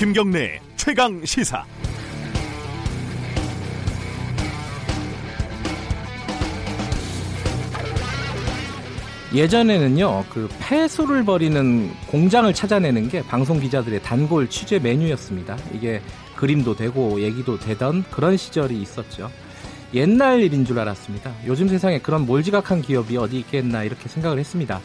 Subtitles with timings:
[0.00, 1.62] 김경래 최강 시사.
[9.34, 15.58] 예전에는요, 그 폐수를 버리는 공장을 찾아내는 게 방송 기자들의 단골 취재 메뉴였습니다.
[15.74, 16.00] 이게
[16.34, 19.30] 그림도 되고 얘기도 되던 그런 시절이 있었죠.
[19.92, 21.30] 옛날 일인 줄 알았습니다.
[21.46, 24.80] 요즘 세상에 그런 몰지각한 기업이 어디 있겠나 이렇게 생각을 했습니다.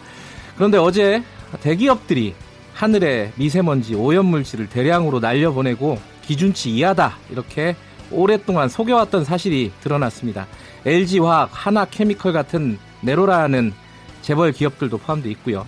[0.58, 1.24] 그런데 어제
[1.62, 2.36] 대기업들이
[2.76, 7.74] 하늘에 미세먼지 오염물질을 대량으로 날려보내고 기준치 이하다 이렇게
[8.12, 10.46] 오랫동안 속여왔던 사실이 드러났습니다.
[10.86, 13.74] LG화학, 하나케미컬 같은 네로라는
[14.22, 15.66] 재벌 기업들도 포함되어 있고요.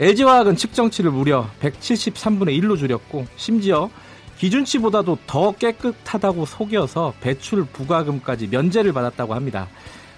[0.00, 3.88] LG화학은 측정치를 무려 173분의 1로 줄였고 심지어
[4.38, 9.68] 기준치보다도 더 깨끗하다고 속여서 배출 부과금까지 면제를 받았다고 합니다.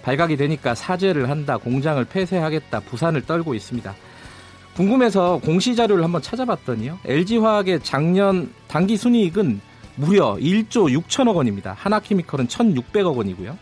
[0.02, 3.94] 발각이 되니까 사죄를 한다, 공장을 폐쇄하겠다, 부산을 떨고 있습니다.
[4.76, 6.98] 궁금해서 공시 자료를 한번 찾아봤더니요.
[7.06, 9.60] LG화학의 작년 단기 순이익은
[9.96, 11.74] 무려 1조 6천억 원입니다.
[11.78, 13.56] 하나케미컬은 1,600억 원이고요.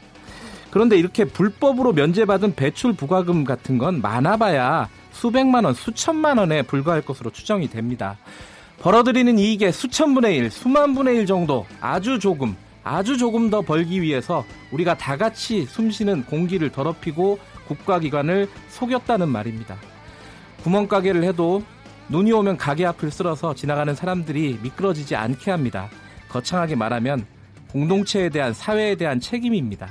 [0.73, 7.31] 그런데 이렇게 불법으로 면제받은 배출 부과금 같은 건 많아봐야 수백만 원, 수천만 원에 불과할 것으로
[7.31, 8.19] 추정이 됩니다.
[8.81, 14.99] 벌어들이는 이익의 수천분의 일, 수만분의 일 정도 아주 조금, 아주 조금 더 벌기 위해서 우리가
[14.99, 19.77] 다 같이 숨쉬는 공기를 더럽히고 국가기관을 속였다는 말입니다.
[20.65, 21.63] 구멍가게를 해도
[22.09, 25.91] 눈이 오면 가게 앞을 쓸어서 지나가는 사람들이 미끄러지지 않게 합니다.
[26.29, 27.27] 거창하게 말하면
[27.71, 29.89] 공동체에 대한 사회에 대한 책임입니다.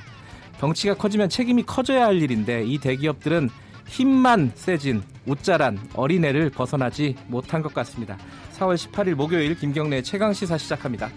[0.60, 3.50] 덩치가 커지면 책임이 커져야 할 일인데 이 대기업들은
[3.88, 8.18] 힘만 세진 웃자란 어린애를 벗어나지 못한 것 같습니다.
[8.54, 11.10] 4월 18일 목요일 김경래 최강 시사 시작합니다.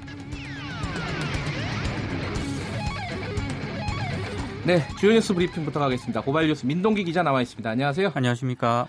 [4.65, 6.21] 네, 주요 뉴스 브리핑부터 가겠습니다.
[6.23, 7.71] 고발 뉴스 민동기 기자 나와 있습니다.
[7.71, 8.11] 안녕하세요.
[8.15, 8.89] 안녕하십니까.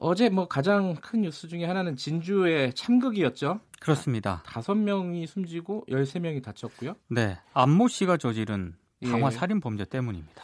[0.00, 3.60] 어제 뭐 가장 큰 뉴스 중에 하나는 진주의 참극이었죠.
[3.80, 4.42] 그렇습니다.
[4.46, 6.94] 다섯 명이 숨지고 13명이 다쳤고요.
[7.08, 7.38] 네.
[7.52, 9.30] 안모 씨가 저지른 예.
[9.30, 10.42] 살인 범죄 때문입니다.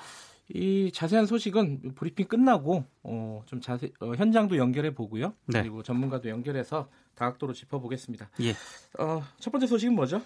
[0.50, 5.32] 이 자세한 소식은 브리핑 끝나고 어, 좀 자세 어, 현장도 연결해 보고요.
[5.46, 5.62] 네.
[5.62, 8.30] 그리고 전문가도 연결해서 다각도로 짚어보겠습니다.
[8.42, 8.50] 예.
[9.02, 10.20] 어, 첫 번째 소식은 뭐죠?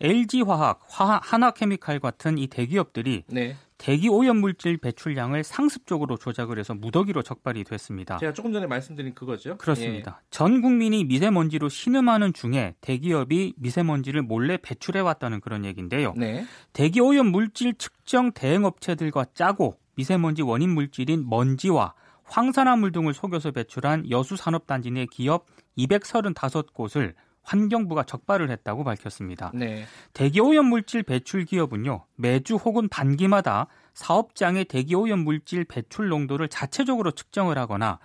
[0.00, 3.56] LG화학, 하나케미칼 같은 이 대기업들이 네.
[3.78, 8.16] 대기 오염 물질 배출량을 상습적으로 조작을 해서 무더기로 적발이 됐습니다.
[8.18, 9.58] 제가 조금 전에 말씀드린 그거죠.
[9.58, 10.20] 그렇습니다.
[10.22, 10.26] 예.
[10.30, 16.14] 전 국민이 미세먼지로 신음하는 중에 대기업이 미세먼지를 몰래 배출해 왔다는 그런 얘기인데요.
[16.16, 16.46] 네.
[16.72, 24.10] 대기 오염 물질 측정 대행 업체들과 짜고 미세먼지 원인 물질인 먼지와 황산화물 등을 속여서 배출한
[24.10, 25.46] 여수 산업단지 내 기업
[25.78, 27.14] 235곳을
[27.46, 29.52] 환경부가 적발을 했다고 밝혔습니다.
[29.54, 29.84] 네.
[30.12, 37.12] 대기 오염 물질 배출 기업은요 매주 혹은 반기마다 사업장의 대기 오염 물질 배출 농도를 자체적으로
[37.12, 37.98] 측정을 하거나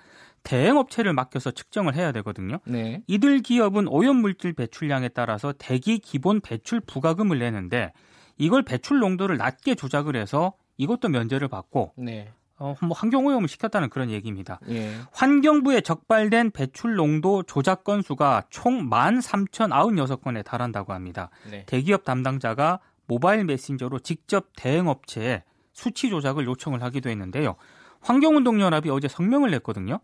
[0.44, 2.60] 대행 업체를 맡겨서 측정을 해야 되거든요.
[2.66, 3.02] 네.
[3.08, 7.92] 이들 기업은 오염 물질 배출량에 따라서 대기 기본 배출 부가금을 내는데
[8.38, 12.32] 이걸 배출 농도를 낮게 조작을 해서 이것도 면제를 받고 네.
[12.62, 14.60] 어, 뭐 환경 오염을 시켰다는 그런 얘기입니다.
[14.70, 14.94] 예.
[15.12, 21.32] 환경부에 적발된 배출 농도 조작 건수가 총 13,096건에 달한다고 합니다.
[21.50, 21.66] 네.
[21.66, 27.56] 대기업 담당자가 모바일 메신저로 직접 대행 업체에 수치 조작을 요청을 하기도 했는데요.
[28.02, 30.00] 환경운동연합이 어제 성명을 냈거든요.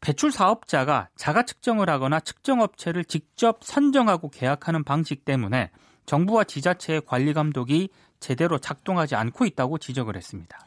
[0.00, 5.70] 배출 사업자가 자가 측정을 하거나 측정 업체를 직접 선정하고 계약하는 방식 때문에
[6.06, 7.90] 정부와 지자체의 관리 감독이
[8.20, 10.58] 제대로 작동하지 않고 있다고 지적을 했습니다.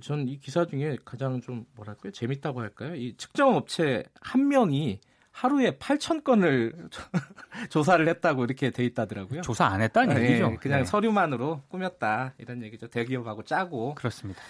[0.00, 2.94] 전이 기사 중에 가장 좀 뭐랄까요 재밌다고 할까요?
[2.94, 6.88] 이 측정 업체 한 명이 하루에 8천 건을
[7.70, 9.42] 조사를 했다고 이렇게 돼 있다더라고요.
[9.42, 10.50] 조사 안 했다는 아, 얘기죠.
[10.52, 10.84] 예, 그냥 네.
[10.86, 12.88] 서류만으로 꾸몄다 이런 얘기죠.
[12.88, 13.94] 대기업하고 짜고.
[13.96, 14.40] 그렇습니다.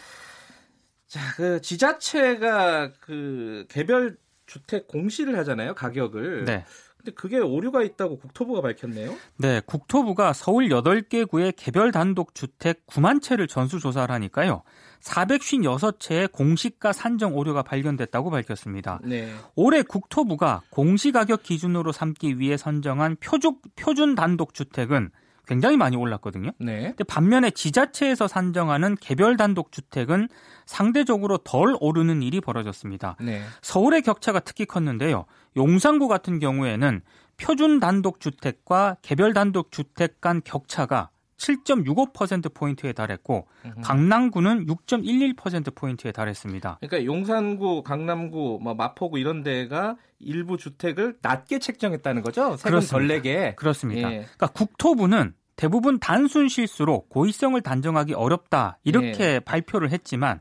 [1.08, 6.44] 자, 그 지자체가 그 개별 주택 공시를 하잖아요, 가격을.
[6.44, 6.64] 네.
[6.96, 9.16] 근데 그게 오류가 있다고 국토부가 밝혔네요.
[9.38, 14.62] 네, 국토부가 서울 8개 구의 개별 단독 주택 9만 채를 전수 조사를 하니까요.
[15.00, 19.00] 456채의 공시가 산정 오류가 발견됐다고 밝혔습니다.
[19.04, 19.32] 네.
[19.54, 25.10] 올해 국토부가 공시가격 기준으로 삼기 위해 선정한 표준, 표준 단독 주택은
[25.46, 26.50] 굉장히 많이 올랐거든요.
[26.58, 26.88] 네.
[26.88, 30.28] 근데 반면에 지자체에서 산정하는 개별 단독 주택은
[30.66, 33.16] 상대적으로 덜 오르는 일이 벌어졌습니다.
[33.20, 33.42] 네.
[33.62, 35.24] 서울의 격차가 특히 컸는데요.
[35.56, 37.00] 용산구 같은 경우에는
[37.36, 43.46] 표준 단독 주택과 개별 단독 주택 간 격차가 7.65%포인트에 달했고.
[43.82, 46.78] 강남구는 6.11%포인트에 달했습니다.
[46.80, 52.56] 그러니까 용산구, 강남구, 뭐 마포구 이런 데가 일부 주택을 낮게 책정했다는 거죠?
[52.56, 53.54] 세금 덜 내게.
[53.56, 54.10] 그렇습니다.
[54.10, 54.18] 예.
[54.20, 59.40] 그러니까 국토부는 대부분 단순 실수로 고의성을 단정하기 어렵다 이렇게 예.
[59.40, 60.40] 발표를 했지만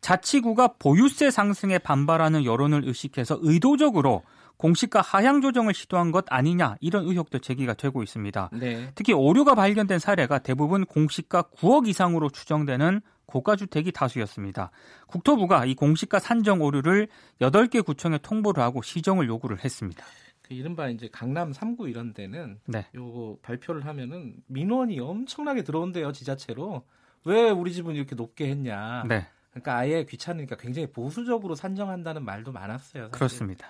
[0.00, 4.22] 자치구가 보유세 상승에 반발하는 여론을 의식해서 의도적으로
[4.56, 8.50] 공시가 하향 조정을 시도한 것 아니냐 이런 의혹도 제기가 되고 있습니다.
[8.52, 8.90] 네.
[8.94, 14.70] 특히 오류가 발견된 사례가 대부분 공시가 9억 이상으로 추정되는 고가 주택이 다수였습니다.
[15.06, 17.08] 국토부가 이 공시가 산정 오류를
[17.40, 20.04] 8개 구청에 통보를 하고 시정을 요구를 했습니다.
[20.42, 22.86] 그 이른바 이제 강남 3구 이런 데는 네.
[22.94, 26.84] 요거 발표를 하면은 민원이 엄청나게 들어온대요 지자체로
[27.24, 29.04] 왜 우리 집은 이렇게 높게 했냐.
[29.08, 29.26] 네.
[29.50, 33.04] 그러니까 아예 귀찮으니까 굉장히 보수적으로 산정한다는 말도 많았어요.
[33.04, 33.10] 사실.
[33.10, 33.68] 그렇습니다.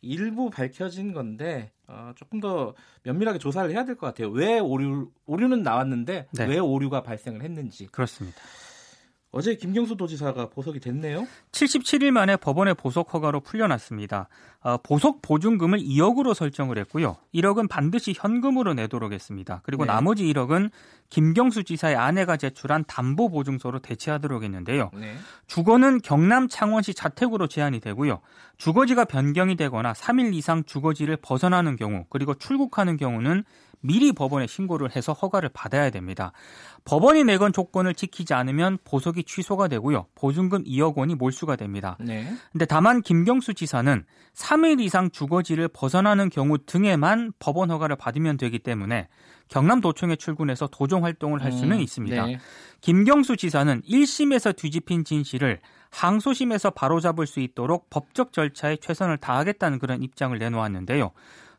[0.00, 4.28] 일부 밝혀진 건데 어, 조금 더 면밀하게 조사를 해야 될 것 같아요.
[4.30, 6.46] 왜 오류 오류는 나왔는데 네.
[6.46, 7.86] 왜 오류가 발생을 했는지.
[7.86, 8.38] 그렇습니다.
[9.30, 11.26] 어제 김경수 도지사가 보석이 됐네요.
[11.52, 14.28] 77일 만에 법원의 보석 허가로 풀려났습니다.
[14.60, 17.16] 어, 보석 보증금을 2억으로 설정을 했고요.
[17.34, 19.60] 1억은 반드시 현금으로 내도록 했습니다.
[19.64, 19.92] 그리고 네.
[19.92, 20.70] 나머지 1억은
[21.10, 24.90] 김경수 지사의 아내가 제출한 담보 보증서로 대체하도록 했는데요.
[24.94, 25.14] 네.
[25.46, 28.20] 주거는 경남 창원시 자택으로 제한이 되고요.
[28.56, 33.44] 주거지가 변경이 되거나 3일 이상 주거지를 벗어나는 경우 그리고 출국하는 경우는
[33.80, 36.32] 미리 법원에 신고를 해서 허가를 받아야 됩니다.
[36.84, 40.06] 법원이 내건 조건을 지키지 않으면 보석이 취소가 되고요.
[40.14, 41.96] 보증금 2억 원이 몰수가 됩니다.
[42.00, 42.32] 네.
[42.52, 44.04] 근데 다만 김경수 지사는
[44.34, 49.08] 3일 이상 주거지를 벗어나는 경우 등에만 법원 허가를 받으면 되기 때문에
[49.48, 52.26] 경남도청에 출근해서 도정 활동을 할 수는 음, 있습니다.
[52.26, 52.38] 네.
[52.80, 55.60] 김경수 지사는 1심에서 뒤집힌 진실을
[55.90, 61.12] 항소심에서 바로잡을 수 있도록 법적 절차에 최선을 다하겠다는 그런 입장을 내놓았는데요.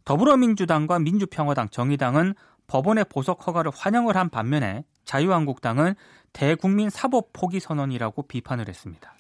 [0.10, 2.34] 더불어민주당과 민주평화당, 정의당은
[2.66, 5.94] 법원의 보석 허가를 환영을 한 반면에 자유한국당은
[6.34, 9.14] 대국민 사법 포기 선언이라고 비판을 했습니다.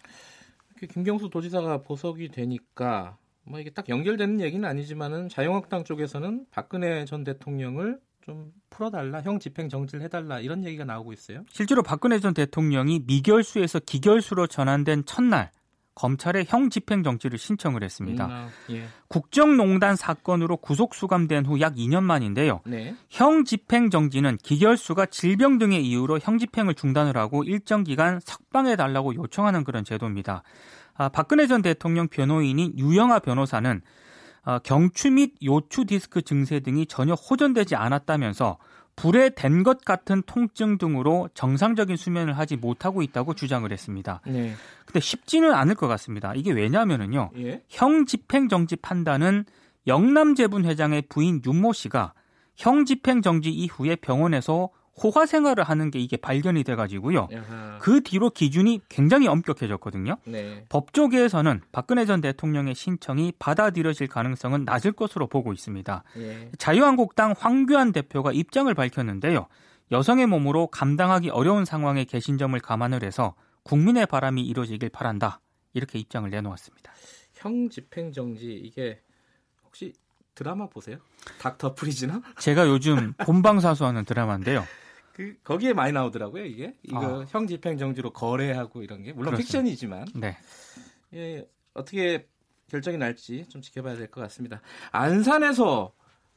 [0.91, 7.99] 김경수 도지사가 보석이 되니까 뭐 이게 딱 연결되는 얘기는 아니지만은 자유한국당 쪽에서는 박근혜 전 대통령을
[8.21, 11.43] 좀 풀어달라, 형 집행 정지를 해달라 이런 얘기가 나오고 있어요.
[11.51, 15.51] 실제로 박근혜 전 대통령이 미결수에서 기결수로 전환된 첫날
[15.99, 18.25] 검찰에 형 집행 정지를 신청을 했습니다.
[18.25, 18.87] 음, 아, 예.
[19.09, 22.61] 국정농단 사건으로 구속 수감된 후 약 2년 만인데요.
[22.65, 22.95] 네.
[23.09, 29.13] 형 집행 정지는 기결수가 질병 등의 이유로 형 집행을 중단을 하고 일정 기간 석방해 달라고
[29.13, 30.43] 요청하는 그런 제도입니다.
[30.93, 33.81] 아, 박근혜 전 대통령 변호인인 유영아 변호사는
[34.43, 38.57] 아, 경추 및 요추 디스크 증세 등이 전혀 호전되지 않았다면서
[39.01, 44.19] 불에 댄 것 같은 통증 등으로 정상적인 수면을 하지 못하고 있다고 주장을 했습니다.
[44.27, 44.53] 네.
[44.85, 46.33] 근데 쉽지는 않을 것 같습니다.
[46.35, 47.31] 이게 왜냐면은요.
[47.37, 47.63] 예.
[47.69, 49.45] 형 집행 정지 판단은
[49.87, 52.13] 영남 재분 회장의 부인 윤모 씨가
[52.57, 54.69] 형 집행 정지 이후에 병원에서
[55.01, 57.29] 호화 생활을 하는 게 이게 발견이 돼가지고요.
[57.79, 60.17] 그 뒤로 기준이 굉장히 엄격해졌거든요.
[60.25, 60.65] 네.
[60.69, 66.03] 법조계에서는 박근혜 전 대통령의 신청이 받아들여질 가능성은 낮을 것으로 보고 있습니다.
[66.17, 66.51] 예.
[66.57, 69.47] 자유한국당 황교안 대표가 입장을 밝혔는데요.
[69.91, 75.41] 여성의 몸으로 감당하기 어려운 상황에 계신 점을 감안을 해서 국민의 바람이 이루어지길 바란다.
[75.73, 76.91] 이렇게 입장을 내놓았습니다.
[77.33, 79.01] 형 집행 정지 이게
[79.63, 79.93] 혹시
[80.35, 80.97] 드라마 보세요?
[81.39, 82.21] 닥터 프리즈나?
[82.39, 84.65] 제가 요즘 본방사수하는 드라마인데요.
[85.19, 87.25] 그 거기에 많이 나오더라고요 이게 이거 아.
[87.27, 89.59] 형 집행 정지로 거래하고 이런 게 물론 그렇습니다.
[89.59, 90.37] 픽션이지만 네.
[91.13, 92.25] 예, 어떻게
[92.69, 94.61] 결정이 날지 좀 지켜봐야 될 것 같습니다.
[94.93, 95.91] 안산에서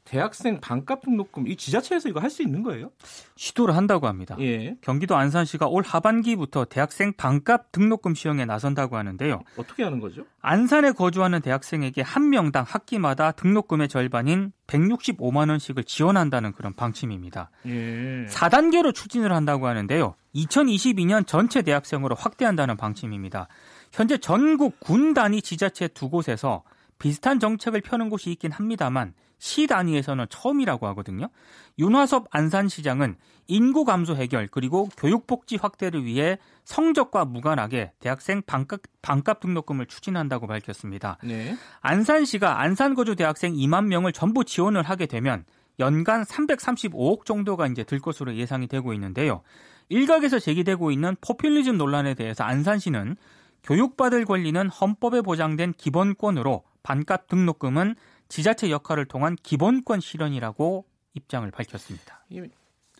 [0.04, 2.90] 대학생 반값 등록금 이 지자체에서 이거 할 수 있는 거예요?
[3.36, 4.36] 시도를 한다고 합니다.
[4.40, 4.74] 예.
[4.80, 9.42] 경기도 안산시가 올 하반기부터 대학생 반값 등록금 시행에 나선다고 하는데요.
[9.56, 10.24] 어떻게 하는 거죠?
[10.40, 17.50] 안산에 거주하는 대학생에게 한 명당 학기마다 등록금의 절반인 165만 원씩을 지원한다는 그런 방침입니다.
[17.66, 18.24] 예.
[18.28, 20.14] 4단계로 추진을 한다고 하는데요.
[20.34, 23.46] 2022년 전체 대학생으로 확대한다는 방침입니다.
[23.92, 26.62] 현재 전국 군 단위 지자체 두 곳에서
[26.98, 31.28] 비슷한 정책을 펴는 곳이 있긴 합니다만 시 단위에서는 처음이라고 하거든요.
[31.76, 33.16] 윤화섭 안산시장은
[33.48, 41.18] 인구 감소 해결 그리고 교육복지 확대를 위해 성적과 무관하게 대학생 반값, 반값 등록금을 추진한다고 밝혔습니다.
[41.24, 41.56] 네.
[41.80, 45.44] 안산시가 안산거주 대학생 2만 명을 전부 지원을 하게 되면
[45.80, 49.42] 연간 335억 정도가 이제 들 것으로 예상이 되고 있는데요.
[49.88, 53.16] 일각에서 제기되고 있는 포퓰리즘 논란에 대해서 안산시는
[53.64, 57.96] 교육받을 권리는 헌법에 보장된 기본권으로 반값 등록금은
[58.32, 62.24] 지자체 역할을 통한 기본권 실현이라고 입장을 밝혔습니다.
[62.30, 62.40] 이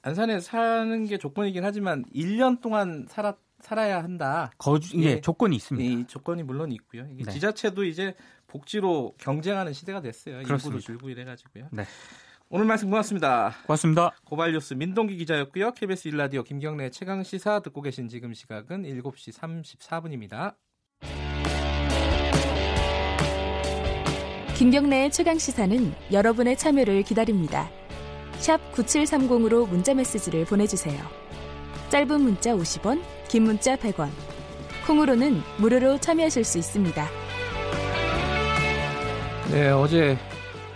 [0.03, 4.51] 안산에 사는 게 조건이긴 하지만 1년 동안 살아 살아야 한다.
[4.59, 5.21] 거주 예, 예.
[5.23, 6.01] 조건이 있습니다.
[6.01, 7.07] 이 조건이 물론 있고요.
[7.07, 7.33] 네.
[7.33, 8.15] 지자체도 이제
[8.47, 10.43] 복지로 경쟁하는 시대가 됐어요.
[10.43, 10.83] 그렇습니다.
[10.83, 11.69] 줄고 이래가지고요.
[11.73, 11.85] 네.
[12.51, 13.55] 오늘 말씀 고맙습니다.
[13.65, 14.11] 고맙습니다.
[14.27, 15.73] 고발뉴스 민동기 기자였고요.
[15.73, 20.57] KBS 일라디오 김경래 최강 시사 듣고 계신 지금 시각은 7시 34분입니다.
[24.63, 27.69] 김경래의 최강 시사는 여러분의 참여를 기다립니다.
[28.35, 31.03] 샵 9730으로 문자 메시지를 보내주세요.
[31.89, 34.09] 짧은 문자 50원, 긴 문자 100원.
[34.87, 37.07] 콩으로는 무료로 참여하실 수 있습니다.
[39.51, 40.17] 네, 어제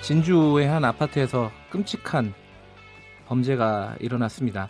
[0.02, 2.34] 진주의 한 아파트에서 끔찍한
[3.26, 4.68] 범죄가 일어났습니다.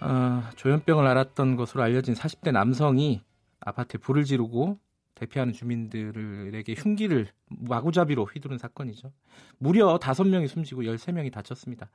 [0.00, 3.20] 어, 조현병을 앓았던 것으로 알려진 40대 남성이
[3.60, 4.78] 아파트에 불을 지르고
[5.20, 9.12] 대피하는 주민들에게 흉기를 마구잡이로 휘두른 사건이죠.
[9.58, 11.90] 무려 5명이 숨지고 13명이 다쳤습니다.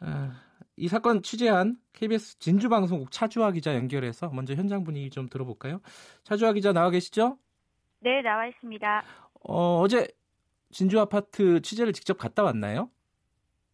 [0.00, 0.30] 어,
[0.76, 5.80] 이 사건 취재한 KBS 진주방송국 차주화 기자 연결해서 먼저 현장 분위기 좀 들어볼까요?
[6.24, 7.38] 차주화 기자 나와 계시죠?
[8.00, 9.02] 네, 나와 있습니다.
[9.44, 10.06] 어, 어제
[10.70, 12.90] 진주 아파트 취재를 직접 갔다 왔나요?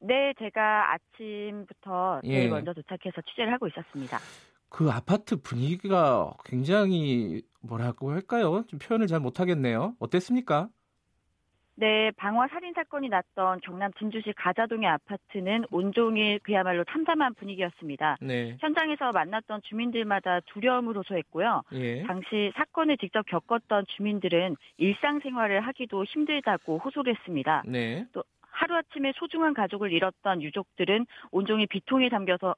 [0.00, 2.48] 네, 제가 아침부터 제일 예.
[2.48, 4.18] 먼저 도착해서 취재를 하고 있었습니다.
[4.68, 8.64] 그 아파트 분위기가 굉장히 뭐라고 할까요?
[8.68, 9.94] 좀 표현을 잘 못하겠네요.
[9.98, 10.68] 어땠습니까?
[11.80, 18.16] 네, 방화 살인 사건이 났던 경남 진주시 가자동의 아파트는 온종일 그야말로 참담한 분위기였습니다.
[18.20, 18.56] 네.
[18.58, 21.62] 현장에서 만났던 주민들마다 두려움을 호소했고요.
[21.74, 22.02] 예.
[22.02, 27.62] 당시 사건을 직접 겪었던 주민들은 일상생활을 하기도 힘들다고 호소를 했습니다.
[27.64, 28.06] 네.
[28.12, 32.56] 또 하루아침에 소중한 가족을 잃었던 유족들은 온종일 비통에 담겨서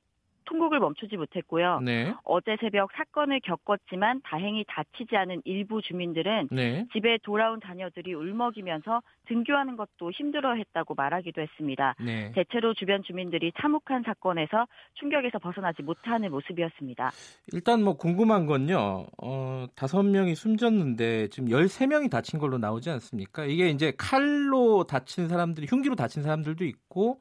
[0.51, 1.81] 통곡을 멈추지 못했고요.
[1.81, 2.13] 네.
[2.25, 6.87] 어제 새벽 사건을 겪었지만 다행히 다치지 않은 일부 주민들은 네.
[6.93, 11.95] 집에 돌아온 자녀들이 울먹이면서 등교하는 것도 힘들어했다고 말하기도 했습니다.
[12.05, 12.33] 네.
[12.35, 17.13] 대체로 주변 주민들이 참혹한 사건에서 충격에서 벗어나지 못하는 모습이었습니다.
[17.53, 19.07] 일단 뭐 궁금한 건요.
[19.23, 23.45] 어, 5명이 숨졌는데 지금 13명이 다친 걸로 나오지 않습니까?
[23.45, 27.21] 이게 이제 칼로 다친 사람들이 흉기로 다친 사람들도 있고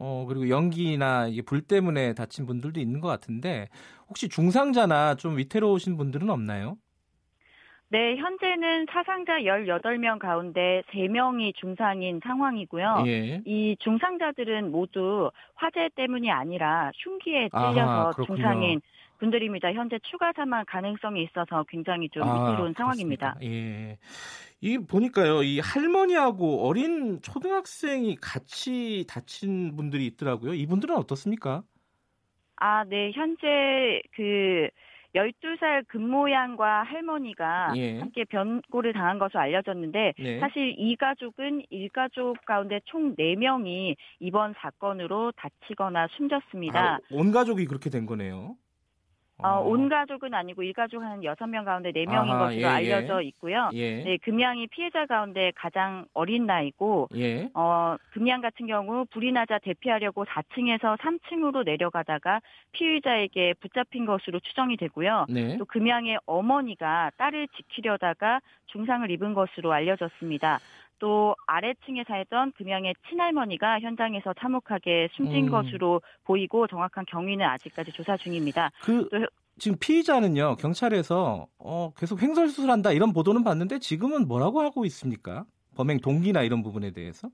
[0.00, 3.68] 어, 그리고 연기나 이게 불 때문에 다친 분들도 있는 것 같은데
[4.08, 6.76] 혹시 중상자나 좀 위태로우신 분들은 없나요?
[7.90, 13.04] 네, 현재는 사상자 18명 가운데 3명이 중상인 상황이고요.
[13.06, 13.40] 예.
[13.46, 18.80] 이 중상자들은 모두 화재 때문이 아니라 흉기에 찔려서 아하, 중상인
[19.18, 19.72] 분들입니다.
[19.72, 23.36] 현재 추가 사망 가능성이 있어서 굉장히 좀 아, 위태로운 상황입니다.
[23.42, 23.98] 예.
[24.60, 30.54] 이 보니까요, 이 할머니하고 어린 초등학생이 같이 다친 분들이 있더라고요.
[30.54, 31.62] 이분들은 어떻습니까?
[32.56, 33.12] 아, 네.
[33.12, 34.68] 현재 그
[35.14, 37.98] 12살 금모양과 할머니가 예.
[37.98, 40.40] 함께 변고를 당한 것으로 알려졌는데 네.
[40.40, 46.80] 사실 이 가족은 일가족 가운데 총 4명이 이번 사건으로 다치거나 숨졌습니다.
[46.80, 48.56] 아, 온 가족이 그렇게 된 거네요.
[49.40, 53.70] 어, 온 가족은 아니고 일가족 한 6명 가운데 4명인 아하, 것으로 예, 예, 알려져 있고요.
[53.72, 54.02] 예.
[54.02, 57.48] 네, 금양이 피해자 가운데 가장 어린 나이고, 예.
[57.54, 62.40] 어, 금양 같은 경우 불이 나자 대피하려고 4층에서 3층으로 내려가다가
[62.72, 65.26] 피의자에게 붙잡힌 것으로 추정이 되고요.
[65.28, 65.56] 네.
[65.56, 70.58] 또 금양의 어머니가 딸을 지키려다가 중상을 입은 것으로 알려졌습니다.
[70.98, 75.50] 또 아래층에 살던 금양의 친할머니가 현장에서 참혹하게 숨진 음.
[75.50, 78.70] 것으로 보이고 정확한 경위는 아직까지 조사 중입니다.
[78.82, 79.08] 그
[79.58, 85.44] 지금 피의자는요 경찰에서 어, 계속 횡설수설한다 이런 보도는 봤는데 지금은 뭐라고 하고 있습니까?
[85.76, 87.28] 범행 동기나 이런 부분에 대해서?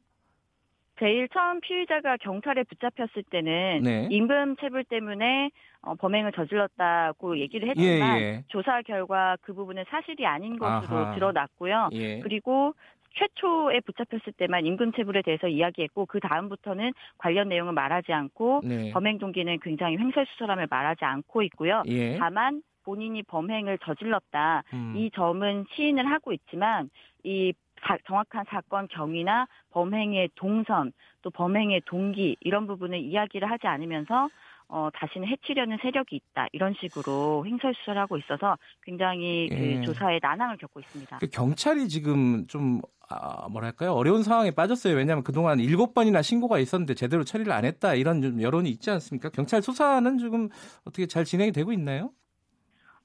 [1.01, 4.09] 제일 처음 피의자가 경찰에 붙잡혔을 때는 네.
[4.11, 5.51] 임금 체불 때문에
[5.83, 8.45] 어, 범행을 저질렀다고 얘기를 했지만 예, 예.
[8.49, 11.15] 조사 결과 그 부분은 사실이 아닌 것으로 아하.
[11.15, 11.89] 드러났고요.
[11.93, 12.21] 예.
[12.21, 12.75] 그리고
[13.15, 18.91] 최초에 붙잡혔을 때만 임금체불에 대해서 이야기했고 그 다음부터는 관련 내용을 말하지 않고 네.
[18.93, 21.83] 범행 동기는 굉장히 횡설수설함을 말하지 않고 있고요.
[21.87, 22.17] 예.
[22.19, 24.95] 다만 본인이 범행을 저질렀다 음.
[24.97, 26.91] 이 점은 시인을 하고 있지만
[27.23, 27.53] 이
[27.83, 30.93] 사, 정확한 사건 경위나 범행의 동선
[31.23, 34.29] 또 범행의 동기 이런 부분을 이야기를 하지 않으면서
[34.69, 39.83] 어, 다시는 해치려는 세력이 있다 이런 식으로 횡설수설 하고 있어서 굉장히 그 예.
[39.83, 41.19] 조사에 난항을 겪고 있습니다.
[41.19, 44.95] 그 경찰이 지금 좀 아, 뭐랄까요 어려운 상황에 빠졌어요.
[44.95, 49.29] 왜냐하면 그동안 일곱 번이나 신고가 있었는데 제대로 처리를 안 했다 이런 좀 여론이 있지 않습니까?
[49.31, 50.49] 경찰 수사는 지금
[50.85, 52.11] 어떻게 잘 진행이 되고 있나요?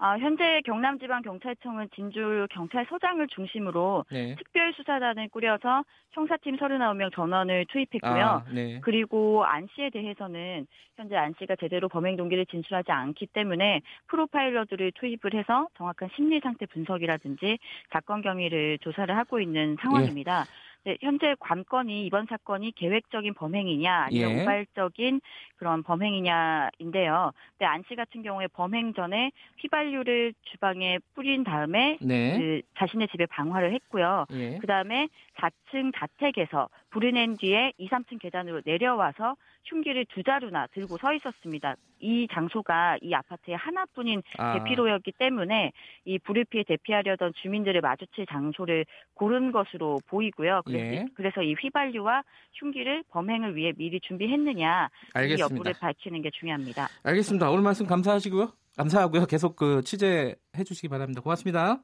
[0.01, 4.33] 아, 현재 경남지방경찰청은 진주 경찰서장을 중심으로 네.
[4.37, 8.25] 특별수사단을 꾸려서 형사팀 39명 전원을 투입했고요.
[8.25, 8.79] 아, 네.
[8.81, 10.65] 그리고 안 씨에 대해서는
[10.95, 16.65] 현재 안 씨가 제대로 범행 동기를 진술하지 않기 때문에 프로파일러들을 투입을 해서 정확한 심리 상태
[16.65, 17.59] 분석이라든지
[17.91, 20.45] 사건 경위를 조사를 하고 있는 상황입니다.
[20.47, 20.68] 예.
[20.86, 24.41] 네, 현재 관건이 이번 사건이 계획적인 범행이냐 아니면 예.
[24.41, 25.19] 우발적인
[25.57, 27.31] 그런 범행이냐인데요.
[27.57, 32.38] 근데 안 씨 같은 경우에 범행 전에 휘발유를 주방에 뿌린 다음에 네.
[32.38, 34.25] 그 자신의 집에 방화를 했고요.
[34.31, 34.57] 예.
[34.59, 40.98] 그 다음에 4층 자택에서 불이 낸 뒤에 2, 3층 계단으로 내려와서 흉기를 두 자루나 들고
[40.98, 41.75] 서 있었습니다.
[42.00, 44.53] 이 장소가 이 아파트의 하나뿐인 아.
[44.53, 45.72] 대피로였기 때문에
[46.05, 50.62] 이 불을 피해 대피하려던 주민들을 마주칠 장소를 고른 것으로 보이고요.
[50.65, 51.05] 그래서, 예.
[51.13, 55.36] 그래서 이 휘발유와 흉기를 범행을 위해 미리 준비했느냐 알겠습니다.
[55.36, 56.88] 이 여부를 밝히는 게 중요합니다.
[57.03, 57.50] 알겠습니다.
[57.50, 58.51] 오늘 말씀 감사하시고요.
[58.77, 59.25] 감사하고요.
[59.25, 61.22] 계속 그 취재해 주시기 바랍니다.
[61.22, 61.81] 고맙습니다.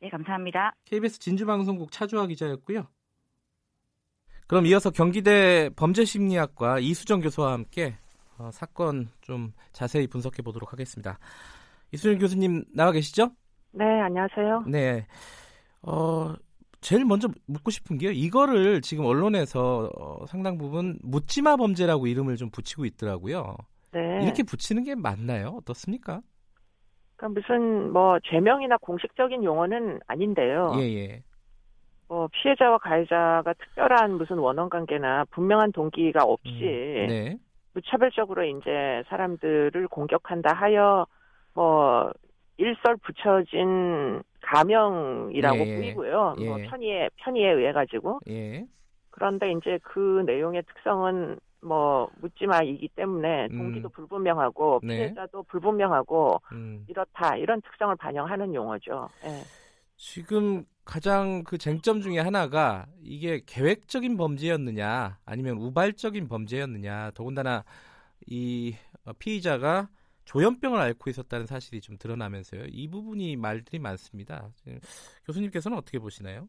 [0.00, 0.74] 네, 감사합니다.
[0.84, 2.88] KBS 진주방송국 차주화 기자였고요.
[4.46, 7.94] 그럼 이어서 경기대 범죄심리학과 이수정 교수와 함께
[8.38, 11.18] 어, 사건 좀 자세히 분석해 보도록 하겠습니다.
[11.92, 13.30] 이수정 교수님 나와 계시죠?
[13.72, 14.64] 네, 안녕하세요.
[14.66, 15.06] 네.
[15.82, 16.34] 어,
[16.80, 18.10] 제일 먼저 묻고 싶은 게요.
[18.10, 23.56] 이거를 지금 언론에서 어, 상당 부분 묻지마 범죄라고 이름을 좀 붙이고 있더라고요.
[23.92, 24.22] 네.
[24.22, 25.54] 이렇게 붙이는 게 맞나요?
[25.56, 26.20] 어떻습니까?
[27.16, 30.72] 그러니까 무슨 뭐 죄명이나 공식적인 용어는 아닌데요.
[30.76, 31.22] 예, 예.
[32.08, 37.38] 뭐 피해자와 가해자가 특별한 무슨 원원 관계나 분명한 동기가 없이 음, 네.
[37.72, 41.06] 무차별적으로 이제 사람들을 공격한다 하여
[41.54, 42.12] 뭐
[42.56, 46.36] 일설 붙여진 가명이라고 예, 보이고요.
[46.38, 46.48] 예.
[46.48, 48.20] 뭐 편의에 편의에 의해 가지고.
[48.28, 48.66] 예.
[49.10, 53.58] 그런데 이제 그 내용의 특성은 뭐 묻지마이기 때문에 음.
[53.58, 53.90] 동기도 음.
[53.90, 54.96] 불분명하고 네.
[54.96, 55.48] 피해자도 네.
[55.48, 56.84] 불분명하고 음.
[56.88, 59.08] 이렇다 이런 특성을 반영하는 용어죠.
[59.24, 59.28] 예.
[59.96, 67.64] 지금 가장 그 쟁점 중에 하나가 이게 계획적인 범죄였느냐 아니면 우발적인 범죄였느냐 더군다나
[68.26, 68.76] 이
[69.18, 69.88] 피의자가
[70.24, 72.64] 조현병을 앓고 있었다는 사실이 좀 드러나면서요.
[72.68, 74.50] 이 부분이 말들이 많습니다.
[75.26, 76.48] 교수님께서는 어떻게 보시나요?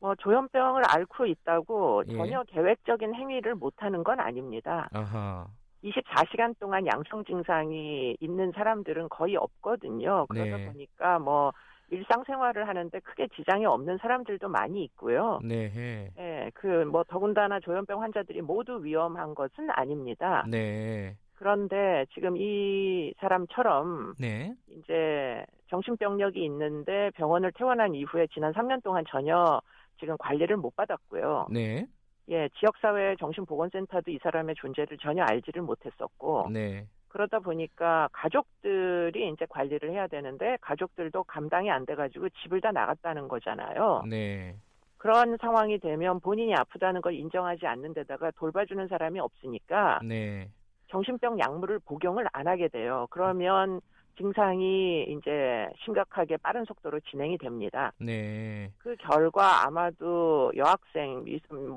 [0.00, 2.12] 뭐 조현병을 앓고 있다고 예.
[2.12, 4.88] 전혀 계획적인 행위를 못하는 건 아닙니다.
[4.92, 5.46] 아하.
[5.82, 10.26] 24시간 동안 양성 증상이 있는 사람들은 거의 없거든요.
[10.28, 10.66] 그러다 네.
[10.66, 11.52] 보니까 뭐
[11.90, 15.40] 일상생활을 하는데 크게 지장이 없는 사람들도 많이 있고요.
[15.44, 15.70] 네.
[16.16, 20.44] 네, 그뭐 더군다나 조현병 환자들이 모두 위험한 것은 아닙니다.
[20.48, 21.16] 네.
[21.34, 24.54] 그런데 지금 이 사람처럼 네.
[24.68, 29.60] 이제 정신병력이 있는데 병원을 퇴원한 이후에 지난 3년 동안 전혀
[29.98, 31.48] 지금 관리를 못 받았고요.
[31.50, 31.86] 네.
[32.30, 36.86] 예, 지역사회 정신보건센터도 이 사람의 존재를 전혀 알지를 못했었고, 네.
[37.14, 44.02] 그러다 보니까 가족들이 이제 관리를 해야 되는데 가족들도 감당이 안 돼가지고 집을 다 나갔다는 거잖아요.
[44.10, 44.56] 네.
[44.98, 50.48] 그런 상황이 되면 본인이 아프다는 걸 인정하지 않는 데다가 돌봐주는 사람이 없으니까 네.
[50.88, 53.06] 정신병 약물을 복용을 안 하게 돼요.
[53.10, 53.80] 그러면
[54.18, 57.92] 증상이 이제 심각하게 빠른 속도로 진행이 됩니다.
[57.98, 58.72] 네.
[58.78, 61.24] 그 결과 아마도 여학생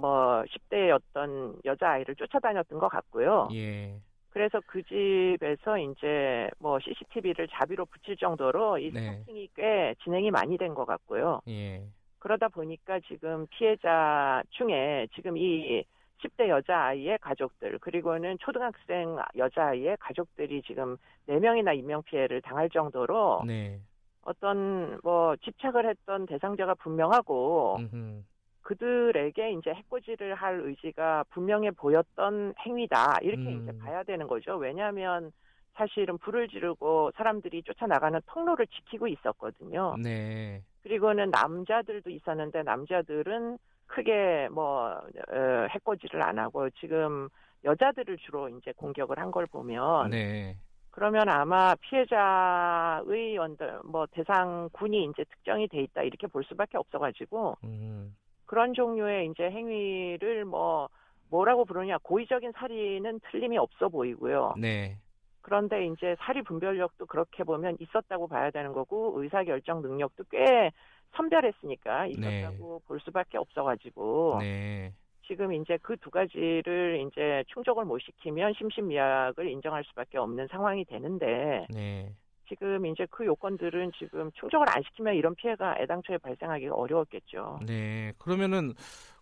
[0.02, 3.50] 뭐 10대였던 여자아이를 쫓아다녔던 것 같고요.
[3.54, 4.00] 예.
[4.38, 9.00] 그래서 그 집에서 이제 뭐 CCTV를 자비로 붙일 정도로 이 네.
[9.02, 11.42] 스토킹이 꽤 진행이 많이 된 것 같고요.
[11.48, 11.82] 예.
[12.20, 15.84] 그러다 보니까 지금 피해자 중에 지금 이
[16.22, 20.98] 10대 여자아이의 가족들 그리고는 초등학생 여자아이의 가족들이 지금
[21.28, 23.80] 4명이나 인명피해를 당할 정도로 네.
[24.22, 28.22] 어떤 뭐 집착을 했던 대상자가 분명하고 음흠.
[28.68, 33.62] 그들에게 이제 해코지를 할 의지가 분명해 보였던 행위다 이렇게 음.
[33.64, 34.58] 이제 봐야 되는 거죠.
[34.58, 35.32] 왜냐하면
[35.76, 39.96] 사실은 불을 지르고 사람들이 쫓아나가는 통로를 지키고 있었거든요.
[40.04, 40.62] 네.
[40.84, 45.00] 그리고는 남자들도 있었는데 남자들은 크게 뭐
[45.32, 47.30] 어, 해코지를 안 하고 지금
[47.64, 50.58] 여자들을 주로 이제 공격을 한 걸 보면 네.
[50.92, 58.14] 그러면 아마 피해자의 언더 뭐 대상군이 이제 특정이 돼 있다 이렇게 볼 수밖에 없어가지고 음.
[58.48, 60.90] 그런 종류의 이제 행위를 뭐
[61.30, 64.56] 뭐라고 부르냐 고의적인 살인은 틀림이 없어 보이고요.
[64.58, 64.98] 네.
[65.42, 70.72] 그런데 이제 사리 분별력도 그렇게 보면 있었다고 봐야 되는 거고 의사 결정 능력도 꽤
[71.16, 72.88] 선별했으니까 있었다고 네.
[72.88, 74.94] 볼 수밖에 없어가지고 네.
[75.26, 81.66] 지금 이제 그 두 가지를 이제 충족을 못 시키면 심신미약을 인정할 수밖에 없는 상황이 되는데
[81.70, 82.14] 네.
[82.48, 87.60] 지금 이제 그 요건들은 지금 충족을 안 시키면 이런 피해가 애당초에 발생하기가 어려웠겠죠.
[87.66, 88.14] 네.
[88.18, 88.74] 그러면은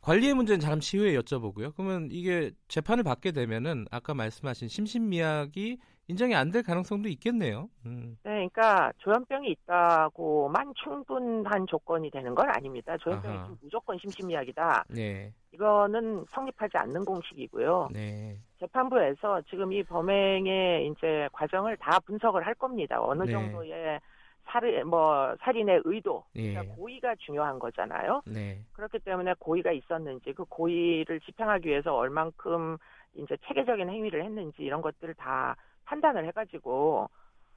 [0.01, 1.73] 관리의 문제는 잠시 후에 여쭤보고요.
[1.75, 7.67] 그러면 이게 재판을 받게 되면은 아까 말씀하신 심신미약이 인정이 안 될 가능성도 있겠네요.
[7.85, 8.17] 음.
[8.23, 12.95] 네, 그러니까 조현병이 있다고만 충분한 조건이 되는 건 아닙니다.
[12.97, 13.49] 조현병이 아하.
[13.61, 14.85] 무조건 심신미약이다.
[14.89, 15.33] 네.
[15.51, 17.89] 이거는 성립하지 않는 공식이고요.
[17.91, 18.37] 네.
[18.59, 23.01] 재판부에서 지금 이 범행의 이제 과정을 다 분석을 할 겁니다.
[23.01, 23.31] 어느 네.
[23.31, 23.99] 정도의
[24.47, 26.67] 살인 뭐 살인의 의도, 그러니까 네.
[26.75, 28.21] 고의가 중요한 거잖아요.
[28.27, 28.59] 네.
[28.73, 32.77] 그렇기 때문에 고의가 있었는지 그 고의를 집행하기 위해서 얼만큼
[33.15, 37.09] 이제 체계적인 행위를 했는지 이런 것들을 다 판단을 해가지고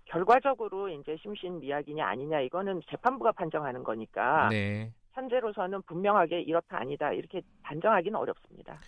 [0.05, 4.93] 결과적으로 이제 심신 미약이냐 아니냐 이거는 재판부가 판정하는 거니까 네.
[5.13, 8.81] 현재로서는 분명하게 이렇다 아니다 이렇게 단정하기는 어렵습니다.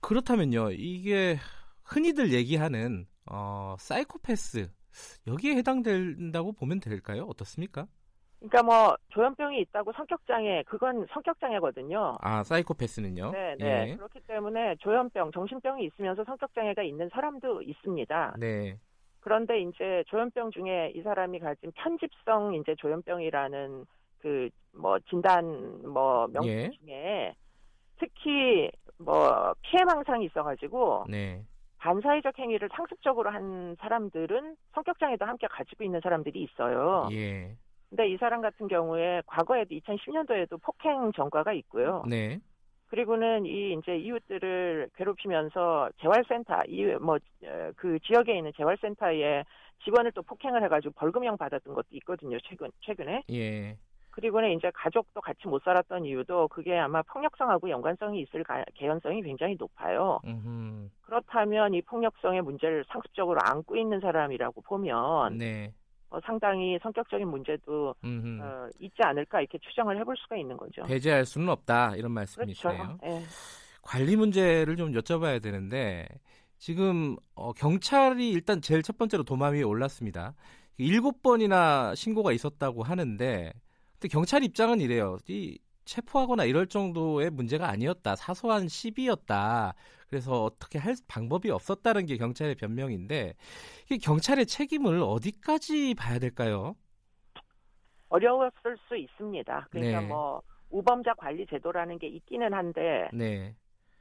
[0.00, 1.36] 그렇다면요 이게
[1.84, 4.70] 흔히들 얘기하는 어, 사이코패스
[5.26, 7.24] 여기에 해당된다고 보면 될까요?
[7.28, 7.86] 어떻습니까?
[8.48, 12.16] 그러니까 뭐 조현병이 있다고 성격 장애 그건 성격 장애거든요.
[12.20, 13.30] 아 사이코패스는요?
[13.32, 13.90] 네, 네.
[13.90, 13.96] 예.
[13.96, 18.36] 그렇기 때문에 조현병, 정신병이 있으면서 성격 장애가 있는 사람도 있습니다.
[18.38, 18.78] 네.
[19.20, 23.86] 그런데 이제 조현병 중에 이 사람이 가진 편집성 이제 조현병이라는
[24.18, 26.70] 그 뭐 진단 뭐 명칭 예.
[26.70, 27.34] 중에
[27.98, 31.42] 특히 뭐 피해 망상이 있어가지고 네.
[31.78, 37.08] 반사회적 행위를 상습적으로 한 사람들은 성격 장애도 함께 가지고 있는 사람들이 있어요.
[37.12, 37.56] 예.
[37.88, 42.04] 근데 이 사람 같은 경우에 과거에도 2010년도에도 폭행 전과가 있고요.
[42.08, 42.40] 네.
[42.88, 49.44] 그리고는 이 이제 이웃들을 괴롭히면서 재활센터 이뭐그 지역에 있는 재활센터에
[49.84, 52.38] 직원을 또 폭행을 해가지고 벌금형 받았던 것도 있거든요.
[52.44, 53.22] 최근 최근에.
[53.32, 53.76] 예.
[54.10, 59.56] 그리고는 이제 가족도 같이 못 살았던 이유도 그게 아마 폭력성하고 연관성이 있을 가, 개연성이 굉장히
[59.58, 60.20] 높아요.
[60.24, 60.88] 음흠.
[61.02, 65.72] 그렇다면 이 폭력성의 문제를 상습적으로 안고 있는 사람이라고 보면 네.
[66.16, 70.82] 어, 상당히 성격적인 문제도 어, 있지 않을까 이렇게 추정을 해볼 수가 있는 거죠.
[70.84, 72.76] 배제할 수는 없다 이런 말씀이시네요.
[72.78, 72.98] 그렇죠.
[73.02, 73.22] 네.
[73.82, 76.08] 관리 문제를 좀 여쭤봐야 되는데
[76.56, 80.34] 지금 어, 경찰이 일단 제일 첫 번째로 도마 위에 올랐습니다.
[80.78, 83.52] 일곱 번이나 신고가 있었다고 하는데
[83.92, 85.18] 근데 경찰 입장은 이래요.
[85.28, 88.16] 이 체포하거나 이럴 정도의 문제가 아니었다.
[88.16, 89.74] 사소한 시비였다.
[90.08, 93.34] 그래서 어떻게 할 방법이 없었다는 게 경찰의 변명인데
[93.90, 96.76] 이 경찰의 책임을 어디까지 봐야 될까요?
[98.08, 99.68] 어려웠을 수 있습니다.
[99.70, 100.06] 그러니까 네.
[100.06, 103.54] 뭐 우범자 관리 제도라는 게 있기는 한데 네.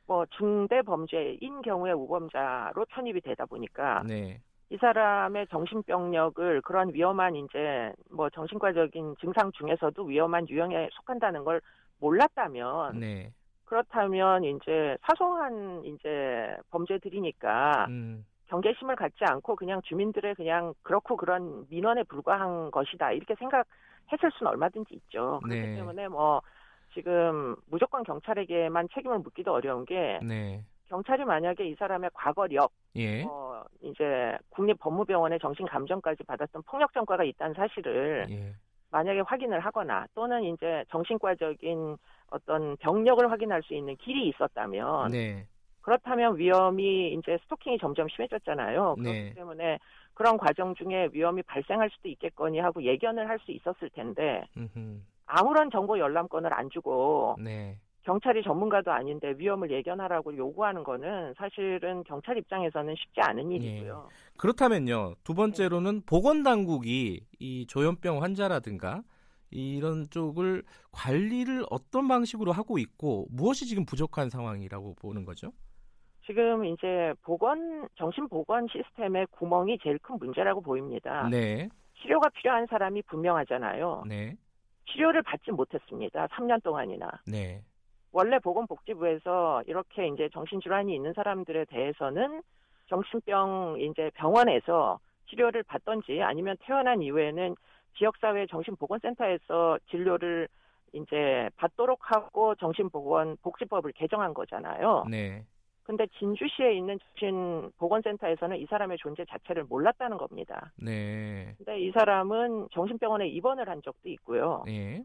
[0.08, 4.42] 뭐 중대 범죄인 경우에 우범자로 편입이 되다 보니까 네.
[4.70, 11.62] 이 사람의 정신병력을 그런 위험한 이제 뭐 정신과적인 증상 중에서도 위험한 유형에 속한다는 걸
[12.00, 13.32] 몰랐다면 네.
[13.66, 18.26] 그렇다면 이제 사소한 이제 범죄들이니까 음.
[18.48, 24.94] 경계심을 갖지 않고 그냥 주민들의 그냥 그렇고 그런 민원에 불과한 것이다 이렇게 생각했을 수는 얼마든지
[24.96, 25.42] 있죠.
[25.44, 25.76] 그렇기 네.
[25.76, 26.42] 때문에 뭐
[26.94, 30.64] 지금 무조건 경찰에게만 책임을 묻기도 어려운 게 네.
[30.88, 33.24] 경찰이 만약에 이 사람의 과거력, 예.
[33.24, 38.54] 어, 이제 국립법무병원의 정신감정까지 받았던 폭력 전과가 있다는 사실을 예.
[38.92, 41.98] 만약에 확인을 하거나 또는 이제 정신과적인
[42.30, 45.48] 어떤 병력을 확인할 수 있는 길이 있었다면 네.
[45.82, 48.96] 그렇다면 위험이 이제 스토킹이 점점 심해졌잖아요.
[48.96, 49.34] 그렇기 네.
[49.34, 49.80] 때문에
[50.14, 55.02] 그런 과정 중에 위험이 발생할 수도 있겠거니 하고 예견을 할 수 있었을 텐데 음흠.
[55.28, 57.78] 아무런 정보 열람권을 안 주고 네.
[58.06, 63.56] 경찰이 전문가도 아닌데 위험을 예견하라고 요구하는 거는 사실은 경찰 입장에서는 쉽지 않은 예.
[63.56, 64.10] 일이고요.
[64.10, 64.38] 예.
[64.38, 65.16] 그렇다면요.
[65.24, 69.02] 두 번째로는 보건당국이 이 조현병 환자라든가
[69.50, 75.52] 이런 쪽을 관리를 어떤 방식으로 하고 있고 무엇이 지금 부족한 상황이라고 보는 거죠?
[76.26, 81.28] 지금 이제 보건 정신 보건 시스템의 구멍이 제일 큰 문제라고 보입니다.
[81.30, 81.70] 네.
[82.02, 84.04] 치료가 필요한 사람이 분명하잖아요.
[84.08, 84.36] 네.
[84.92, 86.28] 치료를 받지 못했습니다.
[86.28, 87.10] 3년 동안이나.
[87.28, 87.64] 네.
[88.16, 92.42] 원래 보건복지부에서 이렇게 이제 정신질환이 있는 사람들에 대해서는
[92.88, 95.00] 정신병 이제 병원에서
[95.30, 97.56] 치료를 받던지 아니면 태어난 이후에는
[97.98, 100.48] 지역사회 정신보건센터에서 진료를
[100.94, 105.08] 이제 받도록 하고 정신보건 복지법을 개정한 거잖아요.
[105.10, 105.44] 네.
[105.84, 110.72] 근데 진주시에 있는 정신보건센터에서는 이 사람의 존재 자체를 몰랐다는 겁니다.
[110.82, 111.54] 네.
[111.58, 114.64] 근데 이 사람은 정신병원에 입원을 한 적도 있고요.
[114.66, 115.04] 네.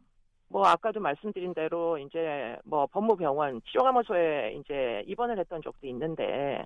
[0.51, 6.65] 뭐 아까도 말씀드린 대로 이제 뭐 법무병원 치료감호소에 이제 입원을 했던 적도 있는데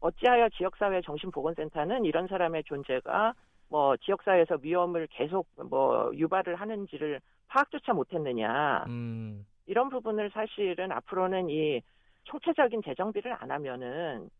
[0.00, 3.34] 어찌하여 지역사회 정신보건센터는 이런 사람의 존재가
[3.68, 9.44] 뭐 지역사회에서 위험을 계속 뭐 유발을 하는지를 파악조차 못했느냐 음.
[9.66, 11.82] 이런 부분을 사실은 앞으로는 이
[12.24, 14.30] 총체적인 재정비를 안 하면은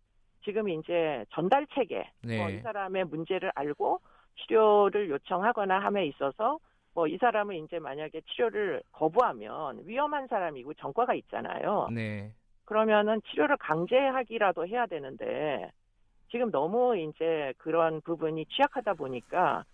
[0.44, 2.38] 지금 이제 전달 체계 네.
[2.38, 4.00] 뭐 이 사람의 문제를 알고
[4.36, 6.58] 치료를 요청하거나 함에 있어서
[6.94, 11.88] 뭐 이 사람은 이제 만약에 치료를 거부하면 위험한 사람이고 전과가 있잖아요.
[11.92, 12.34] 네.
[12.64, 15.70] 그러면은 치료를 강제하기라도 해야 되는데
[16.30, 19.64] 지금 너무 이제 그런 부분이 취약하다 보니까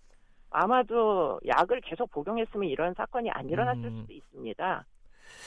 [0.49, 4.01] 아마도 약을 계속 복용했으면 이런 사건이 안 일어났을 음.
[4.01, 4.85] 수도 있습니다.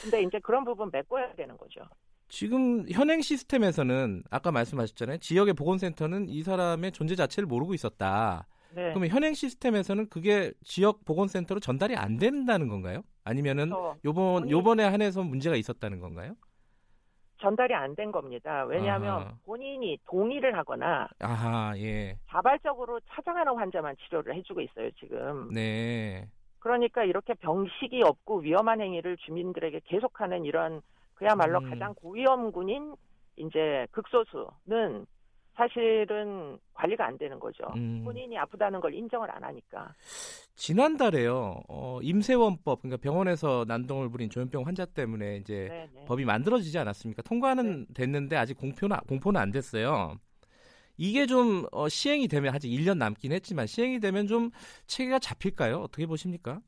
[0.01, 1.81] 근데 이제 그런 부분 메꿔야 되는 거죠.
[2.29, 5.17] 지금 현행 시스템에서는 아까 말씀하셨잖아요.
[5.17, 8.47] 지역의 보건센터는 이 사람의 존재 자체를 모르고 있었다.
[8.75, 8.89] 네.
[8.89, 13.03] 그러면 현행 시스템에서는 그게 지역 보건센터로 전달이 안 된다는 건가요?
[13.23, 13.97] 아니면은 그렇죠.
[14.05, 16.35] 요번 요번에 한해서 문제가 있었다는 건가요?
[17.39, 18.63] 전달이 안 된 겁니다.
[18.65, 19.33] 왜냐하면 아하.
[19.45, 22.17] 본인이 동의를 하거나 아하, 예.
[22.29, 25.49] 자발적으로 찾아가는 환자만 치료를 해주고 있어요 지금.
[25.53, 26.29] 네.
[26.59, 30.81] 그러니까 이렇게 병식이 없고 위험한 행위를 주민들에게 계속하는 이런
[31.15, 31.69] 그야말로 음.
[31.69, 32.95] 가장 고위험군인
[33.35, 35.05] 이제 극소수는
[35.55, 37.63] 사실은 관리가 안 되는 거죠.
[37.75, 38.01] 음.
[38.03, 39.93] 본인이 아프다는 걸 인정을 안 하니까.
[40.55, 41.61] 지난달에요.
[41.67, 45.89] 어, 임세원법 그러니까 병원에서 난동을 부린 조현병 환자 때문에 이제 네네.
[45.93, 46.05] 네.
[46.05, 47.21] 법이 만들어지지 않았습니까?
[47.23, 47.93] 통과는 네.
[47.93, 50.15] 됐는데 아직 공표는 공포는 안 됐어요.
[50.97, 54.51] 이게 좀 어, 시행이 되면 아직 1년 남긴 했지만 시행이 되면 좀
[54.87, 55.77] 체계가 잡힐까요?
[55.77, 56.61] 어떻게 보십니까?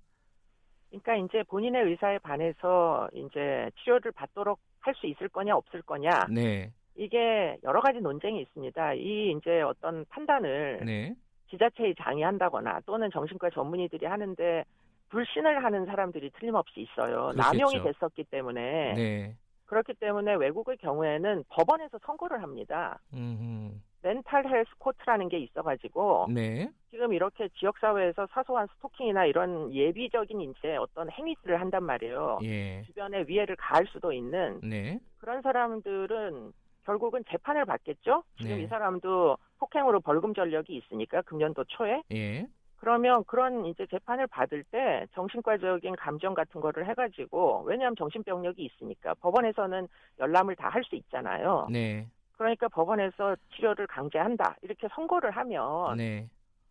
[0.89, 6.27] 그러니까 이제 본인의 의사에 반해서 이제 치료를 받도록 할 수 있을 거냐 없을 거냐.
[6.29, 6.71] 네.
[6.95, 8.93] 이게 여러 가지 논쟁이 있습니다.
[8.93, 11.15] 이 이제 어떤 판단을 네.
[11.49, 14.63] 지자체의 장이 한다거나 또는 정신과 전문의들이 하는데
[15.09, 17.31] 불신을 하는 사람들이 틀림없이 있어요.
[17.31, 17.37] 그렇겠죠.
[17.37, 18.93] 남용이 됐었기 때문에.
[18.93, 19.35] 네.
[19.65, 22.99] 그렇기 때문에 외국의 경우에는 법원에서 선고를 합니다.
[23.13, 23.73] 음흠.
[24.03, 26.69] mental health court라는 게 있어가지고 네.
[26.91, 32.37] 지금 이렇게 지역 사회에서 사소한 스토킹이나 이런 예비적인 이제 어떤 행위들을 한단 말이에요.
[32.43, 32.83] 예.
[32.83, 34.99] 주변에 위해를 가할 수도 있는 네.
[35.17, 36.53] 그런 사람들은
[36.85, 38.23] 결국은 재판을 받겠죠.
[38.37, 38.63] 지금 네.
[38.63, 42.01] 이 사람도 폭행으로 벌금 전력이 있으니까 금년도 초에.
[42.13, 42.47] 예.
[42.77, 49.87] 그러면 그런 이제 재판을 받을 때 정신과적인 감정 같은 거를 해가지고 왜냐하면 정신병력이 있으니까 법원에서는
[50.19, 51.67] 열람을 다 할 수 있잖아요.
[51.71, 52.07] 네.
[52.37, 56.27] 그러니까 법원에서 치료를 강제한다 이렇게 선고를 하면 네.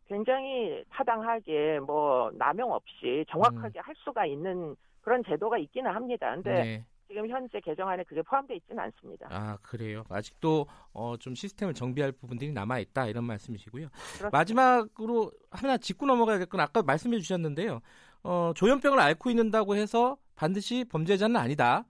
[0.07, 3.83] 굉장히 타당하게 뭐 남용 없이 정확하게 음.
[3.83, 6.33] 할 수가 있는 그런 제도가 있기는 합니다.
[6.35, 6.85] 근데 네.
[7.07, 9.29] 지금 현재 개정안에 그게 포함되어 있지는 않습니다.
[9.31, 10.05] 아 그래요.
[10.09, 13.89] 아직도 어, 좀 시스템을 정비할 부분들이 남아 있다 이런 말씀이시고요.
[13.89, 14.31] 그렇습니다.
[14.33, 17.81] 마지막으로 하나 짚고 넘어가야겠건 아까 말씀해 주셨는데요.
[18.23, 21.85] 어, 조현병을 앓고 있는다고 해서 반드시 범죄자는 아니다.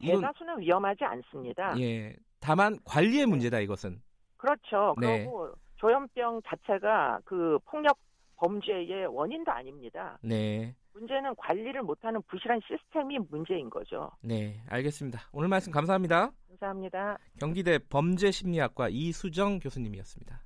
[0.00, 1.78] 대다수는 위험하지 않습니다.
[1.78, 2.16] 예.
[2.40, 4.00] 다만 관리의 문제다 이것은.
[4.38, 4.94] 그렇죠.
[4.98, 5.24] 네.
[5.24, 7.98] 그리고 조현병 자체가 그 폭력
[8.36, 10.18] 범죄의 원인도 아닙니다.
[10.22, 10.74] 네.
[10.92, 14.10] 문제는 관리를 못하는 부실한 시스템이 문제인 거죠.
[14.22, 15.20] 네, 알겠습니다.
[15.32, 16.30] 오늘 말씀 감사합니다.
[16.48, 17.18] 감사합니다.
[17.38, 20.42] 경기대 범죄심리학과 이수정 교수님이었습니다.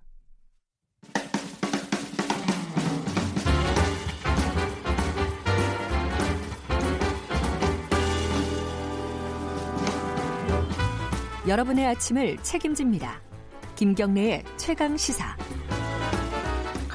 [11.47, 13.21] 여러분의 아침을 책임집니다.
[13.77, 15.37] 김경래의 최강 시사.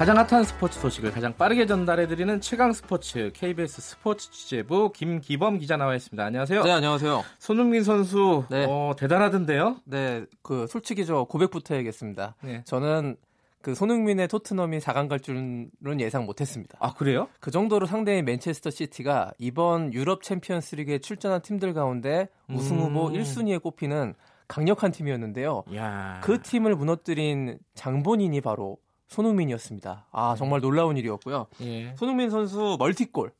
[0.00, 5.94] 가장 핫한 스포츠 소식을 가장 빠르게 전달해드리는 최강 스포츠 KBS 스포츠 취재부 김기범 기자 나와
[5.94, 6.24] 있습니다.
[6.24, 6.62] 안녕하세요.
[6.62, 7.22] 네, 안녕하세요.
[7.38, 8.64] 손흥민 선수 네.
[8.66, 9.82] 어, 대단하던데요?
[9.84, 12.34] 네, 그 솔직히 저 고백부터 해야겠습니다.
[12.40, 12.62] 네.
[12.64, 13.16] 저는
[13.60, 16.78] 그 손흥민의 토트넘이 4강 갈 줄은 예상 못했습니다.
[16.80, 17.28] 아 그래요?
[17.38, 23.12] 그 정도로 상대인 맨체스터 시티가 이번 유럽 챔피언스리그에 출전한 팀들 가운데 우승 후보 음.
[23.12, 24.14] 1순위에 꼽히는
[24.48, 25.64] 강력한 팀이었는데요.
[25.74, 26.20] 야.
[26.24, 28.78] 그 팀을 무너뜨린 장본인이 바로
[29.10, 30.06] 손흥민이었습니다.
[30.10, 31.46] 아 정말 놀라운 일이었고요.
[31.62, 31.94] 예.
[31.96, 33.32] 손흥민 선수 멀티골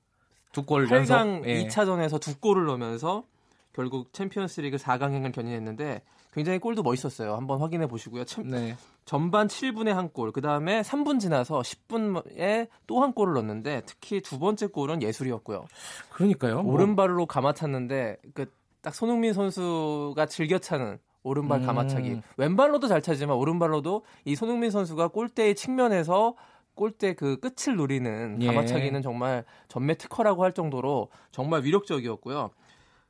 [0.53, 1.67] 두골 8강 예.
[1.67, 3.25] 2차전에서 두 골을 넣으면서
[3.73, 6.03] 결국 챔피언스리그 4강행을 견인했는데
[6.35, 7.35] 굉장히 골도 멋있었어요.
[7.35, 8.25] 한번 확인해 보시고요.
[8.25, 8.77] 참, 네.
[9.05, 14.39] 전반 7분에 한 골, 그 다음에 3분 지나서 10분에 또 한 골을 넣었는데 특히 두
[14.39, 15.67] 번째 골은 예술이었고요.
[16.11, 16.63] 그러니까요.
[16.63, 16.75] 뭐.
[16.75, 22.11] 오른발로 감아찼는데 그 딱 손흥민 선수가 즐겨 차는 오른발 감아차기.
[22.11, 22.23] 음.
[22.37, 26.35] 왼발로도 잘 차지만 오른발로도 이 손흥민 선수가 골대의 측면에서
[26.75, 28.47] 골대 그 끝을 노리는 예.
[28.47, 32.51] 감아차기는 정말 전매 특허라고 할 정도로 정말 위력적이었고요.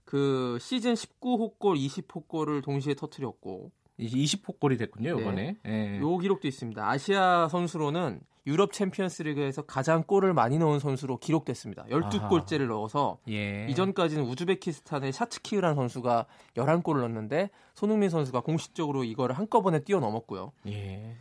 [0.05, 3.71] 그 시즌 19호 골, 20호 골을 동시에 터트렸고
[4.01, 5.57] 20호 골이 됐군요, 이번에.
[5.63, 5.97] 네.
[5.97, 6.01] 예.
[6.01, 6.89] 요 기록도 있습니다.
[6.89, 11.85] 아시아 선수로는 유럽 챔피언스 리그에서 가장 골을 많이 넣은 선수로 기록됐습니다.
[11.91, 13.67] 12골째를 넣어서 예.
[13.69, 16.27] 이전까지는 우즈베키스탄의 샤츠키흐라는 선수가
[16.57, 20.53] 11골을 넣었는데 손흥민 선수가 공식적으로 이거를 한꺼번에 뛰어넘었고요.
[20.69, 21.17] 예.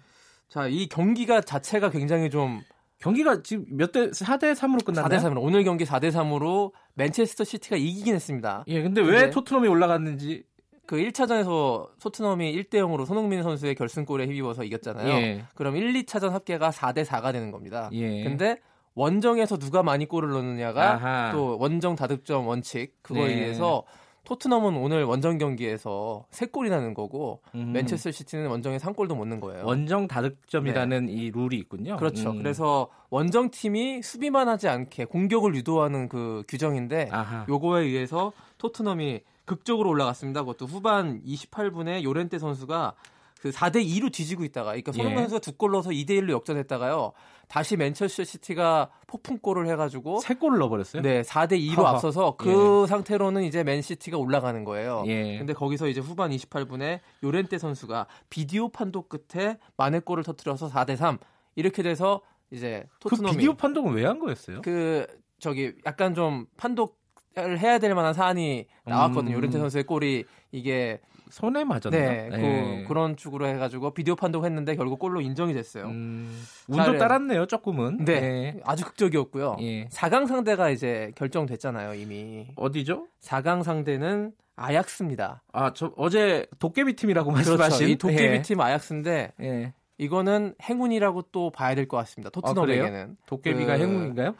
[0.48, 2.62] 자, 이 경기가 자체가 굉장히 좀
[3.00, 5.20] 경기가 지금 몇 대 4대 3으로 끝났나요?
[5.20, 8.64] 4대 3으로 오늘 경기 4대 3으로 맨체스터 시티가 이기긴 했습니다.
[8.68, 10.44] 예, 근데 왜 토트넘이 올라갔는지
[10.90, 15.08] 그 1차전에서 토트넘이 1대 0으로 손흥민 선수의 결승골에 힘입어서 이겼잖아요.
[15.22, 15.44] 예.
[15.54, 17.92] 그럼 1, 2차전 합계가 4대 4가 되는 겁니다.
[17.94, 18.24] 예.
[18.24, 18.58] 근데
[18.96, 21.32] 원정에서 누가 많이 골을 넣느냐가 아하.
[21.32, 23.34] 또 원정 다득점 원칙 그거에 네.
[23.36, 23.84] 의해서
[24.24, 27.72] 토트넘은 오늘 원정 경기에서 3골이 나는 거고 음.
[27.72, 29.68] 맨체스터 시티는 원정에 3골도 못 넣는 거예요.
[29.68, 31.12] 원정 다득점이라는 네.
[31.12, 31.98] 이 룰이 있군요.
[31.98, 32.32] 그렇죠.
[32.32, 32.40] 음.
[32.40, 37.46] 그래서 원정 팀이 수비만 하지 않게 공격을 유도하는 그 규정인데 아하.
[37.48, 40.42] 요거에 의해서 토트넘이 극적으로 올라갔습니다.
[40.42, 42.94] 그것도 후반 28분에 요렌테 선수가
[43.42, 45.22] 그 4대 2로 뒤지고 있다가 그러니까 손흥민 예.
[45.24, 47.14] 선수가 두 골 넣어서 2대 1로 역전했다가요.
[47.48, 51.02] 다시 맨체스터 시티가 폭풍골을 해 가지고 세 골을 넣어 버렸어요.
[51.02, 51.96] 네, 4대 2로 하하.
[51.96, 52.88] 앞서서 그 예.
[52.88, 55.04] 상태로는 이제 맨시티가 올라가는 거예요.
[55.08, 55.38] 예.
[55.40, 61.18] 근데 거기서 이제 후반 28분에 요렌테 선수가 비디오 판독 끝에 만회 골을 터뜨려서 4대 3
[61.56, 64.62] 이렇게 돼서 이제 그 토트넘이 그 비디오 판독은 왜 한 거였어요?
[64.62, 65.08] 그
[65.40, 66.99] 저기 약간 좀 판독
[67.38, 69.34] 해야 될 만한 사안이 나왔거든요.
[69.34, 69.38] 음.
[69.38, 71.98] 요렌테 선수의 골이 이게 손에 맞았나?
[71.98, 72.82] 네, 네.
[72.82, 75.86] 그, 그런 축으로 해가지고 비디오 판독했는데 결국 골로 인정이 됐어요.
[75.86, 78.04] 음, 운도 따랐네요, 조금은.
[78.06, 78.60] 네, 네.
[78.64, 79.58] 아주 극적이었고요.
[79.62, 79.88] 예.
[79.90, 82.48] 4강 상대가 이제 결정됐잖아요, 이미.
[82.56, 83.08] 어디죠?
[83.22, 85.44] 4강 상대는 아약스입니다.
[85.54, 87.52] 아, 저 어제 도깨비 팀이라고 그렇죠.
[87.58, 88.42] 말씀하신 이 도깨비 예.
[88.42, 89.74] 팀 아약스인데 예.
[90.00, 92.30] 이거는 행운이라고 또 봐야 될 것 같습니다.
[92.32, 94.36] 토트넘에게는 아, 도깨비가 그, 행운인가요?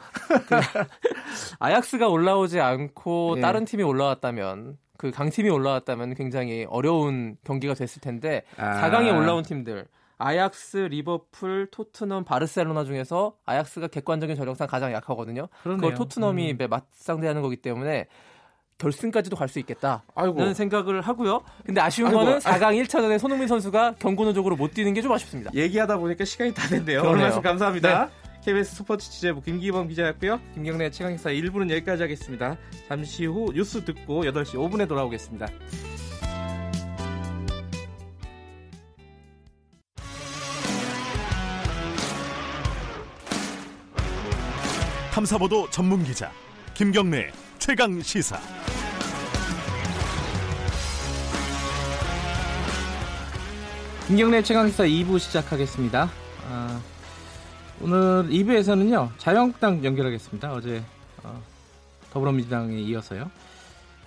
[0.48, 0.56] 그,
[1.60, 3.40] 아약스가 올라오지 않고 네.
[3.40, 8.80] 다른 팀이 올라왔다면 그 강팀이 올라왔다면 굉장히 어려운 경기가 됐을 텐데 아.
[8.80, 9.86] 4강에 올라온 팀들
[10.18, 15.48] 아약스, 리버풀, 토트넘, 바르셀로나 중에서 아약스가 객관적인 전력상 가장 약하거든요.
[15.62, 15.80] 그러네요.
[15.80, 16.68] 그걸 토트넘이 음.
[16.68, 18.06] 맞상대하는 거기 때문에
[18.80, 20.54] 결승까지도 갈 수 있겠다는 아이고.
[20.54, 21.42] 생각을 하고요.
[21.64, 22.20] 근데 아쉬운 아이고.
[22.20, 25.50] 거는 4강 1차전에 손흥민 선수가 경고노적으로 못 뛰는 게 좀 아쉽습니다.
[25.54, 27.02] 얘기하다 보니까 시간이 다 됐네요.
[27.02, 28.06] 오늘 말씀 감사합니다.
[28.06, 28.10] 네.
[28.44, 30.40] KBS 스포츠 취재부 김기범 기자였고요.
[30.54, 32.56] 김경래 최강기사 1부는 여기까지 하겠습니다.
[32.88, 35.46] 잠시 후 뉴스 듣고 8시 5분에 돌아오겠습니다.
[45.12, 46.30] 탐사보도 전문 기자
[46.74, 48.38] 김경래 최강 시사.
[54.10, 56.08] 김경래 최강시사 2부 시작하겠습니다.
[56.48, 56.82] 아,
[57.80, 60.52] 오늘 2부에서는요 자유한국당 연결하겠습니다.
[60.52, 60.82] 어제
[61.22, 61.40] 어,
[62.10, 63.30] 더불어민주당에 이어서요.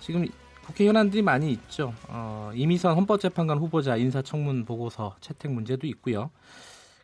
[0.00, 0.26] 지금
[0.62, 1.94] 국회 현안들이 많이 있죠.
[2.08, 6.30] 어, 이미선 헌법재판관 후보자 인사청문 보고서 채택 문제도 있고요.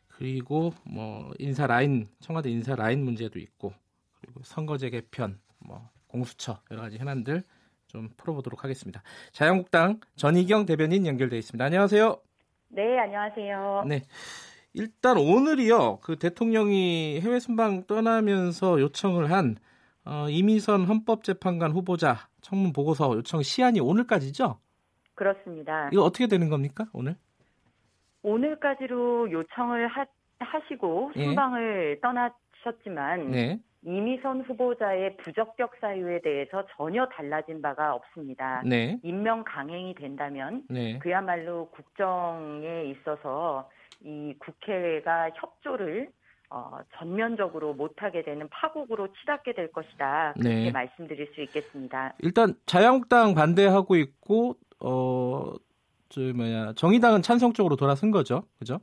[0.08, 3.72] 그리고 뭐 인사 라인 청와대 인사 라인 문제도 있고
[4.20, 7.44] 그리고 선거제 개편 뭐 공수처 여러 가지 현안들
[7.86, 9.02] 좀 풀어보도록 하겠습니다.
[9.32, 11.64] 자유한국당 전희경 대변인 연결돼 있습니다.
[11.64, 12.29] 안녕하세요.
[12.72, 13.84] 네, 안녕하세요.
[13.88, 14.02] 네.
[14.74, 15.98] 일단 오늘이요.
[16.02, 19.56] 그 대통령이 해외 순방 떠나면서 요청을 한
[20.04, 24.58] 어, 이미선 헌법재판관 후보자 청문 보고서 요청 시한이 오늘까지죠?
[25.14, 25.90] 그렇습니다.
[25.92, 26.86] 이거 어떻게 되는 겁니까?
[26.92, 27.16] 오늘?
[28.22, 30.06] 오늘까지로 요청을 하,
[30.68, 31.24] 시고 예.
[31.24, 32.00] 순방을 예.
[32.00, 33.60] 떠나셨지만 네.
[33.82, 38.62] 이미선 후보자의 부적격 사유에 대해서 전혀 달라진 바가 없습니다.
[38.66, 38.98] 네.
[39.02, 40.98] 임명 강행이 된다면 네.
[40.98, 43.70] 그야말로 국정에 있어서
[44.02, 46.10] 이 국회가 협조를
[46.50, 50.34] 어, 전면적으로 못하게 되는 파국으로 치닫게 될 것이다.
[50.34, 50.70] 그렇게 네.
[50.70, 52.14] 말씀드릴 수 있겠습니다.
[52.18, 55.52] 일단 자유한국당 반대하고 있고 어,
[56.08, 58.80] 저 뭐야 정의당은 찬성 쪽으로 돌아선 거죠, 그죠?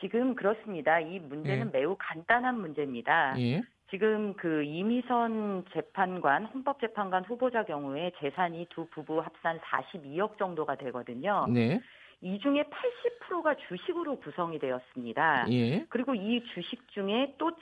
[0.00, 1.00] 지금 그렇습니다.
[1.00, 1.78] 이 문제는 예.
[1.78, 3.34] 매우 간단한 문제입니다.
[3.40, 3.62] 예.
[3.90, 11.46] 지금 그 이미선 재판관, 헌법재판관 후보자 경우에 재산이 두 부부 합산 42억 정도가 되거든요.
[11.48, 11.80] 네.
[12.20, 15.46] 이 중에 80%가 주식으로 구성이 되었습니다.
[15.50, 15.86] 예.
[15.88, 17.52] 그리고 이 주식 중에 또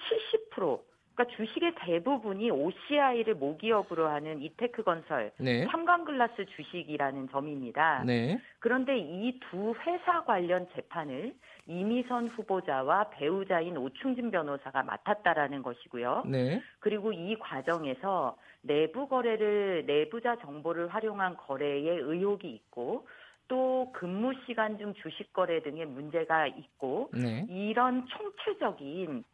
[0.54, 0.80] 70%,
[1.16, 5.64] 그러니까 주식의 대부분이 OCI를 모기업으로 하는 이테크 건설, 네.
[5.64, 8.04] 삼광글라스 주식이라는 점입니다.
[8.04, 8.38] 네.
[8.60, 11.34] 그런데 이 두 회사 관련 재판을
[11.66, 16.24] 이미선 후보자와 배우자인 오충진 변호사가 맡았다라는 것이고요.
[16.26, 16.62] 네.
[16.80, 23.06] 그리고 이 과정에서 내부 거래를 내부자 정보를 활용한 거래에 의혹이 있고
[23.48, 27.46] 또 근무 시간 중 주식 거래 등의 문제가 있고 네.
[27.48, 29.24] 이런 총체적인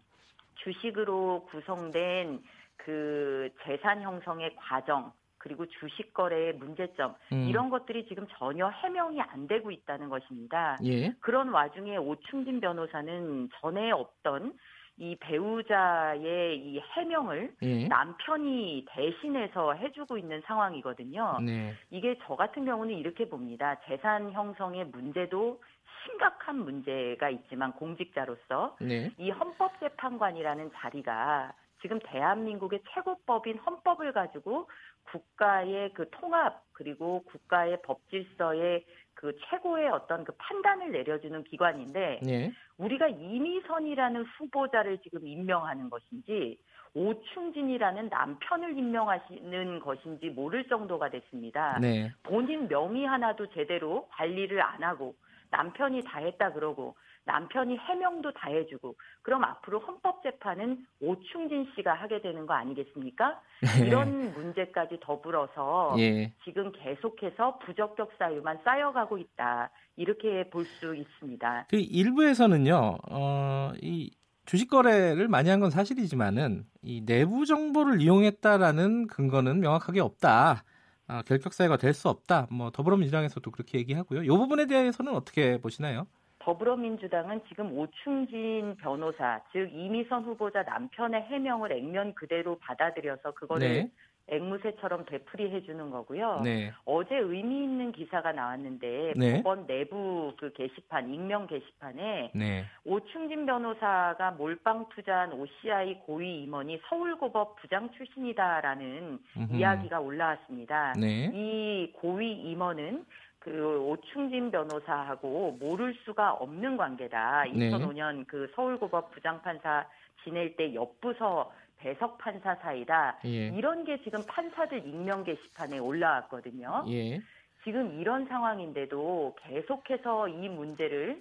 [0.57, 2.43] 주식으로 구성된
[2.77, 7.49] 그 재산 형성의 과정 그리고 주식 거래의 문제점 음.
[7.49, 10.79] 이런 것들이 지금 전혀 해명이 안 되고 있다는 것입니다.
[10.85, 11.12] 예.
[11.21, 14.55] 그런 와중에 오충진 변호사는 전에 없던
[14.99, 17.89] 이 배우자의 이 해명을 예.
[17.89, 21.39] 남편이 대신해서 해주고 있는 상황이거든요.
[21.45, 21.75] 네.
[21.91, 23.81] 이게 저 같은 경우는 이렇게 봅니다.
[23.87, 25.61] 재산 형성의 문제도
[26.05, 29.11] 심각한 문제가 있지만 공직자로서 네.
[29.19, 34.69] 이 헌법재판관이라는 자리가 지금 대한민국의 최고법인 헌법을 가지고
[35.11, 42.53] 국가의 그 통합 그리고 국가의 법 질서의 그 최고의 어떤 그 판단을 내려주는 기관인데 네.
[42.79, 46.59] 우리가 이미선이라는 후보자를 지금 임명하는 것인지
[46.94, 51.79] 오충진이라는 남편을 임명하시는 것인지 모를 정도가 됐습니다.
[51.81, 52.12] 네.
[52.22, 55.14] 본인 명의 하나도 제대로 관리를 안 하고
[55.51, 62.47] 남편이 다 했다 그러고 남편이 해명도 다 해주고 그럼 앞으로 헌법재판은 오충진 씨가 하게 되는
[62.47, 63.41] 거 아니겠습니까?
[63.63, 63.87] 네.
[63.87, 66.33] 이런 문제까지 더불어서 예.
[66.45, 71.67] 지금 계속해서 부적격 사유만 쌓여가고 있다 이렇게 볼 수 있습니다.
[71.69, 74.11] 그 일부에서는요, 어, 이
[74.46, 80.65] 주식 거래를 많이 한 건 사실이지만은 이 내부 정보를 이용했다라는 근거는 명확하게 없다.
[81.07, 82.49] 아, 결격 사유가 될 수 없다.
[82.51, 84.23] 뭐 더불어민주당에서도 그렇게 얘기하고요.
[84.25, 86.07] 이 부분에 대해서는 어떻게 보시나요?
[86.43, 93.90] 더불어민주당은 지금 오충진 변호사, 즉 이미선 후보자 남편의 해명을 액면 그대로 받아들여서 그거를 네.
[94.29, 96.40] 앵무새처럼 되풀이해 주는 거고요.
[96.45, 96.73] 네.
[96.85, 99.43] 어제 의미 있는 기사가 나왔는데 네.
[99.43, 102.65] 법원 내부 그 게시판 익명 게시판에 네.
[102.85, 109.55] 오충진 변호사가 몰빵 투자한 OCI 고위 임원이 서울고법 부장 출신이다라는 음흠.
[109.55, 110.95] 이야기가 올라왔습니다.
[110.99, 111.31] 네.
[111.35, 113.05] 이 고위 임원은
[113.43, 117.45] 그 오충진 변호사하고 모를 수가 없는 관계다.
[117.49, 118.25] 2005년 네.
[118.29, 119.87] 그 서울고법 부장판사
[120.23, 123.19] 지낼 때 옆부서 배석 판사 사이다.
[123.25, 123.49] 예.
[123.49, 126.85] 이런 게 지금 판사들 익명 게시판에 올라왔거든요.
[126.88, 127.21] 예.
[127.65, 131.21] 지금 이런 상황인데도 계속해서 이 문제를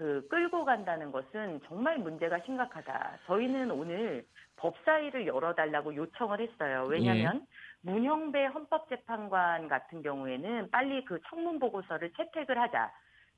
[0.00, 3.18] 그 끌고 간다는 것은 정말 문제가 심각하다.
[3.26, 4.24] 저희는 오늘
[4.56, 6.86] 법사위를 열어달라고 요청을 했어요.
[6.88, 7.46] 왜냐하면 예.
[7.82, 12.90] 문형배 헌법재판관 같은 경우에는 빨리 그 청문 보고서를 채택을 하자.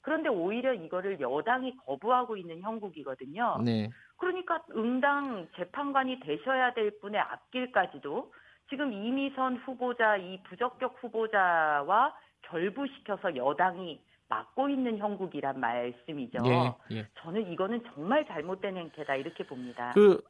[0.02, 3.60] 그런데 오히려 이거를 여당이 거부하고 있는 형국이거든요.
[3.64, 3.90] 네.
[4.16, 8.32] 그러니까 응당 재판관이 되셔야 될 분의 앞길까지도
[8.70, 14.00] 지금 이미선 후보자 이 부적격 후보자와 결부시켜서 여당이
[14.32, 16.38] 막고 있는 형국이란 말씀이죠.
[16.46, 17.06] 예, 예.
[17.18, 19.92] 저는 이거는 정말 잘못된 행태다 이렇게 봅니다.
[19.94, 20.22] 그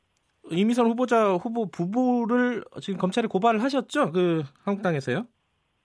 [0.51, 4.11] 이미선 후보자 후보 부부를 지금 검찰에 고발을 하셨죠?
[4.11, 5.25] 그 한국당에서요?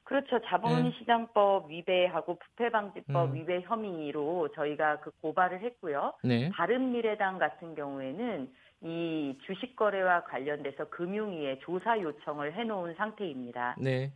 [0.03, 0.39] 그렇죠.
[0.45, 1.75] 자본시장법 네.
[1.75, 3.35] 위배하고 부패방지법 음.
[3.35, 6.13] 위배 혐의로 저희가 그 고발을 했고요.
[6.23, 6.49] 네.
[6.49, 8.49] 바른미래당 같은 경우에는
[8.83, 13.75] 이 주식 거래와 관련돼서 금융위에 조사 요청을 해놓은 상태입니다.
[13.79, 14.13] 네.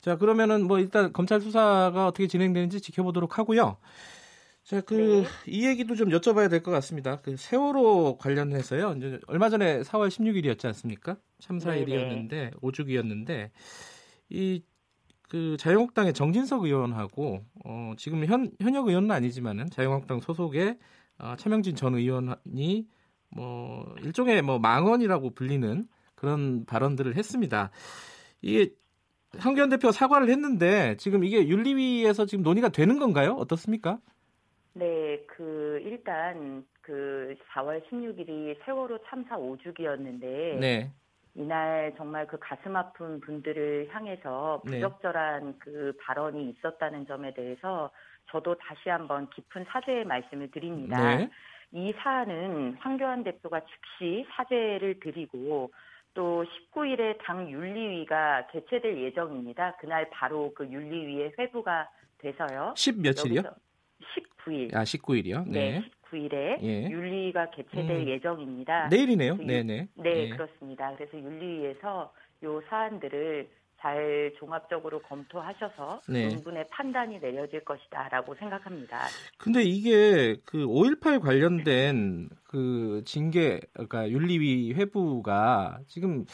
[0.00, 3.78] 자 그러면은 뭐 일단 검찰 수사가 어떻게 진행되는지 지켜보도록 하고요.
[4.64, 5.52] 자, 그, 네.
[5.52, 7.20] 이 얘기도 좀 여쭤봐야 될 것 같습니다.
[7.20, 8.94] 그 세월호 관련해서요.
[8.96, 11.18] 이제 얼마 전에 4월 16일이었지 않습니까?
[11.40, 13.52] 참사일이었는데, 오죽이었는데,
[14.30, 14.62] 이,
[15.28, 20.78] 그 자유한국당의 정진석 의원하고, 어, 지금 현, 현역 의원은 아니지만은 자유한국당 소속의
[21.18, 22.88] 어, 차명진 전 의원이
[23.34, 27.70] 뭐, 일종의 뭐 망언이라고 불리는 그런 발언들을 했습니다.
[28.40, 28.70] 이게
[29.38, 33.32] 황교안 대표 사과를 했는데 지금 이게 윤리위에서 지금 논의가 되는 건가요?
[33.32, 33.98] 어떻습니까?
[34.74, 40.92] 네, 그 일단 그 4월 16일이 세월호 참사 5주기였는데 네.
[41.34, 44.80] 이날 정말 그 가슴 아픈 분들을 향해서 네.
[44.80, 45.54] 부적절한 네.
[45.58, 47.90] 그 발언이 있었다는 점에 대해서
[48.30, 51.16] 저도 다시 한번 깊은 사죄의 말씀을 드립니다.
[51.16, 51.30] 네.
[51.74, 55.72] 이 사안은 황교안 대표가 즉시 사죄를 드리고
[56.14, 59.76] 또 19일에 당 윤리위가 개최될 예정입니다.
[59.80, 62.74] 그날 바로 그 윤리위의 회부가 돼서요.
[62.76, 63.42] 10 며칠이요?
[64.46, 64.74] 19일.
[64.76, 65.48] 아, 19일이요?
[65.48, 65.80] 네.
[65.80, 66.88] 네 19일에 예.
[66.88, 68.08] 윤리가 개최될 음.
[68.08, 68.86] 예정입니다.
[68.88, 69.36] 내일이네요.
[69.38, 69.88] 네, 네.
[69.94, 70.94] 네, 그렇습니다.
[70.94, 72.12] 그래서 윤리위에서
[72.44, 73.48] 요 사안들을
[73.84, 76.34] 잘 종합적으로 검토하셔서 네.
[76.42, 79.02] 분의 판단이 내려질 것이다라고 생각합니다.
[79.36, 86.24] 근데 이게 그 5.18 관련된 그 징계 그러니까 윤리위 회부가 지금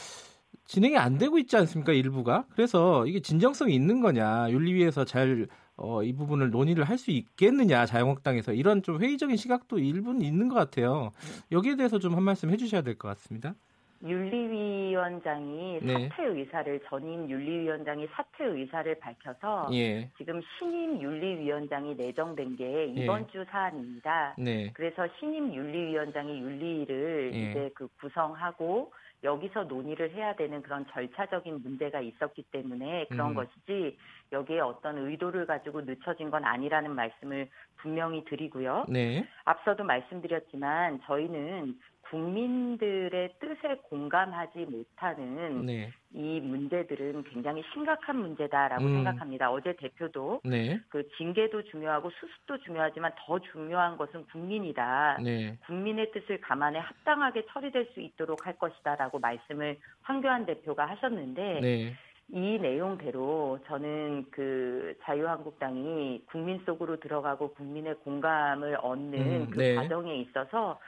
[0.66, 6.12] 진행이 안 되고 있지 않습니까 일부가 그래서 이게 진정성이 있는 거냐 윤리위에서 잘 어, 이
[6.12, 11.10] 부분을 논의를 할 수 있겠느냐 자유한국당에서 이런 좀 회의적인 시각도 일부는 있는 것 같아요.
[11.50, 13.54] 여기에 대해서 좀 한 말씀 해주셔야 될 것 같습니다.
[14.02, 16.08] 윤리위원장이 네.
[16.08, 20.08] 사퇴 의사를 전임 윤리위원장이 사퇴 의사를 밝혀서 예.
[20.16, 23.26] 지금 신임 윤리위원장이 내정된 게 이번 예.
[23.32, 24.34] 주 사안입니다.
[24.38, 24.70] 네.
[24.72, 27.38] 그래서 신임 윤리위원장이 윤리를 예.
[27.38, 28.90] 이제 그 구성하고
[29.22, 33.34] 여기서 논의를 해야 되는 그런 절차적인 문제가 있었기 때문에 그런 음.
[33.34, 33.98] 것이지
[34.32, 38.86] 여기에 어떤 의도를 가지고 늦춰진 건 아니라는 말씀을 분명히 드리고요.
[38.88, 39.26] 네.
[39.44, 41.78] 앞서도 말씀드렸지만 저희는
[42.10, 45.92] 국민들의 뜻에 공감하지 못하는 네.
[46.12, 48.94] 이 문제들은 굉장히 심각한 문제다라고 음.
[48.96, 49.50] 생각합니다.
[49.52, 50.80] 어제 대표도 네.
[50.88, 55.18] 그 징계도 중요하고 수습도 중요하지만 더 중요한 것은 국민이다.
[55.22, 55.56] 네.
[55.66, 61.94] 국민의 뜻을 감안해 합당하게 처리될 수 있도록 할 것이다라고 말씀을 황교안 대표가 하셨는데 네.
[62.32, 69.74] 이 내용대로 저는 그 자유한국당이 국민 속으로 들어가고 국민의 공감을 얻는 음, 그 네.
[69.76, 70.78] 과정에 있어서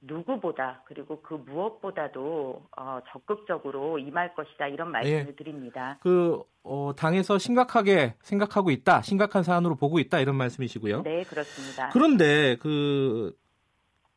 [0.00, 5.34] 누구보다 그리고 그 무엇보다도 어, 적극적으로 임할 것이다 이런 말씀을 네.
[5.36, 5.98] 드립니다.
[6.02, 11.02] 그 어, 당에서 심각하게 생각하고 있다, 심각한 사안으로 보고 있다 이런 말씀이시고요.
[11.02, 11.90] 네, 그렇습니다.
[11.90, 13.36] 그런데 그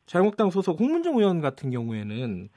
[0.06, 2.48] 자유한국당 소속 홍문정 의원 같은 경우에는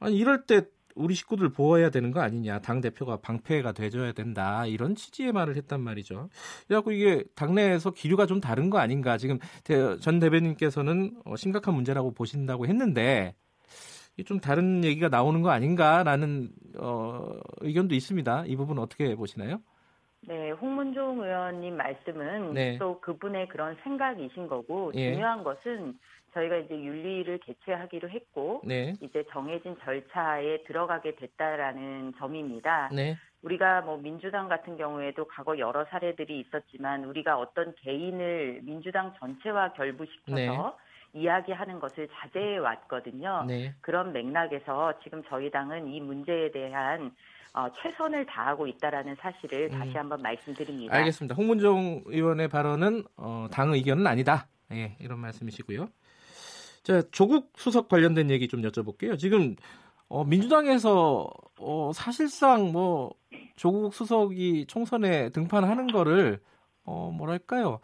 [0.00, 0.62] 아니 이럴 때
[0.94, 2.60] 우리 식구들 보호해야 되는 거 아니냐.
[2.60, 4.66] 당 대표가 방패가 돼줘야 된다.
[4.66, 6.28] 이런 취지의 말을 했단 말이죠.
[6.66, 9.16] 그래갖고 이게 당내에서 기류가 좀 다른 거 아닌가.
[9.18, 9.38] 지금
[10.00, 13.34] 전 대변인께서는 어, 심각한 문제라고 보신다고 했는데
[14.26, 17.30] 좀 다른 얘기가 나오는 거 아닌가라는 어,
[17.60, 18.44] 의견도 있습니다.
[18.46, 19.60] 이 부분 어떻게 보시나요?
[20.28, 22.78] 네, 홍문종 의원님 말씀은 네.
[22.78, 25.14] 또 그분의 그런 생각이신 거고 예.
[25.14, 25.98] 중요한 것은
[26.34, 28.94] 저희가 이제 윤리를 개최하기로 했고 네.
[29.00, 32.90] 이제 정해진 절차에 들어가게 됐다라는 점입니다.
[32.92, 33.16] 네.
[33.42, 40.36] 우리가 뭐 민주당 같은 경우에도 과거 여러 사례들이 있었지만 우리가 어떤 개인을 민주당 전체와 결부시켜서
[40.36, 41.20] 네.
[41.20, 43.44] 이야기하는 것을 자제해 왔거든요.
[43.46, 43.74] 네.
[43.80, 47.12] 그런 맥락에서 지금 저희 당은 이 문제에 대한
[47.54, 49.78] 어, 최선을 다하고 있다라는 사실을 음.
[49.78, 50.96] 다시 한번 말씀드립니다.
[50.96, 51.34] 알겠습니다.
[51.34, 54.46] 홍문종 의원의 발언은 어, 당 의견은 아니다.
[54.72, 55.86] 예, 이런 말씀이시고요.
[56.82, 59.18] 자, 조국 수석 관련된 얘기 좀 여쭤볼게요.
[59.18, 59.56] 지금
[60.08, 63.14] 어, 민주당에서 어, 사실상 뭐
[63.56, 66.40] 조국 수석이 총선에 등판하는 거를
[66.84, 67.80] 어, 뭐랄까요?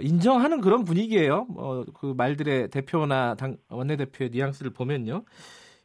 [0.00, 1.46] 인정하는 그런 분위기예요.
[1.56, 5.24] 어, 그 말들의 대표나 당 원내대표의 뉘앙스를 보면요.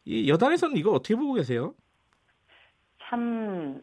[0.05, 1.74] 이 여당에서는 이거 어떻게 보고 계세요?
[3.09, 3.82] 참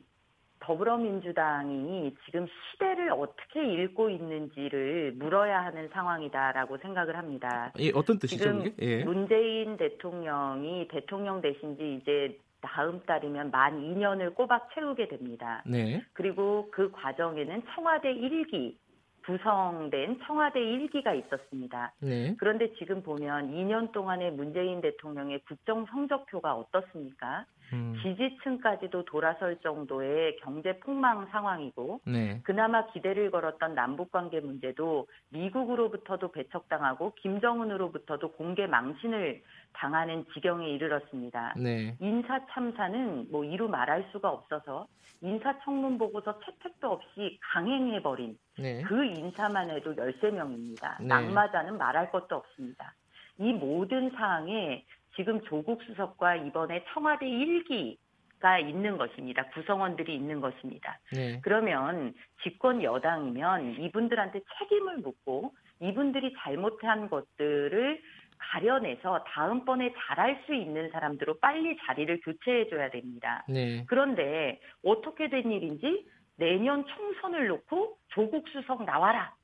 [0.69, 7.73] 더불어민주당이 지금 시대를 어떻게 읽고 있는지를 물어야 하는 상황이다라고 생각을 합니다.
[7.79, 8.45] 예, 어떤 뜻이죠?
[8.45, 9.03] 지금 예.
[9.03, 15.63] 문재인 대통령이 대통령 되신 지 이제 다음 달이면 만 2년을 꼬박 채우게 됩니다.
[15.65, 16.03] 네.
[16.13, 18.77] 그리고 그 과정에는 청와대 1기
[19.25, 21.95] 구성된 청와대 1기가 있었습니다.
[22.01, 22.35] 네.
[22.39, 27.47] 그런데 지금 보면 2년 동안의 문재인 대통령의 국정 성적표가 어떻습니까?
[27.73, 27.95] 음.
[28.03, 32.41] 지지층까지도 돌아설 정도의 경제 폭망 상황이고 네.
[32.45, 39.43] 그나마 기대를 걸었던 남북 관계 문제도 미국으로부터도 배척당하고 김정은으로부터도 공개 망신을
[39.73, 41.55] 당하는 지경에 이르렀습니다.
[41.57, 41.97] 네.
[42.01, 44.87] 인사 참사는 뭐 이루 말할 수가 없어서
[45.21, 48.83] 인사청문 보고서 채택도 없이 강행해 버린 네.
[48.83, 51.01] 그 인사만 해도 13명입니다.
[51.01, 51.07] 네.
[51.07, 52.95] 낙마자는 말할 것도 없습니다.
[53.39, 54.85] 이 모든 사항에
[55.19, 59.45] 지금 조국 수석과 이번에 청와대 1기가 있는 것입니다.
[59.49, 61.01] 구성원들이 있는 것입니다.
[61.13, 61.41] 네.
[61.43, 62.15] 그러면
[62.45, 68.01] 집권 여당이면 이분들한테 책임을 묻고 이분들이 잘못한 것들을
[68.39, 73.45] 가려내서 다음번에 잘할 수 있는 사람들로 빨리 자리를 교체해줘야 됩니다.
[73.49, 73.85] 네.
[73.89, 76.07] 그런데 어떻게 된 일인지
[76.37, 79.35] 내년 총선을 놓고 조국 수석 나와라.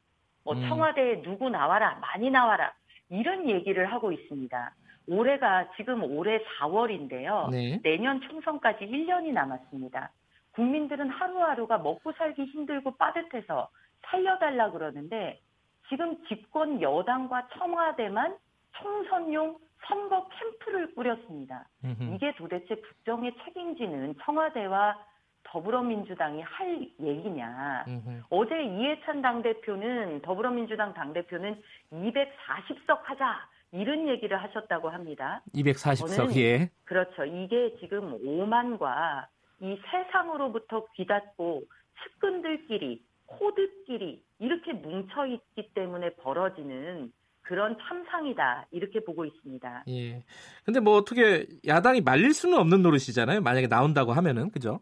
[0.45, 0.68] 뭐 음.
[0.68, 1.99] 청와대에 누구 나와라.
[2.01, 2.72] 많이 나와라.
[3.09, 4.72] 이런 얘기를 하고 있습니다.
[5.07, 7.51] 올해가 지금 올해 4월인데요.
[7.51, 7.81] 네.
[7.83, 10.11] 내년 총선까지 1년이 남았습니다.
[10.53, 13.69] 국민들은 하루하루가 먹고 살기 힘들고 빠듯해서
[14.07, 15.41] 살려달라 그러는데
[15.89, 18.37] 지금 집권 여당과 청와대만
[18.73, 21.67] 총선용 선거 캠프를 꾸렸습니다.
[21.85, 22.15] 음흠.
[22.15, 24.99] 이게 도대체 국정의 책임지는 청와대와
[25.45, 27.85] 더불어민주당이 할 얘기냐.
[27.87, 28.23] 음흠.
[28.31, 33.47] 어제 이해찬 당대표는 더불어민주당 당대표는 240석 하자.
[33.75, 35.43] 이런 얘기를 하셨다고 합니다.
[35.53, 36.70] 240석, 예.
[36.85, 37.25] 그렇죠.
[37.25, 39.27] 이게 지금 오만과
[39.61, 41.64] 이 세상으로부터 귀닫고
[42.05, 47.12] 측근들끼리, 코드끼리 이렇게 뭉쳐있기 때문에 벌어지는
[47.43, 48.66] 그런 참상이다.
[48.70, 49.85] 이렇게 보고 있습니다.
[49.89, 50.22] 예.
[50.64, 53.41] 근데 뭐 어떻게 야당이 말릴 수는 없는 노릇이잖아요.
[53.41, 54.79] 만약에 나온다고 하면은, 그죠?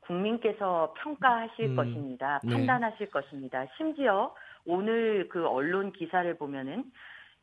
[0.00, 2.40] 국민께서 평가하실 음, 것입니다.
[2.42, 2.52] 네.
[2.52, 3.64] 판단하실 것입니다.
[3.76, 4.34] 심지어
[4.66, 6.84] 오늘 그 언론 기사를 보면은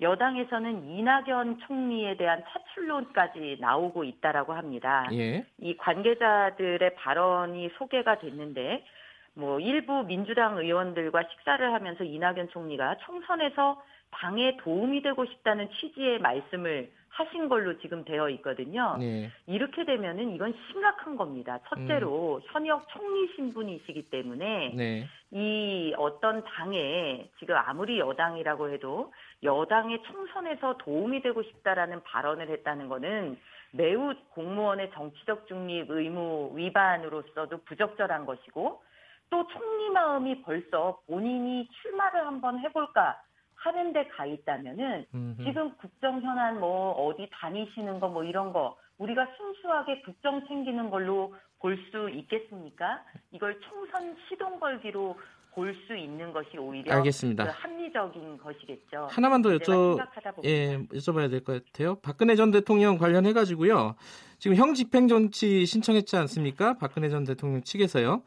[0.02, 5.08] 여당에서는 이낙연 총리에 대한 차출론까지 나오고 있다라고 합니다.
[5.12, 5.46] 예.
[5.60, 8.86] 이 관계자들의 발언이 소개가 됐는데
[9.34, 13.82] 뭐 일부 민주당 의원들과 식사를 하면서 이낙연 총리가 총선에서
[14.12, 18.96] 당에 도움이 되고 싶다는 취지의 말씀을 하신 걸로 지금 되어 있거든요.
[18.98, 19.30] 네.
[19.48, 21.60] 이렇게 되면은 이건 심각한 겁니다.
[21.68, 22.42] 첫째로 음.
[22.52, 25.08] 현역 총리 신분이시기 때문에 네.
[25.32, 33.38] 이 어떤 당에 지금 아무리 여당이라고 해도 여당의 총선에서 도움이 되고 싶다라는 발언을 했다는 거는
[33.72, 38.82] 매우 공무원의 정치적 중립 의무 위반으로서도 부적절한 것이고
[39.30, 43.22] 또 총리 마음이 벌써 본인이 출마를 한번 해볼까
[43.62, 45.44] 하는 데 가 있다면은 음흠.
[45.44, 51.34] 지금 국정 현안 뭐 어디 다니시는 거 뭐 이런 거 우리가 순수하게 국정 챙기는 걸로
[51.60, 53.04] 볼 수 있겠습니까?
[53.32, 55.18] 이걸 총선 시동 걸기로
[55.54, 57.44] 볼 수 있는 것이 오히려 알겠습니다.
[57.44, 59.08] 그 합리적인 것이겠죠.
[59.12, 60.00] 하나만 더 여쭤
[60.46, 61.96] 예, 여쭤봐야 될 것 같아요.
[62.02, 63.96] 박근혜 전 대통령 관련해 가지고요.
[64.38, 66.78] 지금 형 집행 정치 신청했지 않습니까?
[66.78, 68.24] 박근혜 전 대통령 측에서요.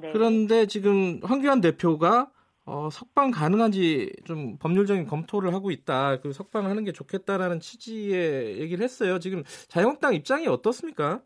[0.00, 0.10] 네.
[0.12, 2.28] 그런데 지금 황교안 대표가
[2.66, 6.20] 어, 석방 가능한지 좀 법률적인 검토를 하고 있다.
[6.20, 9.18] 그 석방하는 게 좋겠다라는 취지의 얘기를 했어요.
[9.18, 11.22] 지금 자유한국당 입장이 어떻습니까?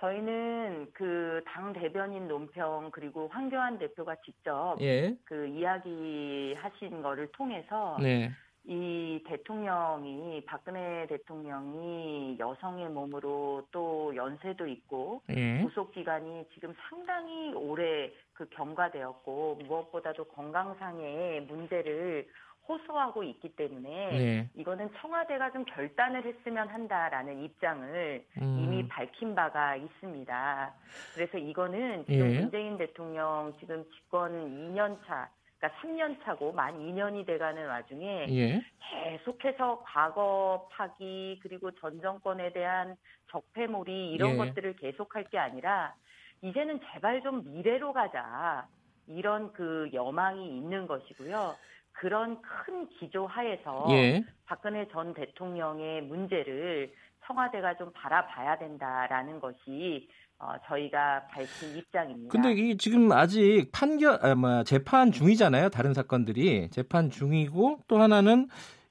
[0.00, 1.28] 저희는 그
[1.58, 5.16] 당 대변인 논평 그리고 황교안 대표가 직접 예.
[5.24, 8.30] 그 이야기 하신 거를 통해서 네.
[8.64, 15.62] 이 대통령이 박근혜 대통령이 여성의 몸으로 또 연세도 있고 예.
[15.62, 22.28] 구속 기간이 지금 상당히 오래 그 경과되었고 무엇보다도 건강상의 문제를
[22.68, 24.50] 호소하고 있기 때문에 네.
[24.54, 28.58] 이거는 청와대가 좀 결단을 했으면 한다라는 입장을 음.
[28.62, 30.74] 이미 밝힌 바가 있습니다.
[31.14, 32.40] 그래서 이거는 지금 예.
[32.40, 35.28] 문재인 대통령 지금 집권 2년 차
[35.58, 38.62] 그러니까 3년 차고 만 2년이 돼가는 와중에 예.
[38.90, 42.96] 계속해서 과거 파기 그리고 전 정권에 대한
[43.30, 44.36] 적폐몰이 이런 예.
[44.36, 45.94] 것들을 계속할 게 아니라
[46.42, 48.66] 이제는 제발 좀 미래로 가자
[49.06, 51.54] 이런 그 여망이 있는 것이고요.
[51.92, 54.24] 그런 큰 기조 하에서 예.
[54.46, 56.92] 박근혜 전 대통령의 문제를
[57.26, 60.08] 청와대가 좀 바라봐야 된다라는 것이
[60.38, 62.30] 어, 저희가 밝힌 입장입니다.
[62.30, 65.68] 근데 이 지금 아직 판결, 아, 뭐 재판 중이잖아요.
[65.70, 68.48] 다른 사건들이 재판 중이고 또 하나는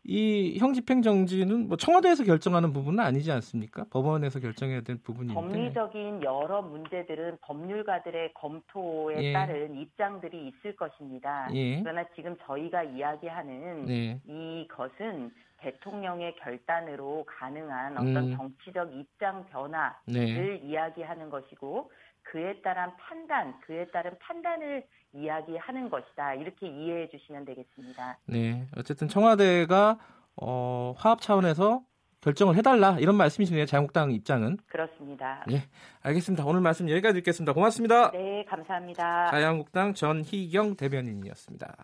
[0.10, 3.86] 이 형집행정지는 뭐 청와대에서 결정하는 부분은 아니지 않습니까?
[3.89, 5.34] 법원에서 결정해야 될 부분인데.
[5.34, 9.34] 법리적인 여러 문제들은 법률가들의 검토에 예.
[9.34, 11.49] 따른 입장들이 있을 것입니다.
[11.53, 11.82] 예.
[11.82, 14.22] 그러나 지금 저희가 이야기하는 예.
[14.26, 18.38] 이것은 대통령의 결단으로 가능한 어떤 음.
[18.38, 20.62] 정치적 입장 변화를 네.
[20.64, 21.91] 이야기하는 것이고
[22.24, 26.36] 그에 따른 판단, 그에 따른 판단을 이야기하는 것이다.
[26.36, 28.20] 이렇게 이해해 주시면 되겠습니다.
[28.26, 28.68] 네.
[28.78, 29.97] 어쨌든 청와대가
[30.36, 31.82] 어, 화합 차원에서
[32.22, 33.66] 결정을 해달라 이런 말씀이시네요.
[33.66, 34.58] 자유한국당 입장은.
[34.68, 35.43] 그렇습니다.
[35.47, 35.64] 네,
[36.01, 36.45] 알겠습니다.
[36.45, 37.53] 오늘 말씀 여기까지 듣겠습니다.
[37.53, 38.12] 고맙습니다.
[38.12, 39.32] 네, 감사합니다.
[39.32, 41.76] 자유한국당 전희경 대변인이었습니다.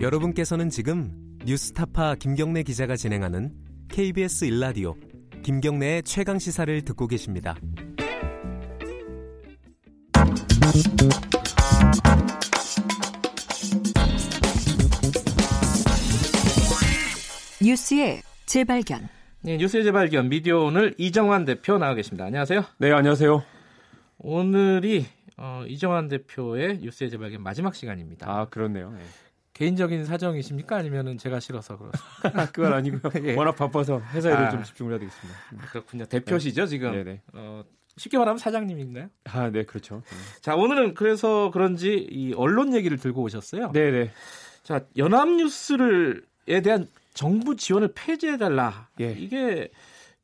[0.00, 1.10] 여러분께서는 지금
[1.44, 3.54] 뉴스타파 김경래 기자가 진행하는
[3.88, 4.94] KBS 일라디오
[5.42, 7.56] 김경래의 최강 시사를 듣고 계십니다.
[17.62, 19.08] 뉴스의 재발견.
[19.42, 22.24] 네, 뉴스의 재발견 미디어 오늘 이정환 대표 나와 계십니다.
[22.24, 22.64] 안녕하세요.
[22.78, 23.42] 네, 안녕하세요.
[24.18, 28.30] 오늘이 어, 이정환 대표의 뉴스의 재발견 마지막 시간입니다.
[28.30, 28.90] 아, 그렇네요.
[28.90, 29.00] 네.
[29.60, 30.74] 개인적인 사정이십니까?
[30.74, 32.46] 아니면은 제가 싫어서 그렇습니다.
[32.50, 33.12] 그건 아니고요.
[33.28, 33.34] 예.
[33.34, 35.38] 워낙 바빠서 회사 일을 아, 좀 집중을 해야 되겠습니다.
[35.58, 36.06] 아, 그렇군요.
[36.06, 36.92] 대표시죠 지금?
[36.92, 37.20] 네네.
[37.34, 37.62] 어,
[37.98, 39.10] 쉽게 말하면 사장님인가요?
[39.24, 39.96] 아, 네, 그렇죠.
[39.96, 40.16] 네.
[40.40, 43.72] 자, 오늘은 그래서 그런지 이 언론 얘기를 들고 오셨어요.
[43.72, 44.10] 네 네.
[44.62, 48.88] 자, 연합뉴스를에 대한 정부 지원을 폐지해 달라.
[48.98, 49.12] 예.
[49.12, 49.68] 이게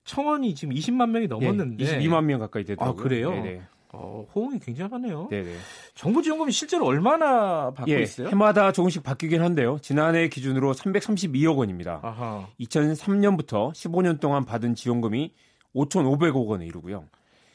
[0.05, 2.99] 청원이 지금 20만 명이 넘었는데 예, 22만 명 가까이 되더라고요.
[2.99, 3.30] 아, 그래요?
[3.32, 3.62] 네네.
[3.99, 5.28] 어, 호응이 굉장하네요.
[5.30, 5.55] 네네.
[5.94, 8.28] 정부 지원금이 실제로 얼마나 받고 예, 있어요?
[8.28, 9.78] 해마다 조금씩 바뀌긴 한데요.
[9.80, 12.01] 지난해 기준으로 332억 원입니다.
[12.03, 12.47] 아하.
[12.61, 15.32] 2003년부터 15년 동안 받은 지원금이
[15.74, 17.05] 5,500억 원에 이르고요.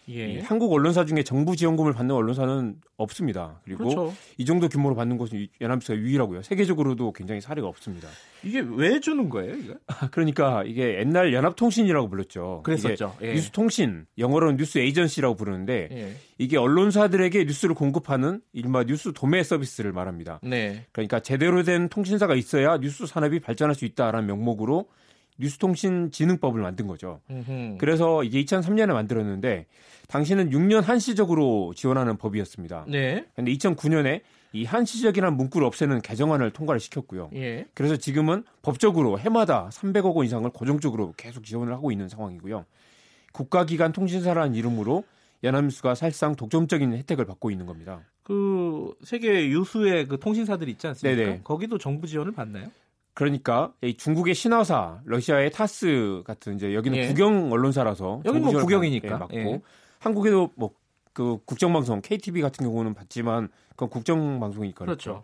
[0.09, 0.39] 예.
[0.41, 3.61] 한국 언론사 중에 정부 지원금을 받는 언론사는 없습니다.
[3.63, 4.13] 그리고 그렇죠.
[4.37, 6.41] 이 정도 규모로 받는 것은 연합뉴스가 유일하고요.
[6.41, 8.07] 세계적으로도 굉장히 사례가 없습니다.
[8.43, 9.55] 이게 왜 주는 거예요?
[9.55, 9.75] 이거?
[10.11, 12.61] 그러니까 이게 옛날 연합통신이라고 불렀죠.
[12.63, 13.15] 그랬었죠.
[13.21, 13.33] 예.
[13.33, 16.13] 뉴스통신, 영어로는 news agency라고 부르는데 예.
[16.37, 20.39] 이게 언론사들에게 뉴스를 공급하는 이른바 뉴스 도매 서비스를 말합니다.
[20.43, 20.85] 네.
[20.91, 24.87] 그러니까 제대로 된 통신사가 있어야 뉴스 산업이 발전할 수 있다라는 명목으로
[25.39, 27.21] 뉴스통신진흥법을 만든 거죠.
[27.29, 27.77] 음흠.
[27.79, 29.65] 그래서 이게 2003년에 만들었는데
[30.12, 32.86] 당시는 6년 한시적으로 지원하는 법이었습니다.
[32.89, 33.26] 네.
[33.34, 34.20] 근데 2009년에
[34.51, 37.30] 이 한시적이라는 문구를 없애는 개정안을 통과를 시켰고요.
[37.36, 37.66] 예.
[37.74, 42.66] 그래서 지금은 법적으로 해마다 300억 원 이상을 고정적으로 계속 지원을 하고 있는 상황이고요.
[43.32, 45.05] 국가기관 통신사라는 이름으로
[45.45, 48.01] 연합뉴스가 사실상 독점적인 혜택을 받고 있는 겁니다.
[48.24, 51.24] 그 세계 유수의 그 통신사들 있지 않습니까?
[51.24, 51.41] 네네.
[51.45, 52.66] 거기도 정부 지원을 받나요?
[53.14, 57.07] 그러니까 중국의 신화사, 러시아의 타스 같은 이제 여기는 예.
[57.07, 59.62] 국영 언론사라서 여기 뭐 국영이니까 맞고 예.
[60.01, 60.81] 한국에도 뭐
[61.13, 65.23] 그 국정방송 KTV 같은 경우는 받지만 그건 국정방송이니까 그렇죠.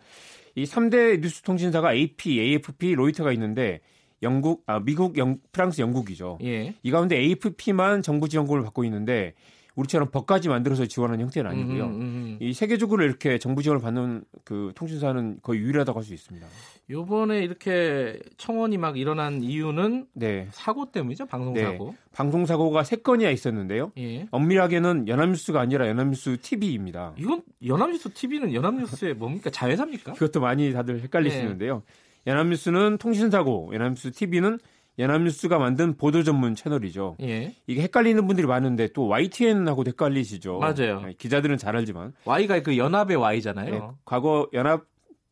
[0.54, 3.80] 이 3대 뉴스 통신사가 AP, AFP, 로이터가 있는데
[4.22, 6.38] 영국, 아 미국, 영, 프랑스, 영국이죠.
[6.42, 6.74] 예.
[6.82, 9.34] 이 가운데 AFP만 정부 지원금을 받고 있는데
[9.78, 11.84] 우리처럼 법까지 만들어서 지원하는 형태는 아니고요.
[11.84, 12.38] 음, 음, 음.
[12.40, 16.46] 이 세계적으로 이렇게 정부 지원을 받는 그 통신사는 거의 유일하다고 할 수 있습니다.
[16.90, 20.48] 요번에 이렇게 청원이 막 일어난 이유는 네.
[20.52, 21.90] 사고 때문이죠, 방송 사고.
[21.90, 21.96] 네.
[22.12, 23.92] 방송 사고가 세 건이나 있었는데요.
[23.98, 24.26] 예.
[24.30, 27.12] 엄밀하게는 연합뉴스가 아니라 연합뉴스 TV입니다.
[27.18, 30.14] 이건 연합뉴스 TV는 연합뉴스의 뭡니까 자회사입니까?
[30.14, 31.82] 그것도 많이 다들 헷갈리시는데요.
[32.24, 32.30] 네.
[32.32, 34.58] 연합뉴스는 통신사고, 연합뉴스 TV는
[34.98, 37.16] 연합뉴스가 만든 보도 전문 채널이죠.
[37.22, 37.54] 예.
[37.66, 40.58] 이게 헷갈리는 분들이 많은데 또 YTN하고 헷갈리시죠.
[40.58, 41.00] 맞아요.
[41.00, 43.70] 네, 기자들은 잘 알지만 Y가 그 연합의 Y잖아요.
[43.70, 44.84] 네, 과거 연합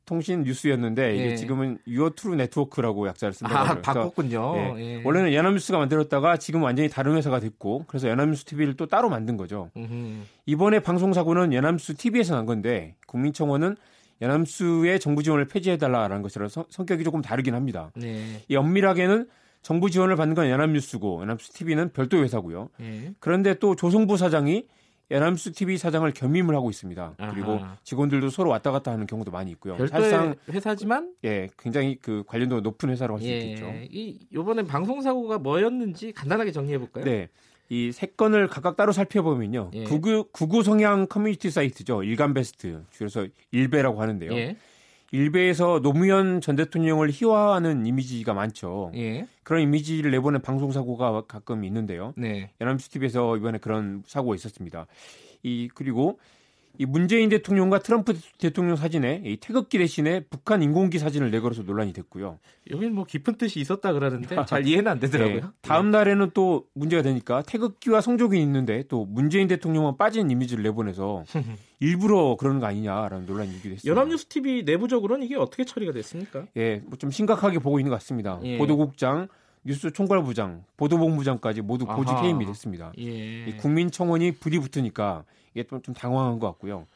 [0.06, 1.36] 통신 뉴스였는데 이게 예.
[1.36, 4.54] 지금은 유어트루 네트워크라고 약자를 쓴다고 아, 바꿨군요.
[4.54, 4.74] 네.
[4.78, 5.02] 예.
[5.04, 9.70] 원래는 연합뉴스가 만들었다가 지금 완전히 다른 회사가 됐고 그래서 연합뉴스 TV를 또 따로 만든 거죠.
[9.76, 10.20] 음흠.
[10.46, 13.76] 이번에 방송 사고는 연합뉴스 TV에서 난 건데 국민청원은
[14.22, 17.90] 연합뉴스의 정부 지원을 폐지해달라라는 것이라 성격이 조금 다르긴 합니다.
[17.96, 18.42] 네.
[18.48, 19.26] 이 엄밀하게는
[19.66, 22.68] 정부 지원을 받는 건 연합뉴스고 연합뉴스 TV는 별도 회사고요.
[22.82, 23.12] 예.
[23.18, 24.68] 그런데 또 조성부 사장이
[25.10, 27.14] 연합뉴스 TV 사장을 겸임을 하고 있습니다.
[27.18, 27.32] 아하.
[27.32, 29.76] 그리고 직원들도 서로 왔다 갔다 하는 경우도 많이 있고요.
[29.88, 33.38] 사실상 회사지만 예, 굉장히 그 관련도가 높은 회사라고 할수 예.
[33.40, 33.66] 있겠죠.
[33.90, 37.04] 이 이번에 방송 사고가 뭐였는지 간단하게 정리해 볼까요?
[37.04, 37.28] 네.
[37.68, 39.72] 이 세 건을 각각 따로 살펴보면요.
[39.74, 39.82] 예.
[39.82, 42.04] 극우, 극우 성향 커뮤니티 사이트죠.
[42.04, 42.84] 일간 베스트.
[42.92, 44.32] 줄여서 일베라고 하는데요.
[44.34, 44.56] 예.
[45.12, 48.90] 일베에서 노무현 전 대통령을 희화하는 이미지가 많죠.
[48.96, 49.26] 예.
[49.42, 52.12] 그런 이미지를 내보낸 방송 사고가 가끔 있는데요.
[52.16, 52.50] 네.
[52.60, 54.86] 연합뉴스 TV에서 이번에 그런 사고가 있었습니다.
[55.42, 56.18] 이 그리고
[56.78, 62.38] 이 문재인 대통령과 트럼프 대통령 사진에 이 태극기 대신에 북한 인공기 사진을 내걸어서 논란이 됐고요.
[62.70, 65.36] 여기는 뭐 깊은 뜻이 있었다 그러는데 잘 이해는 안 되더라고요.
[65.40, 65.46] 네.
[65.62, 71.24] 다음 날에는 또 문제가 되니까 태극기와 성적이 있는데 또 문재인 대통령만 빠진 이미지를 내보내서
[71.80, 73.90] 일부러 그러는 거 아니냐라는 논란이 일기도 했습니다.
[73.90, 76.46] 연합뉴스 TV 내부적으로는 이게 어떻게 처리가 됐습니까?
[76.56, 78.40] 예, 뭐 좀 심각하게 보고 있는 것 같습니다.
[78.42, 78.56] 예.
[78.56, 79.28] 보도국장
[79.66, 82.92] 뉴스 총괄부장, 보도본부장까지 모두 보직 해임이 됐습니다.
[82.98, 83.56] 예.
[83.56, 86.86] 국민청원이 불이 붙으니까 이게 좀, 좀 당황한 것 같고요.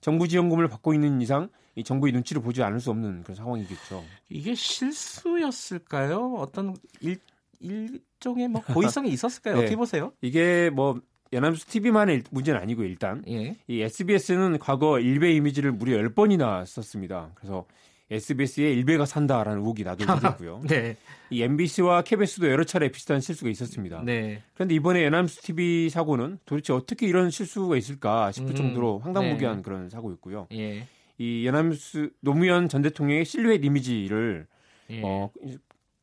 [0.00, 4.02] 정부 지원금을 받고 있는 이상 이 정부의 눈치를 보지 않을 수 없는 그런 상황이겠죠.
[4.28, 6.34] 이게 실수였을까요?
[6.38, 7.18] 어떤 일,
[7.60, 9.54] 일종의 뭐 고의성이 있었을까요?
[9.56, 9.60] 네.
[9.60, 10.12] 어떻게 보세요?
[10.20, 11.00] 이게 뭐
[11.32, 13.56] 연합뉴스 TV만의 문제는 아니고 일단 예.
[13.68, 17.30] 이 SBS는 과거 일베 이미지를 무려 10번이나 썼습니다.
[17.34, 17.66] 그래서
[18.10, 20.62] SBS에 일베가 산다라는 의혹이 나돌고요.
[20.68, 20.96] 네.
[21.30, 24.02] 이 MBC와 KBS도 여러 차례 비슷한 실수가 있었습니다.
[24.04, 24.42] 네.
[24.54, 29.62] 그런데 이번에 연합뉴스 TV 사고는 도대체 어떻게 이런 실수가 있을까 싶을 음, 정도로 황당무계한 네.
[29.62, 30.46] 그런 사고였고요.
[30.52, 30.86] 예.
[31.18, 34.46] 이 연합뉴스 노무현 전 대통령의 실루엣 이미지를
[34.90, 35.02] 예.
[35.02, 35.30] 어,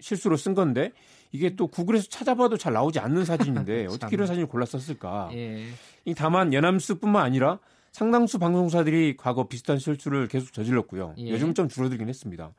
[0.02, 0.92] 실수로 쓴 건데
[1.32, 5.30] 이게 또 구글에서 찾아봐도 잘 나오지 않는 사진인데 어떻게 이런 사진을 골랐었을까?
[5.34, 5.64] 예.
[6.04, 7.60] 이 다만 연합뉴스뿐만 아니라
[7.94, 11.14] 상당수 방송사들이 과거 비슷한 실수를 계속 저질렀고요.
[11.20, 11.30] 예.
[11.30, 12.52] 요즘 좀 줄어들긴 했습니다.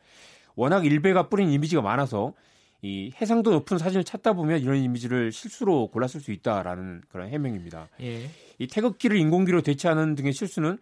[0.55, 2.33] 워낙 일베가 뿌린 이미지가 많아서
[2.83, 7.89] 이 해상도 높은 사진을 찾다 보면 이런 이미지를 실수로 골랐을 수 있다라는 그런 해명입니다.
[8.01, 8.31] 예.
[8.59, 10.79] 이 태극기를 인공기로 대체하는 등의 실수는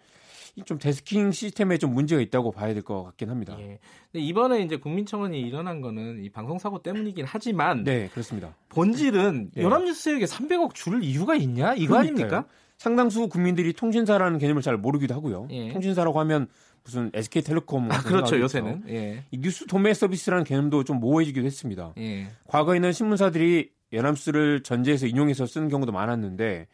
[0.67, 3.57] 좀 데스킹 시스템에 좀 문제가 있다고 봐야 될 것 같긴 합니다.
[3.59, 3.79] 예.
[4.11, 8.55] 근데 이번에 이제 국민청원이 일어난 거는 이 방송 사고 때문이긴 하지만 네 그렇습니다.
[8.69, 9.63] 본질은 예.
[9.63, 12.01] 연합뉴스에게 300억 줄 이유가 있냐 이거 그러니까요.
[12.27, 12.45] 아닙니까?
[12.83, 15.47] 상당수 국민들이 통신사라는 개념을 잘 모르기도 하고요.
[15.51, 15.73] 예.
[15.73, 16.49] 통신사라고 하면
[16.83, 19.23] 무슨 SK텔레콤 아, 그렇죠 요새는 예.
[19.31, 21.95] 이 뉴스 도매 서비스라는 개념도 좀 모호해지기도 했습니다.
[21.99, 22.27] 예.
[22.49, 26.67] 과거에는 신문사들이 연합뉴스를 전제해서 인용해서 쓰는 경우도 많았는데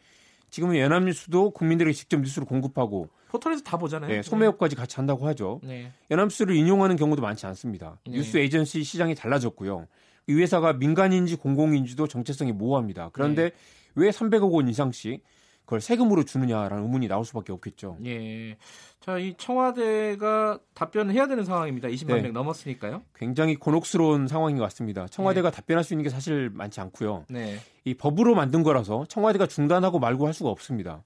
[0.49, 4.09] 지금은 연합뉴스도 국민들에게 직접 뉴스를 공급하고 포털에서 다 보잖아요.
[4.09, 5.61] 네, 소매업까지 같이 한다고 하죠.
[5.63, 5.91] 네.
[6.09, 7.99] 연합뉴스를 인용하는 경우도 많지 않습니다.
[8.07, 8.13] 네.
[8.13, 9.85] 뉴스 에이전시 시장이 달라졌고요.
[10.25, 13.11] 이 회사가 민간인지 공공인지도 정체성이 모호합니다.
[13.13, 13.51] 그런데 네.
[13.93, 15.23] 왜 300억 원 이상씩
[15.69, 17.99] 그걸 세금으로 주느냐라는 의문이 나올 수밖에 없겠죠.
[18.03, 18.57] 예.
[18.99, 21.89] 자, 이 청와대가 답변을 해야 되는 상황입니다.
[21.89, 22.21] 20만 네.
[22.23, 23.03] 명 넘었으니까요.
[23.15, 25.05] 굉장히 곤혹스러운 상황인 것 같습니다.
[25.07, 25.55] 청와대가 네.
[25.55, 27.25] 답변할 수 있는 게 사실 많지 않고요.
[27.29, 27.59] 네.
[27.85, 31.03] 이 법으로 만든 거라서 청와대가 중단하고 말고 할 수가 없습니다.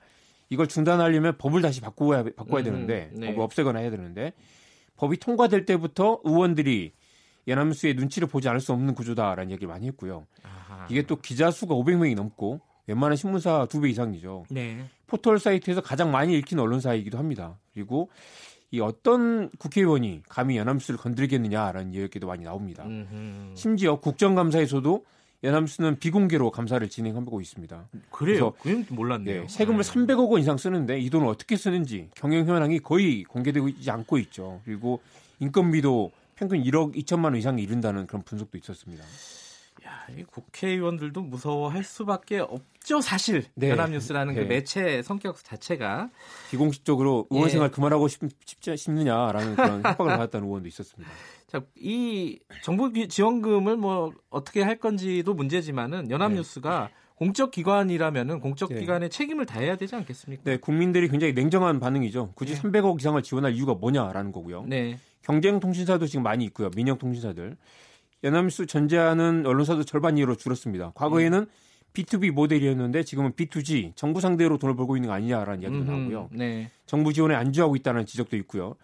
[0.47, 3.27] 이걸 중단하려면 법을 다시 바꿔야 바꿔야 음, 되는데 네.
[3.27, 4.31] 법을 없애거나 해야 되는데
[4.95, 6.93] 법이 통과될 때부터 의원들이
[7.49, 10.25] 연합뉴스의 눈치를 보지 않을 수 없는 구조다라는 얘기를 많이 했고요.
[10.43, 10.87] 아하.
[10.89, 14.45] 이게 또 기자 수가 500명이 넘고 웬만한 신문사 두 배 이상이죠.
[14.49, 14.85] 네.
[15.07, 17.57] 포털 사이트에서 가장 많이 읽힌 언론사이기도 합니다.
[17.73, 18.09] 그리고
[18.71, 22.83] 이 어떤 국회의원이 감히 연합뉴스를 건드리겠느냐라는 이야기도 많이 나옵니다.
[22.83, 23.53] 음흠.
[23.55, 25.05] 심지어 국정감사에서도
[25.43, 27.89] 연합뉴스는 비공개로 감사를 진행하고 있습니다.
[28.11, 28.51] 그래요?
[28.61, 29.41] 그건 몰랐네요.
[29.41, 29.91] 네, 세금을 네.
[29.91, 34.61] 300억 원 이상 쓰는데 이 돈을 어떻게 쓰는지 경영 현황이 거의 공개되지 않고 있죠.
[34.65, 35.01] 그리고
[35.39, 39.03] 인건비도 평균 1억 2천만 원 이상이 이른다는 그런 분석도 있었습니다.
[39.85, 43.43] 야, 이 국회의원들도 무서워할 수밖에 없죠, 사실.
[43.55, 43.69] 네.
[43.69, 44.47] 연합뉴스라는 그 네.
[44.47, 46.09] 그 매체 성격 자체가
[46.51, 47.71] 비공식적으로 의원 생활 예.
[47.71, 51.11] 그만하고 싶, 싶지 싶느냐라는 그런 협박을 받았다는 의원도 있었습니다.
[51.47, 57.03] 자, 이 정부 지원금을 뭐 어떻게 할 건지도 문제지만은 연합뉴스가 네.
[57.15, 58.79] 공적 기관이라면은 공적 네.
[58.79, 60.43] 기관의 책임을 다해야 되지 않겠습니까?
[60.45, 62.31] 네, 국민들이 굉장히 냉정한 반응이죠.
[62.35, 62.61] 굳이 네.
[62.61, 64.65] 300억 이상을 지원할 이유가 뭐냐라는 거고요.
[64.67, 64.97] 네.
[65.21, 66.69] 경쟁 통신사도 지금 많이 있고요.
[66.75, 67.55] 민영 통신사들.
[68.23, 70.91] 연합뉴스 전제하는 언론사도 절반 이하로 줄었습니다.
[70.95, 71.47] 과거에는 음.
[71.93, 76.29] B2B 모델이었는데 지금은 B2G 정부 상대로 돈을 벌고 있는 거 아니냐라는 이야기도 나오고요.
[76.31, 76.71] 네.
[76.87, 78.75] 정부 지원에 안주하고 있다는 지적도 있고요.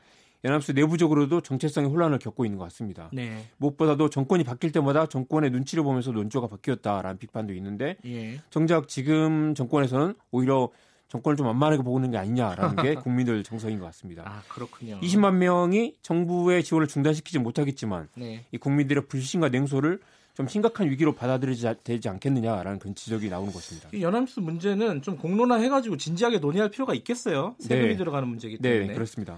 [0.43, 3.09] 연합뉴스 내부적으로도 정체성의 혼란을 겪고 있는 것 같습니다.
[3.11, 3.45] 네.
[3.57, 8.39] 무엇보다도 정권이 바뀔 때마다 정권의 눈치를 보면서 논조가 바뀌었다라는 비판도 있는데 예.
[8.49, 10.69] 정작 지금 정권에서는 오히려
[11.09, 14.23] 정권을 좀 만만하게 보고 있는 게 아니냐라는 게 국민들 정서인 것 같습니다.
[14.25, 14.99] 아 그렇군요.
[15.01, 18.45] 20만 명이 정부의 지원을 중단시키지 못하겠지만 네.
[18.51, 19.99] 이 국민들의 불신과 냉소를
[20.35, 23.89] 좀 심각한 위기로 받아들여야 되지 않겠느냐라는 그런 지적이 나오는 것입니다.
[23.91, 27.55] 이 연합뉴스 문제는 좀 공론화해가지고 진지하게 논의할 필요가 있겠어요.
[27.59, 27.95] 세금이 네.
[27.97, 28.87] 들어가는 문제이기 네, 때문에.
[28.87, 29.35] 네, 그렇습니다.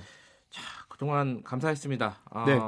[0.52, 2.20] 자, 그동안 감사했습니다.
[2.30, 2.60] 아, 네.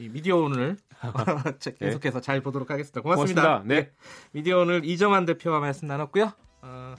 [0.00, 0.76] 이 미디어 오늘
[1.80, 2.24] 계속해서 네.
[2.24, 3.00] 잘 보도록 하겠습니다.
[3.00, 3.42] 고맙습니다.
[3.42, 3.74] 고맙습니다.
[3.74, 3.90] 네.
[4.30, 6.32] 미디어 오늘 이정환 대표와 말씀 나눴고요.
[6.60, 6.94] 어,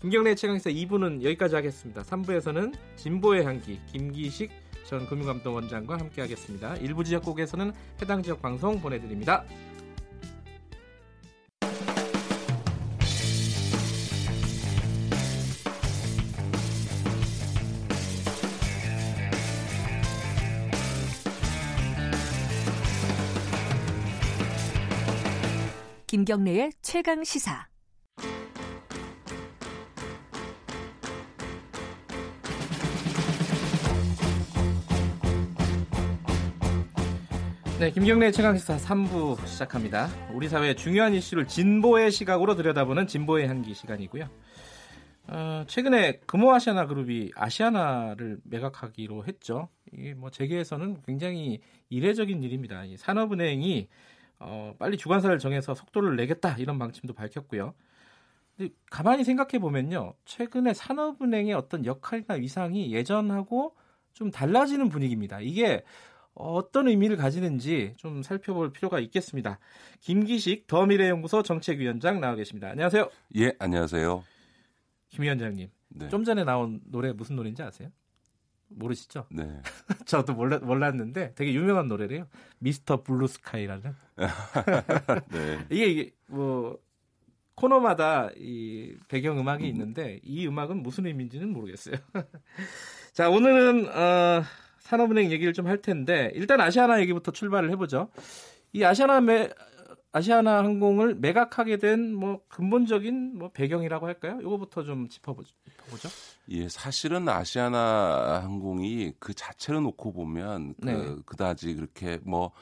[0.00, 2.02] 김경래 최강사 2부는 여기까지 하겠습니다.
[2.02, 4.50] 3부에서는 진보의 향기 김기식
[4.86, 6.76] 전 금융감독원장과 함께하겠습니다.
[6.76, 9.44] 일부 지역국에서는 해당 지역 방송 보내드립니다.
[26.06, 27.68] 김경래의 최강 시사.
[37.78, 40.08] 네, 김경래 최강시사 3부 시작합니다.
[40.34, 44.28] 우리 사회의 중요한 이슈를 진보의 시각으로 들여다보는 진보의 향기 시간이고요.
[45.28, 49.68] 어, 최근에 금호 아시아나 그룹이 아시아나를 매각하기로 했죠.
[49.92, 52.84] 이게 뭐 재계에서는 굉장히 이례적인 일입니다.
[52.84, 53.86] 이 산업은행이
[54.40, 57.74] 어, 빨리 주관사를 정해서 속도를 내겠다 이런 방침도 밝혔고요.
[58.56, 63.76] 근데 가만히 생각해 보면요, 최근에 산업은행의 어떤 역할이나 위상이 예전하고
[64.14, 65.38] 좀 달라지는 분위기입니다.
[65.40, 65.84] 이게
[66.38, 69.58] 어떤 의미를 가지는지 좀 살펴볼 필요가 있겠습니다.
[70.00, 72.68] 김기식 더미래연구소 정책위원장 나와 계십니다.
[72.68, 73.10] 안녕하세요.
[73.36, 74.24] 예, 안녕하세요.
[75.08, 75.68] 김 위원장님.
[75.88, 76.08] 네.
[76.08, 77.90] 좀 전에 나온 노래 무슨 노래인지 아세요?
[78.68, 79.26] 모르시죠?
[79.30, 79.60] 네.
[80.06, 82.28] 저도 몰라, 몰랐는데 되게 유명한 노래래요.
[82.60, 83.02] Mr.
[83.02, 83.94] Blue Sky라는.
[85.32, 85.66] 네.
[85.70, 86.78] 이게, 이게 뭐
[87.56, 89.68] 코너마다 이 배경 음악이 음.
[89.70, 91.96] 있는데 이 음악은 무슨 의미인지는 모르겠어요.
[93.12, 94.42] 자, 오늘은 어
[94.88, 98.08] 산업은행 얘기를 좀 할 텐데 일단 아시아나 얘기부터 출발을 해보죠.
[98.72, 99.50] 이 아시아나 매,
[100.12, 104.38] 아시아나 항공을 매각하게 된 뭐 근본적인 뭐 배경이라고 할까요?
[104.40, 105.54] 이거부터 좀 짚어보죠.
[106.50, 111.16] 예, 사실은 아시아나 항공이 그 자체를 놓고 보면 그 네.
[111.26, 112.52] 그다지 그렇게 뭐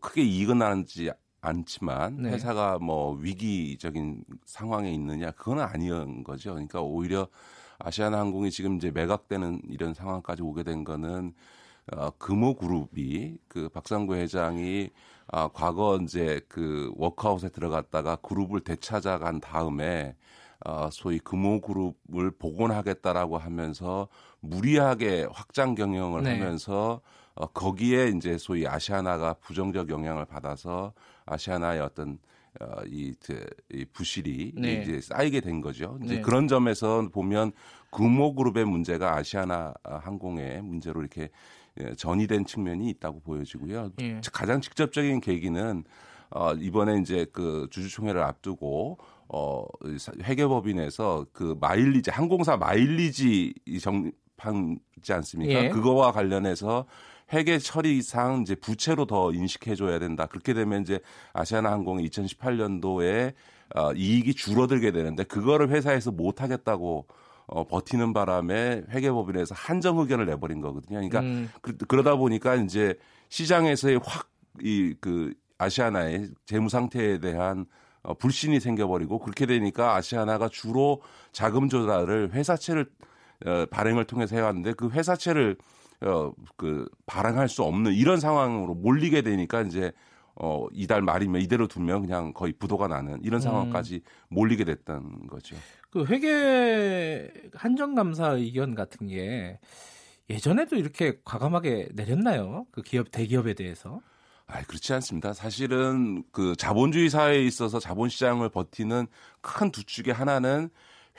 [0.00, 1.10] 크게 이익은 나는지
[1.40, 2.30] 않지만 네.
[2.30, 6.52] 회사가 뭐 위기적인 상황에 있느냐 그건 아니었던 거죠.
[6.52, 7.26] 그러니까 오히려
[7.78, 11.34] 아시아나 항공이 지금 이제 매각되는 이런 상황까지 오게 된 거는
[11.90, 14.90] 어, 금호그룹이 그 박상구 회장이
[15.28, 20.14] 아, 과거 이제 그 워크아웃에 들어갔다가 그룹을 되찾아간 다음에
[20.64, 24.08] 어, 소위 금호그룹을 복원하겠다라고 하면서
[24.40, 26.30] 무리하게 확장 경영을 네.
[26.30, 27.00] 하면서
[27.34, 30.92] 어, 거기에 이제 소위 아시아나가 부정적 영향을 받아서
[31.26, 32.18] 아시아나의 어떤
[32.60, 34.82] 어, 이, 그, 이 부실이 네.
[34.82, 35.98] 이제 쌓이게 된 거죠.
[36.04, 36.20] 이제 네.
[36.20, 37.52] 그런 점에서 보면
[37.90, 41.30] 금호그룹의 문제가 아시아나 항공의 문제로 이렇게
[41.80, 43.92] 예, 전이된 측면이 있다고 보여지고요.
[44.00, 44.20] 예.
[44.32, 45.84] 가장 직접적인 계기는
[46.30, 48.98] 어, 이번에 이제 그 주주총회를 앞두고
[49.28, 49.64] 어,
[50.22, 55.64] 회계법인에서 그 마일리지 항공사 마일리지 정판지 않습니까?
[55.64, 55.68] 예.
[55.70, 56.86] 그거와 관련해서
[57.32, 60.26] 회계 처리상 이제 부채로 더 인식해줘야 된다.
[60.26, 61.00] 그렇게 되면 이제
[61.32, 63.32] 아시아나항공이 2018년도에
[63.74, 67.06] 어, 이익이 줄어들게 되는데 그거를 회사에서 못 하겠다고
[67.52, 70.98] 어, 버티는 바람에 회계법인에서 한정 의견을 내버린 거거든요.
[70.98, 71.50] 그러니까 음.
[71.60, 72.94] 그, 러다 보니까 이제
[73.28, 77.66] 시장에서의 확 이 그 아시아나의 재무 상태에 대한
[78.02, 81.00] 어, 불신이 생겨버리고 그렇게 되니까 아시아나가 주로
[81.30, 82.86] 자금 조달을 회사채를
[83.46, 85.56] 어, 발행을 통해서 해왔는데 그 회사채를
[86.02, 89.92] 어, 그 발행할 수 없는 이런 상황으로 몰리게 되니까 이제
[90.34, 93.40] 어, 이달 말이면 이대로 두면 그냥 거의 부도가 나는 이런 음.
[93.40, 94.00] 상황까지 음.
[94.28, 95.56] 몰리게 됐던 거죠.
[95.90, 99.58] 그 회계 한정감사 의견 같은 게
[100.30, 102.66] 예전에도 이렇게 과감하게 내렸나요?
[102.70, 104.00] 그 기업 대기업에 대해서?
[104.46, 105.32] 아, 그렇지 않습니다.
[105.32, 109.06] 사실은 그 자본주의 사회에 있어서 자본시장을 버티는
[109.40, 110.70] 큰 두 축의 하나는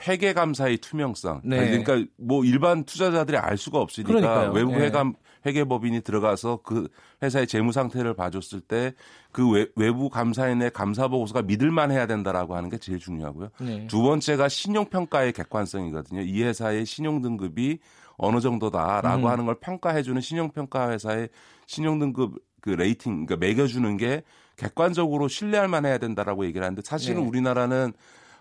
[0.06, 1.42] 회계 감사의 투명성.
[1.44, 1.80] 네.
[1.82, 4.52] 그러니까 뭐 일반 투자자들이 알 수가 없으니까 그러니까요.
[4.52, 4.86] 외부 네.
[4.86, 5.14] 회감
[5.46, 6.88] 회계법인이 들어가서 그
[7.22, 8.94] 회사의 재무 상태를 봐줬을 때
[9.34, 13.48] 그 외부 감사인의 감사 보고서가 믿을만 해야 된다라고 하는 게 제일 중요하고요.
[13.60, 13.88] 네.
[13.88, 16.20] 두 번째가 신용 평가의 객관성이거든요.
[16.20, 17.80] 이 회사의 신용 등급이
[18.16, 19.28] 어느 정도다라고 음.
[19.28, 21.30] 하는 걸 평가해주는 신용 평가 회사의
[21.66, 24.22] 신용 등급 그 rating 그러니까 매겨주는 게
[24.56, 27.28] 객관적으로 신뢰할 만해야 된다라고 얘기를 하는데 사실은 네.
[27.28, 27.92] 우리나라는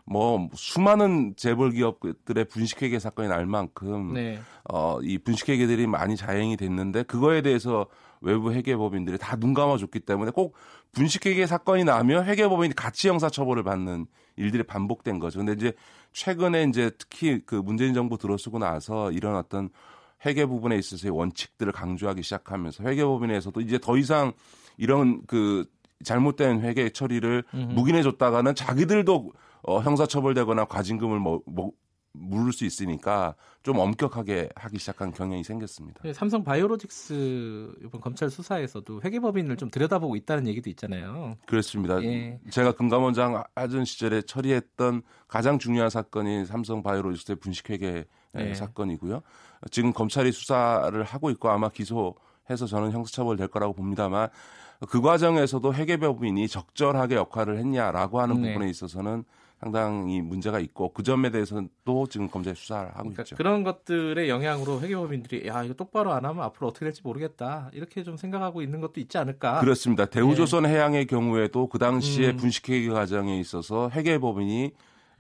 [0.05, 4.39] 뭐 수많은 재벌 기업들의 분식회계 사건이 날 만큼 네.
[4.69, 7.87] 어 이 분식회계들이 많이 자행이 됐는데 그거에 대해서
[8.21, 10.55] 외부 회계법인들이 다 눈 감아줬기 때문에 꼭
[10.93, 15.39] 분식회계 사건이 나면 회계법인이 같이 형사처벌을 받는 일들이 반복된 거죠.
[15.39, 15.73] 근데 이제
[16.11, 19.69] 최근에 이제 특히 그 문재인 정부 들어서고 나서 이런 어떤
[20.25, 24.31] 회계 부분에 있어서의 원칙들을 강조하기 시작하면서 회계법인에서도 이제 더 이상
[24.77, 25.65] 이런 그
[26.03, 27.43] 잘못된 회계 처리를.
[27.51, 29.31] 묵인해 줬다가는 자기들도
[29.63, 31.71] 어, 형사처벌되거나 과징금을 뭐, 뭐
[32.13, 33.33] 물을 수 있으니까
[33.63, 36.01] 좀 엄격하게 하기 시작한 경향이 생겼습니다.
[36.03, 41.35] 네, 삼성 바이오로직스 이번 검찰 수사에서도 회계법인을 좀 들여다보고 있다는 얘기도 있잖아요.
[41.47, 42.01] 그렇습니다.
[42.03, 42.39] 예.
[42.51, 48.05] 제가 금감원장 하던 시절에 처리했던 가장 중요한 사건이 삼성 바이오로직스의 분식회계
[48.37, 48.53] 예.
[48.53, 49.21] 사건이고요.
[49.71, 54.29] 지금 검찰이 수사를 하고 있고 아마 기소해서 저는 형사처벌 될 거라고 봅니다만
[54.87, 58.53] 그 과정에서도 회계법인이 적절하게 역할을 했냐라고 하는 네.
[58.53, 59.23] 부분에 있어서는
[59.63, 63.35] 상당히 문제가 있고 그 점에 대해서는 또 지금 검찰 수사를 하고 그러니까 있죠.
[63.37, 68.17] 그런 것들의 영향으로 회계법인들이 야 이거 똑바로 안 하면 앞으로 어떻게 될지 모르겠다 이렇게 좀
[68.17, 69.61] 생각하고 있는 것도 있지 않을까?
[69.61, 70.05] 그렇습니다.
[70.05, 70.69] 대우조선 네.
[70.69, 72.37] 해양의 경우에도 그 당시에 음.
[72.37, 74.71] 분식회계 과정에 있어서 회계법인이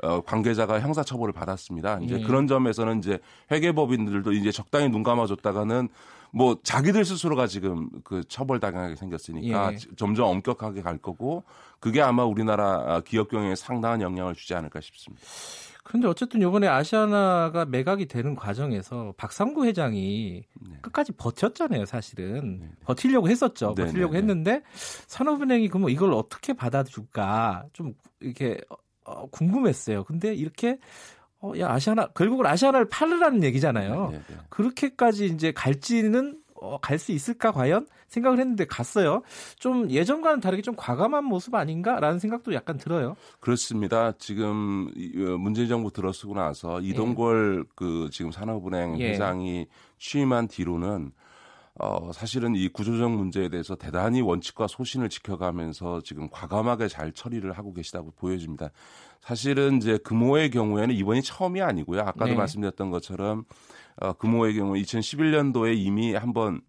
[0.01, 1.99] 어, 관계자가 형사 처벌을 받았습니다.
[2.01, 2.23] 이제 예.
[2.23, 3.19] 그런 점에서는 이제
[3.51, 5.87] 회계법인들도 이제 적당히 눈 감아줬다가는
[6.35, 9.77] 뭐 자기들 스스로가 지금 그 처벌 당하게 생겼으니까 예.
[9.95, 11.43] 점점 엄격하게 갈 거고
[11.79, 15.23] 그게 아마 우리나라 기업 경영에 상당한 영향을 주지 않을까 싶습니다.
[15.83, 20.77] 그런데 어쨌든 이번에 아시아나가 매각이 되는 과정에서 박상구 회장이 네.
[20.81, 22.59] 끝까지 버텼잖아요, 사실은.
[22.61, 22.69] 네.
[22.85, 23.75] 버티려고 했었죠.
[23.75, 24.23] 네, 버티려고 네, 네.
[24.23, 24.63] 했는데
[25.07, 28.57] 산업은행이 그럼 이걸 어떻게 받아줄까 좀 이렇게
[29.03, 30.05] 어, 궁금했어요.
[30.05, 30.79] 근데 이렇게
[31.43, 34.09] 어, 야 아시아나 결국은 아시아나를 팔으라는 얘기잖아요.
[34.11, 34.35] 네, 네, 네.
[34.49, 39.21] 그렇게까지 이제 갈지는 어, 갈 수 있을까 과연 생각을 했는데 갔어요.
[39.59, 43.17] 좀 예전과는 다르게 좀 과감한 모습 아닌가라는 생각도 약간 들어요.
[43.41, 44.13] 그렇습니다.
[44.17, 47.71] 지금 어, 문재인 정부 들어서고 나서 이동걸 예.
[47.75, 49.09] 그 지금 산업은행 예.
[49.09, 49.67] 회장이
[49.99, 51.11] 취임한 뒤로는
[51.79, 57.73] 어, 사실은 이 구조적 문제에 대해서 대단히 원칙과 소신을 지켜가면서 지금 과감하게 잘 처리를 하고
[57.73, 58.69] 계시다고 보여집니다.
[59.21, 62.01] 사실은 이제 금호의 경우에는 이번이 처음이 아니고요.
[62.01, 62.35] 아까도 네.
[62.35, 63.45] 말씀드렸던 것처럼
[63.97, 66.61] 어, 금호의 경우 2011년도에 이미 한번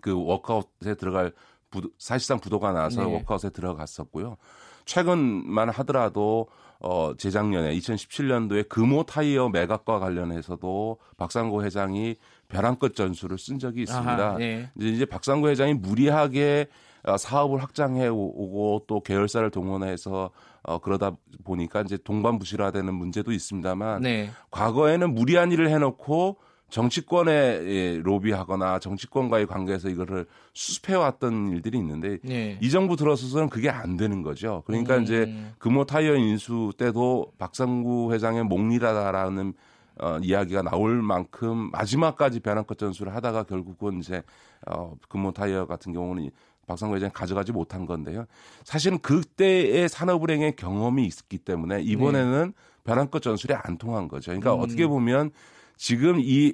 [0.00, 1.32] 그 워크아웃에 들어갈
[1.70, 3.12] 부도, 사실상 부도가 나서 네.
[3.12, 4.36] 워크아웃에 들어갔었고요.
[4.84, 6.48] 최근만 하더라도
[6.78, 12.16] 어 재작년에 2017년도에 금호 타이어 매각과 관련해서도 박상고 회장이
[12.48, 14.10] 벼랑 끝 전술을 쓴 적이 있습니다.
[14.10, 14.70] 아하, 네.
[14.78, 16.68] 이제, 박상구 회장이 무리하게
[17.04, 20.30] 어, 사업을 확장해 오고 또 계열사를 동원해서
[20.64, 21.12] 어 그러다
[21.44, 24.30] 보니까 이제 동반부실화되는 문제도 있습니다만 네.
[24.50, 26.38] 과거에는 무리한 일을 해놓고
[26.68, 32.58] 정치권에 예, 로비하거나 정치권과의 관계에서 이거를 수습해왔던 일들이 있는데 네.
[32.60, 34.64] 이 정부 들어서서는 그게 안 되는 거죠.
[34.66, 35.04] 그러니까 음.
[35.04, 39.54] 이제 금호 타이어 인수 때도 박상구 회장의 목리라다라는
[40.00, 44.22] 어, 이야기가 나올 만큼 마지막까지 벼랑끝 전술을 하다가 결국은 이제
[44.66, 46.30] 어, 금호 타이어 같은 경우는
[46.66, 48.26] 박상구 회장이 가져가지 못한 건데요.
[48.64, 52.82] 사실은 그때의 산업은행의 경험이 있기 때문에 이번에는 네.
[52.84, 54.32] 벼랑끝 전술이 안 통한 거죠.
[54.32, 54.60] 그러니까 음.
[54.60, 55.30] 어떻게 보면
[55.76, 56.52] 지금 이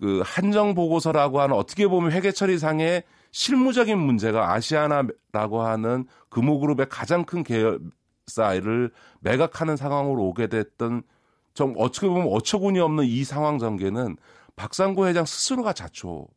[0.00, 7.44] 그 한정 보고서라고 하는 어떻게 보면 회계 처리상의 실무적인 문제가 아시아나라고 하는 금호그룹의 가장 큰
[7.44, 11.02] 계열사를 매각하는 상황으로 오게 됐던
[11.60, 14.16] 좀 어떻게 보면 어처구니 없는 이 상황 전개는
[14.56, 16.30] 박상구 회장 스스로가 자초했다라고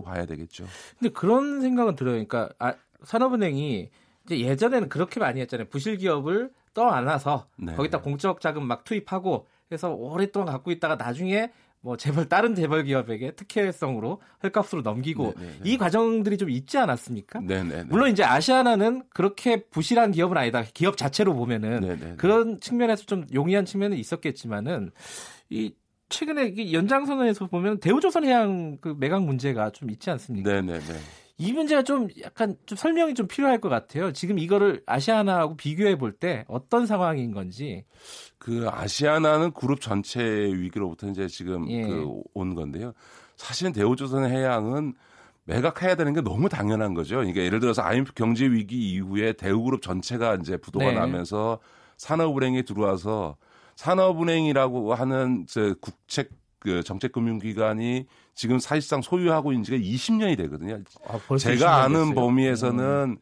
[0.00, 0.04] 음.
[0.04, 0.66] 봐야 되겠죠.
[0.98, 2.12] 근데 그런 생각은 들어요.
[2.12, 3.88] 그러니까 아, 산업은행이
[4.26, 5.68] 이제 예전에는 그렇게 많이 했잖아요.
[5.70, 7.74] 부실 기업을 떠안아서 네.
[7.74, 11.50] 거기다 공적 자금 막 투입하고 해서 오랫동안 갖고 있다가 나중에
[11.86, 15.46] 뭐 재벌 다른 재벌 기업에게 특혜성으로 헐값으로 넘기고 네네네.
[15.46, 15.70] 네, 네.
[15.70, 17.38] 이 과정들이 좀 있지 않았습니까?
[17.38, 17.76] 네네네.
[17.76, 20.64] 네, 물론 이제 아시아나는 그렇게 부실한 기업은 아니다.
[20.74, 22.16] 기업 자체로 보면은 네네네.
[22.16, 24.90] 그런 측면에서 좀 용이한 측면은 있었겠지만은
[25.48, 25.76] 이
[26.08, 30.50] 최근에 연장선에서 보면 대우조선해양 그 매각 문제가 좀 있지 않습니까?
[30.50, 30.80] 네네네.
[31.38, 34.12] 이 문제가 좀 약간 좀 설명이 좀 필요할 것 같아요.
[34.12, 37.84] 지금 이거를 아시아나하고 비교해 볼 때 어떤 상황인 건지.
[38.38, 41.82] 그 아시아나는 그룹 전체의 위기로부터 이제 지금 예.
[41.82, 42.92] 그온 건데요.
[43.36, 44.94] 사실은 대우조선 해양은
[45.44, 47.16] 매각해야 되는 게 너무 당연한 거죠.
[47.16, 50.92] 그러니까 예를 들어서 IMF 경제 위기 이후에 대우그룹 전체가 이제 부도가 네.
[50.92, 51.58] 나면서
[51.98, 53.36] 산업은행에 들어와서
[53.76, 56.30] 산업은행이라고 하는 저 국책
[56.66, 60.80] 그 정책금융기관이 지금 사실상 소유하고 있는 지가 20년이 되거든요.
[61.06, 62.12] 아, 제가 아는.
[62.12, 63.16] 범위에서는 음.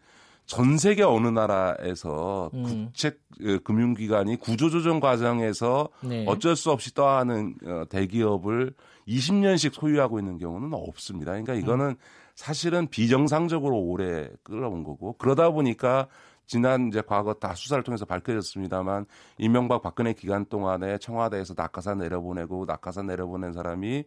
[0.46, 2.62] 전 세계 어느 나라에서 음.
[2.62, 6.24] 국책 그 금융기관이 구조조정 과정에서 네.
[6.26, 8.72] 어쩔 수 없이 떠하는 어, 대기업을
[9.06, 11.32] 20년씩 소유하고 있는 경우는 없습니다.
[11.32, 11.96] 그러니까 이거는 음.
[12.34, 16.08] 사실은 비정상적으로 오래 끌어온 거고 그러다 보니까
[16.46, 19.06] 지난 이제 과거 다 수사를 통해서 밝혀졌습니다만
[19.38, 24.04] 이명박 박근혜 기간 동안에 청와대에서 낙하산 내려보내고 낙하산 내려보낸 사람이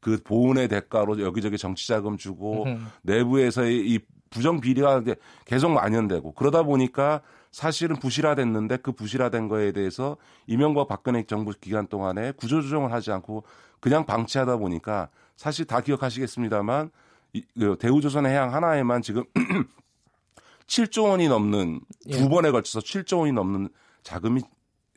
[0.00, 2.66] 그 보훈의 대가로 여기저기 정치 자금 주고
[3.02, 3.98] 내부에서의 이
[4.30, 5.02] 부정 비리가
[5.44, 10.16] 계속 만연되고 그러다 보니까 사실은 부실화됐는데 그 부실화된 거에 대해서
[10.46, 13.44] 이명박 박근혜 정부 기간 동안에 구조조정을 하지 않고
[13.80, 16.90] 그냥 방치하다 보니까 사실 다 기억하시겠습니다만
[17.32, 19.24] 이, 그 대우조선 해양 하나에만 지금
[20.66, 22.16] 7조 원이 넘는 예.
[22.16, 23.68] 두 번에 걸쳐서 7조 원이 넘는
[24.02, 24.42] 자금이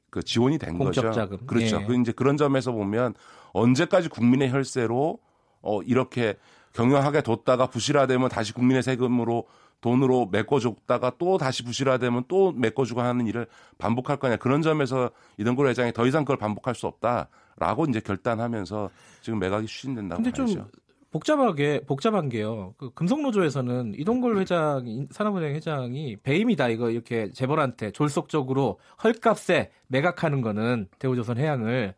[0.09, 1.11] 그 지원이 된 거죠.
[1.11, 1.37] 자금.
[1.45, 1.81] 그렇죠.
[1.81, 1.85] 예.
[1.85, 3.13] 그 이제 그런 점에서 보면
[3.53, 5.19] 언제까지 국민의 혈세로
[5.61, 6.37] 어 이렇게
[6.73, 9.47] 경영하게 뒀다가 부실화되면 다시 국민의 세금으로
[9.81, 13.47] 돈으로 메꿔줬다가 또 다시 부실화되면 또 메꿔주고 하는 일을
[13.77, 18.89] 반복할 거냐 그런 점에서 이동걸 회장이 더 이상 그걸 반복할 수 없다라고 이제 결단하면서
[19.21, 20.67] 지금 매각이 추진된다고 근데 봐야죠.
[21.11, 22.75] 복잡하게 복잡한 게요.
[22.77, 31.37] 그 금속노조에서는 이동걸 회장, 산업은행 회장이 배임이다 이거 이렇게 재벌한테 졸속적으로 헐값에 매각하는 거는 대우조선
[31.37, 31.95] 해양을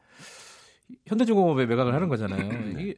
[1.07, 2.47] 현대중공업에 매각을 하는 거잖아요.
[2.47, 2.75] 네.
[2.79, 2.95] 이게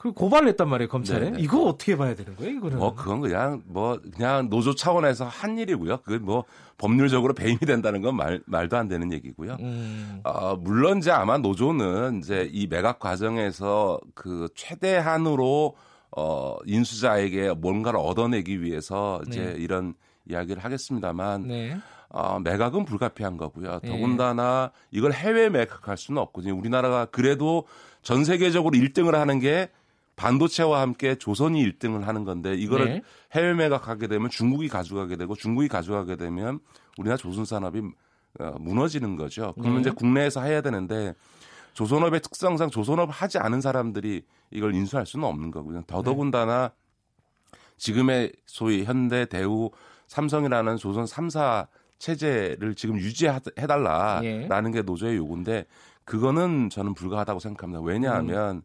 [0.00, 1.20] 그 고발을 했단 말이에요 검찰에.
[1.20, 1.36] 네네.
[1.36, 1.42] 네.
[1.42, 2.56] 이거 어떻게 봐야 되는 거예요?
[2.56, 2.78] 이거는.
[2.78, 5.98] 뭐 그건 그냥 뭐 그냥 노조 차원에서 한 일이고요.
[5.98, 6.44] 그건 뭐
[6.78, 9.58] 법률적으로 배임이 된다는 건 말, 말도 안 되는 얘기고요.
[9.60, 10.20] 음.
[10.24, 15.76] 어, 물론 이제 아마 노조는 이제 이 매각 과정에서 그 최대한으로
[16.16, 19.54] 어, 인수자에게 뭔가를 얻어내기 위해서 이제 네.
[19.58, 19.92] 이런
[20.30, 21.76] 이야기를 하겠습니다만 네.
[22.08, 23.80] 어, 매각은 불가피한 거고요.
[23.82, 23.90] 네.
[23.90, 26.56] 더군다나 이걸 해외 매각할 수는 없거든요.
[26.56, 27.66] 우리나라가 그래도
[28.02, 29.68] 전 세계적으로 1등을 하는 게
[30.20, 33.02] 반도체와 함께 조선이 1등을 하는 건데 이거를 네.
[33.32, 36.60] 해외 매각하게 되면 중국이 가져가게 되고 중국이 가져가게 되면
[36.98, 37.80] 우리나라 조선 산업이
[38.38, 39.54] 어, 무너지는 거죠.
[39.56, 39.80] 그러면 네.
[39.80, 41.14] 이제 국내에서 해야 되는데
[41.72, 45.84] 조선업의 특성상 조선업을 하지 않은 사람들이 이걸 인수할 수는 없는 거고요.
[45.86, 46.72] 더더군다나
[47.78, 49.70] 지금의 소위 현대, 대우,
[50.08, 51.66] 삼성이라는 조선 3사
[51.98, 54.72] 체제를 지금 유지해달라라는 예.
[54.72, 55.64] 게 노조의 요구인데
[56.04, 57.80] 그거는 저는 불가하다고 생각합니다.
[57.82, 58.62] 왜냐하면 음.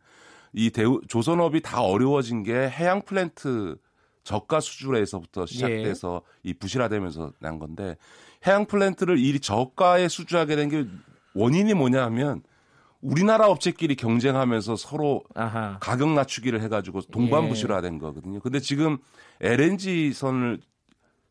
[0.57, 3.75] 이 대우 조선업이 다 어려워진 게 해양 플랜트
[4.23, 6.49] 저가 수주에서부터 시작돼서 예.
[6.49, 7.97] 이 부실화되면서 난 건데
[8.47, 10.85] 해양 플랜트를 이 저가에 수주하게 된 게
[11.33, 12.41] 원인이 뭐냐 하면
[13.01, 15.77] 우리나라 업체끼리 경쟁하면서 서로 아하.
[15.81, 17.99] 가격 낮추기를 해가지고 동반 부실화된 예.
[17.99, 18.39] 거거든요.
[18.39, 18.97] 근데 지금
[19.41, 20.59] LNG 선을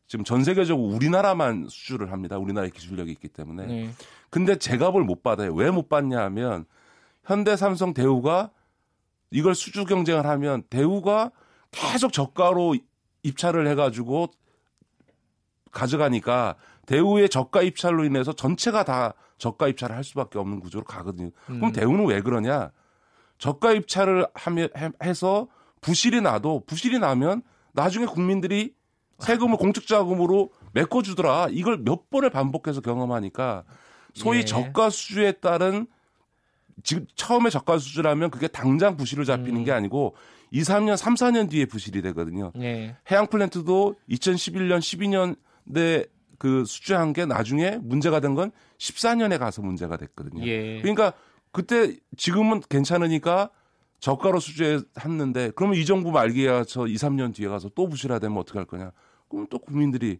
[0.07, 2.37] 지금 전 세계적으로 우리나라만 수주를 합니다.
[2.37, 3.65] 우리나라의 기술력이 있기 때문에.
[3.65, 3.89] 네.
[4.29, 5.51] 근데 제값을 못 받아요.
[5.55, 6.65] 왜 못 받냐 하면
[7.23, 8.51] 현대, 삼성, 대우가
[9.35, 11.29] 이걸 수주 경쟁을 하면 대우가
[11.71, 12.77] 계속 저가로
[13.23, 14.29] 입찰을 해가지고
[15.71, 16.55] 가져가니까
[16.85, 21.31] 대우의 저가 입찰로 인해서 전체가 다 저가 입찰을 할 수밖에 없는 구조로 가거든요.
[21.47, 21.71] 그럼 음.
[21.73, 22.71] 대우는 왜 그러냐?
[23.37, 24.69] 저가 입찰을 하면
[25.03, 25.49] 해서
[25.81, 27.41] 부실이 나도 부실이 나면
[27.73, 28.73] 나중에 국민들이
[29.19, 31.47] 세금을 공적 자금으로 메꿔주더라.
[31.51, 33.65] 이걸 몇 번을 반복해서 경험하니까
[34.13, 34.45] 소위 예.
[34.45, 35.87] 저가 수주에 따른
[36.83, 39.63] 지금 처음에 저가 수주라면 그게 당장 부실을 잡히는 음.
[39.63, 40.15] 게 아니고
[40.51, 42.51] 2, 3년, 3, 4년 뒤에 부실이 되거든요.
[42.59, 42.95] 예.
[43.09, 46.07] 해양 플랜트도 2011년, 12년에
[46.37, 50.45] 그 수주한 게 나중에 문제가 된 건 14년에 가서 문제가 됐거든요.
[50.45, 50.81] 예.
[50.81, 51.13] 그러니까
[51.51, 53.49] 그때 지금은 괜찮으니까
[53.99, 58.91] 저가로 수주했는데 그러면 이 정부 말기야 저 2, 3년 뒤에 가서 또 부실화되면 어떡할 거냐.
[59.29, 60.19] 그럼 또 국민들이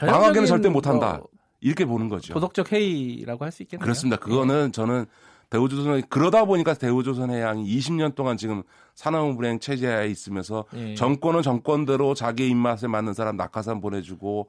[0.00, 1.16] 망하게는 절대 못 한다.
[1.18, 1.28] 뭐
[1.60, 2.34] 이렇게 보는 거죠.
[2.34, 3.82] 도덕적 해이라고 할 수 있겠네요.
[3.82, 4.18] 그렇습니다.
[4.18, 4.72] 그거는 예.
[4.72, 5.06] 저는
[5.52, 8.62] 대우조선 그러다 보니까 대우조선해양이 20년 동안 지금
[8.94, 10.94] 산업은행 체제에 있으면서 예.
[10.94, 14.48] 정권은 정권대로 자기 입맛에 맞는 사람 낙하산 보내주고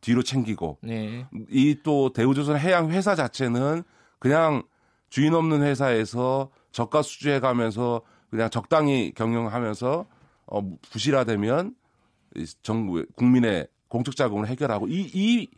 [0.00, 1.26] 뒤로 챙기고 예.
[1.50, 3.82] 이또 대우조선해양 회사 자체는
[4.20, 4.62] 그냥
[5.10, 10.06] 주인 없는 회사에서 저가 수주해 가면서 그냥 적당히 경영하면서
[10.46, 10.62] 어
[10.92, 11.74] 부실화되면
[12.62, 15.48] 정부 국민의 공적 자금을 해결하고 이이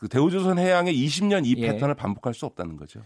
[0.00, 1.68] 그 대우조선 해양의 20년 이 예.
[1.68, 3.02] 패턴을 반복할 수 없다는 거죠.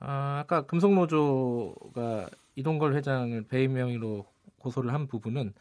[0.00, 4.26] 아, 아까 금속노조가 이동걸 회장을 배임 명의로
[4.58, 5.52] 고소를 한 부분은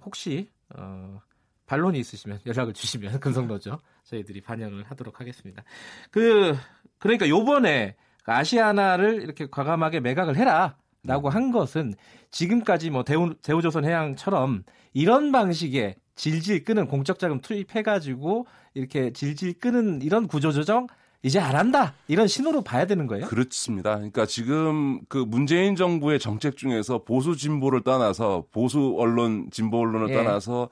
[0.00, 1.20] 혹시 어,
[1.66, 5.62] 반론이 있으시면 연락을 주시면 금속노조 저희들이 반영을 하도록 하겠습니다.
[6.10, 6.56] 그
[6.98, 11.94] 그러니까 요번에 아시아나를 이렇게 과감하게 매각을 해라라고 한 것은
[12.30, 19.60] 지금까지 뭐 대우 대우조선 해양처럼 이런 방식의 질질 끄는 공적 자금 투입해 가지고 이렇게 질질
[19.60, 20.88] 끄는 이런 구조 조정
[21.22, 23.26] 이제 안 한다 이런 신호로 봐야 되는 거예요?
[23.26, 23.96] 그렇습니다.
[23.96, 30.14] 그러니까 지금 그 문재인 정부의 정책 중에서 보수 진보를 떠나서 보수 언론 진보 언론을 예.
[30.14, 30.68] 떠나서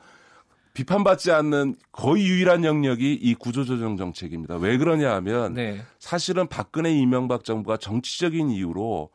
[0.72, 4.56] 비판받지 않는 거의 유일한 영역이 이 구조조정 정책입니다.
[4.56, 5.80] 왜 그러냐 하면 네.
[5.98, 9.10] 사실은 박근혜 이명박 정부가 정치적인 이유로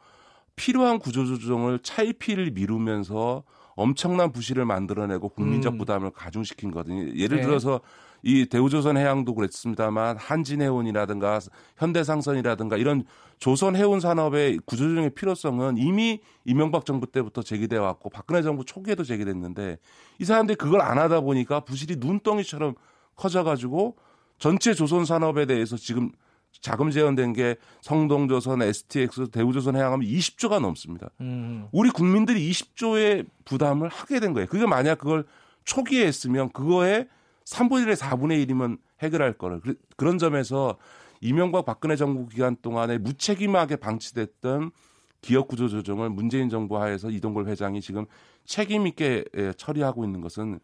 [0.55, 3.43] 필요한 구조조정을 차일피일 미루면서
[3.75, 5.77] 엄청난 부실을 만들어내고 국민적 음.
[5.77, 7.15] 부담을 가중시킨 거거든요.
[7.15, 7.43] 예를 네.
[7.43, 7.79] 들어서
[8.23, 11.39] 이 대우조선 해양도 그랬습니다만 한진해운이라든가
[11.77, 13.03] 현대상선이라든가 이런
[13.39, 19.77] 조선 해운 산업의 구조조정의 필요성은 이미 이명박 정부 때부터 제기돼 왔고 박근혜 정부 초기에도 제기됐는데
[20.19, 22.75] 이 사람들이 그걸 안 하다 보니까 부실이 눈덩이처럼
[23.15, 23.97] 커져가지고
[24.37, 26.11] 전체 조선 산업에 대해서 지금
[26.59, 31.09] 자금 재현된 게 성동조선, STX, 대우조선 해양하면 20조가 넘습니다.
[31.21, 31.67] 음.
[31.71, 34.47] 우리 국민들이 20조의 부담을 하게 된 거예요.
[34.47, 35.25] 그게 만약 그걸
[35.63, 37.07] 초기에 했으면 그거에
[37.51, 39.61] 3분의 1에 4분의 1이면 해결할 거를.
[39.97, 40.77] 그런 점에서
[41.19, 44.71] 이명박 박근혜 정부 기간 동안에 무책임하게 방치됐던
[45.21, 48.05] 기업 구조 조정을 문재인 정부 하에서 이동걸 회장이 지금
[48.45, 50.59] 책임 있게 예, 처리하고 있는 것은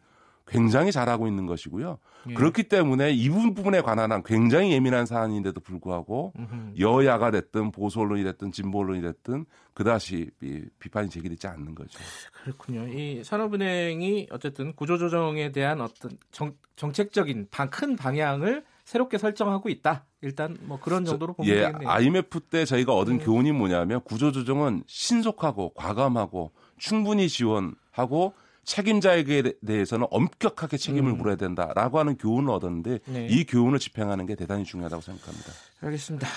[0.48, 2.00] 굉장히 잘하고 있는 것이고요.
[2.30, 2.34] 예.
[2.34, 6.80] 그렇기 때문에 이 부분에 관한 한 굉장히 예민한 사안인데도 불구하고 음흠.
[6.80, 10.32] 여야가 됐든 보수 언론이 됐든 진보 언론이 됐든 그다시
[10.80, 12.00] 비판이 제기되지 않는 거죠.
[12.44, 12.88] 그렇군요.
[12.88, 20.06] 이 산업은행이 어쨌든 구조조정에 대한 어떤 정, 정책적인 방, 큰 방향을 새롭게 설정하고 있다.
[20.22, 21.90] 일단 뭐 그런 정도로 보면 예, 되겠네요.
[21.90, 23.20] IMF 때 저희가 얻은 음.
[23.20, 28.34] 교훈이 뭐냐면 구조조정은 신속하고 과감하고 충분히 지원하고
[28.68, 31.18] 책임자에게 대해서는 엄격하게 책임을 음.
[31.18, 33.28] 물어야 된다라고 하는 교훈을 얻었는데 네.
[33.28, 35.52] 이 교훈을 집행하는 게 대단히 중요하다고 생각합니다.
[35.80, 36.28] 알겠습니다.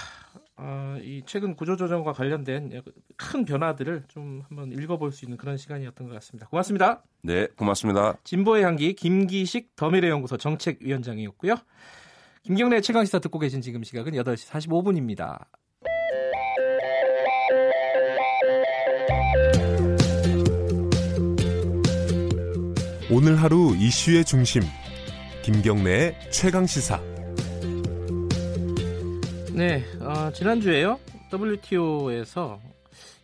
[0.56, 2.82] 어, 이 최근 구조조정과 관련된
[3.16, 6.46] 큰 변화들을 좀 한번 읽어볼 수 있는 그런 시간이었던 것 같습니다.
[6.48, 7.02] 고맙습니다.
[7.22, 8.16] 네, 고맙습니다.
[8.22, 11.56] 진보의 향기 김기식 더미래연구소 정책위원장이었고요.
[12.42, 15.46] 김경래 최강시사 듣고 계신 지금 시각은 8시 45분입니다.
[23.12, 24.62] 오늘 하루 이슈의 중심
[25.42, 27.02] 김경래의 최강 시사.
[29.52, 31.00] 네, 어, 지난주에요.
[31.32, 32.60] WTO에서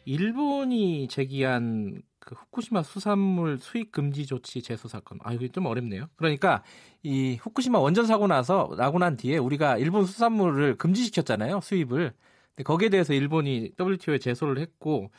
[0.04, 5.20] 일본이 제기한 그 후쿠시마 수산물 수입 금지 조치 제소 사건.
[5.22, 6.08] 아, 이거 좀 어렵네요.
[6.16, 6.64] 그러니까
[7.04, 11.60] 이 후쿠시마 원전 사고 나서 나고 난 뒤에 우리가 일본 수산물을 금지시켰잖아요.
[11.60, 12.12] 수입을.
[12.56, 15.12] 근데 거기에 대해서 일본이 WTO에 제소를 했고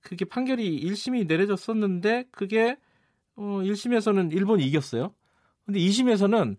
[0.00, 2.76] 그게 판결이 1심이 내려졌었는데 그게
[3.36, 5.12] 어, 1심에서는 일본이 이겼어요.
[5.66, 6.56] 근데 2심에서는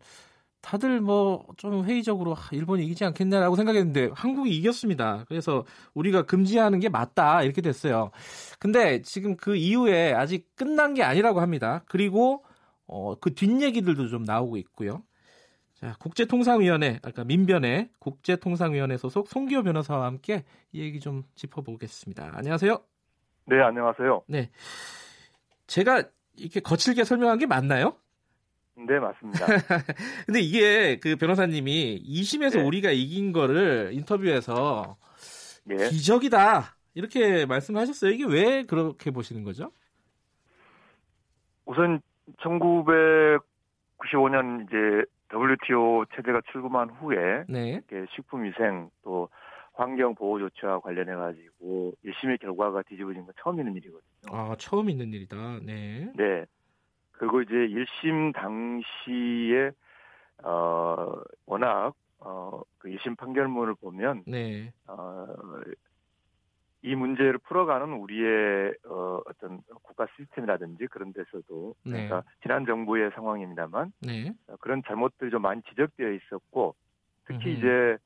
[0.61, 5.23] 다들 뭐 좀 회의적으로 일본이 이기지 않겠냐라고 생각했는데 한국이 이겼습니다.
[5.27, 8.11] 그래서 우리가 금지하는 게 맞다 이렇게 됐어요.
[8.59, 11.83] 근데 지금 그 이후에 아직 끝난 게 아니라고 합니다.
[11.87, 12.43] 그리고
[12.87, 15.03] 어, 그 뒷얘기들도 좀 나오고 있고요.
[15.75, 22.31] 자, 국제통상위원회, 아까 민변회 국제통상위원회 소속 송기호 변호사와 함께 이 얘기 좀 짚어보겠습니다.
[22.33, 22.79] 안녕하세요.
[23.47, 24.23] 네, 안녕하세요.
[24.27, 24.49] 네.
[25.67, 26.03] 제가
[26.37, 27.95] 이렇게 거칠게 설명한 게 맞나요?
[28.75, 29.45] 네, 맞습니다.
[30.25, 32.63] 근데 이게 그 변호사님이 2심에서 네.
[32.63, 34.97] 우리가 이긴 거를 인터뷰에서
[35.63, 35.89] 네.
[35.89, 36.75] 기적이다.
[36.93, 38.11] 이렇게 말씀하셨어요.
[38.11, 39.71] 이게 왜 그렇게 보시는 거죠?
[41.65, 42.01] 우선
[42.41, 47.81] 1995년 이제 WTO 체제가 출범한 후에 네.
[48.15, 49.29] 식품 위생 또
[49.75, 54.01] 환경 보호 조치와 관련해 가지고 1심의 결과가 뒤집어진 건 처음 있는 일이거든요.
[54.31, 55.59] 아, 처음 있는 일이다.
[55.63, 56.11] 네.
[56.15, 56.45] 네.
[57.11, 59.71] 그리고 이제 1심 당시에
[60.43, 61.13] 어
[61.45, 64.73] 워낙 어그 1심 판결문을 보면 네.
[64.87, 65.75] 어이
[66.95, 72.07] 문제를 풀어가는 우리의 어 어떤 국가 시스템이라든지 그런 데서도 네.
[72.07, 74.33] 그러니까 지난 정부의 상황입니다만 네.
[74.47, 76.75] 어, 그런 잘못들이 좀 많이 지적되어 있었고
[77.25, 77.57] 특히 음흠.
[77.57, 77.97] 이제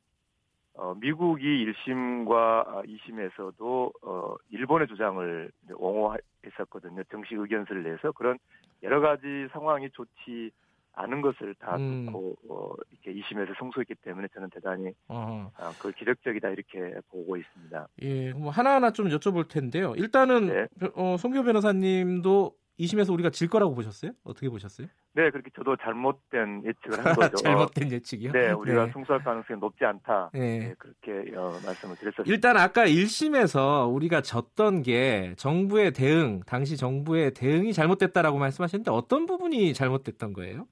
[0.79, 7.03] 어, 미국이 1심과 2심에서도 어, 일본의 주장을 옹호했었거든요.
[7.11, 8.37] 정식 의견서를 내서 그런
[8.81, 10.51] 여러 가지 상황이 좋지
[10.93, 12.05] 않은 것을 다 음.
[12.05, 15.51] 듣고 어, 이렇게 2심에서 성소했기 때문에 저는 대단히 어.
[15.57, 17.87] 아, 그걸 기력적이다 이렇게 보고 있습니다.
[18.01, 19.93] 예, 뭐 하나하나 좀 여쭤볼 텐데요.
[19.97, 20.67] 일단은 네.
[20.95, 24.11] 어, 송교 변호사님도 2심에서 우리가 질 거라고 보셨어요?
[24.23, 24.87] 어떻게 보셨어요?
[25.13, 27.35] 네, 그렇게 저도 잘못된 예측을 한 거죠.
[27.37, 28.31] 잘못된 예측이요?
[28.31, 28.91] 네, 우리가 네.
[28.93, 30.29] 승소할 가능성이 높지 않다.
[30.33, 30.59] 네.
[30.59, 32.23] 네 그렇게 어, 말씀을 드렸었습니다.
[32.25, 39.73] 일단 아까 1심에서 우리가 졌던 게 정부의 대응, 당시 정부의 대응이 잘못됐다라고 말씀하셨는데 어떤 부분이
[39.73, 40.65] 잘못됐던 거예요?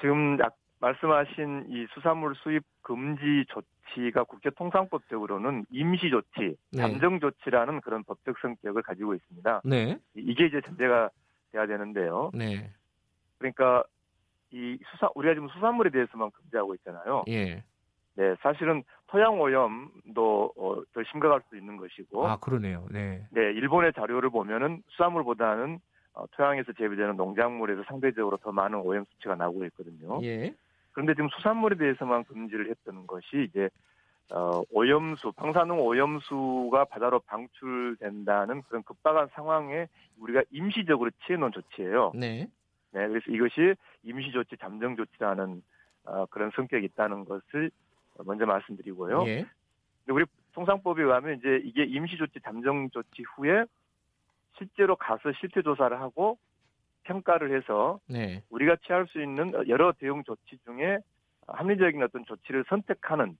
[0.00, 0.38] 지금
[0.80, 3.66] 말씀하신 이 수산물 수입 금지 조치
[4.12, 6.82] 가 국제통상법적으로는 임시 조치, 네.
[6.82, 9.62] 잠정 조치라는 그런 법적 성격을 가지고 있습니다.
[9.64, 9.98] 네.
[10.14, 11.10] 이게 이제 전제가
[11.52, 12.30] 돼야 되는데요.
[12.34, 12.70] 네.
[13.38, 13.84] 그러니까
[14.50, 17.24] 이 수산 우리가 지금 수산물에 대해서만 금지하고 있잖아요.
[17.28, 17.62] 예.
[18.14, 22.26] 네, 사실은 토양 오염도 어, 더 심각할 수 있는 것이고.
[22.26, 22.86] 아, 그러네요.
[22.90, 23.26] 네.
[23.30, 25.78] 네, 일본의 자료를 보면은 수산물보다는
[26.14, 30.20] 어, 토양에서 재배되는 농작물에서 상대적으로 더 많은 오염 수치가 나오고 있거든요.
[30.24, 30.52] 예.
[30.98, 33.70] 그런데 지금 수산물에 대해서만 금지를 했던 것이 이제
[34.32, 39.86] 어, 오염수, 방사능 오염수가 바다로 방출된다는 그런 급박한 상황에
[40.18, 42.10] 우리가 임시적으로 취해놓은 조치예요.
[42.16, 42.48] 네.
[42.90, 45.62] 네, 그래서 이것이 임시 조치, 잠정 조치라는
[46.02, 47.70] 어, 그런 성격이 있다는 것을
[48.24, 49.24] 먼저 말씀드리고요.
[49.28, 49.46] 예.
[50.08, 53.66] 우리 통상법에 의하면 이제 이게 임시 조치, 잠정 조치 후에
[54.56, 56.38] 실제로 가서 실태 조사를 하고
[57.12, 58.42] 평가를 해서 네.
[58.50, 60.98] 우리가 취할 수 있는 여러 대응 조치 중에
[61.46, 63.36] 합리적인 어떤 조치를 선택하는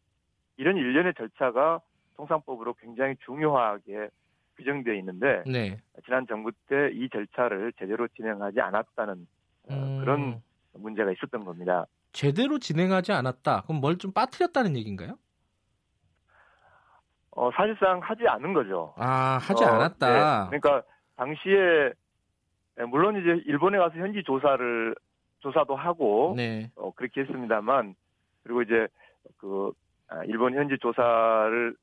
[0.57, 1.81] 이런 일련의 절차가
[2.17, 4.09] 통상법으로 굉장히 중요하게
[4.57, 5.79] 규정되어 있는데 네.
[6.05, 9.27] 지난 정부 때 이 절차를 제대로 진행하지 않았다는
[9.71, 9.99] 어, 음...
[10.01, 10.43] 그런
[10.73, 11.85] 문제가 있었던 겁니다.
[12.13, 13.63] 제대로 진행하지 않았다.
[13.67, 15.17] 그럼 뭘 좀 빠뜨렸다는 얘기인가요?
[17.33, 18.95] 어, 사실상 하지 않은 거죠.
[18.97, 20.51] 아, 하지 어, 않았다.
[20.51, 20.59] 네.
[20.59, 20.83] 그러니까
[21.17, 21.93] 당시에 네,
[22.87, 24.95] 물론 이제 일본에 가서 현지 조사를
[25.41, 26.71] 조사도 하고 네.
[26.77, 27.95] 어, 그렇게 했습니다만
[28.43, 28.87] 그리고 이제
[29.39, 29.73] 그
[30.09, 31.75] 아, 일본 현지 조사를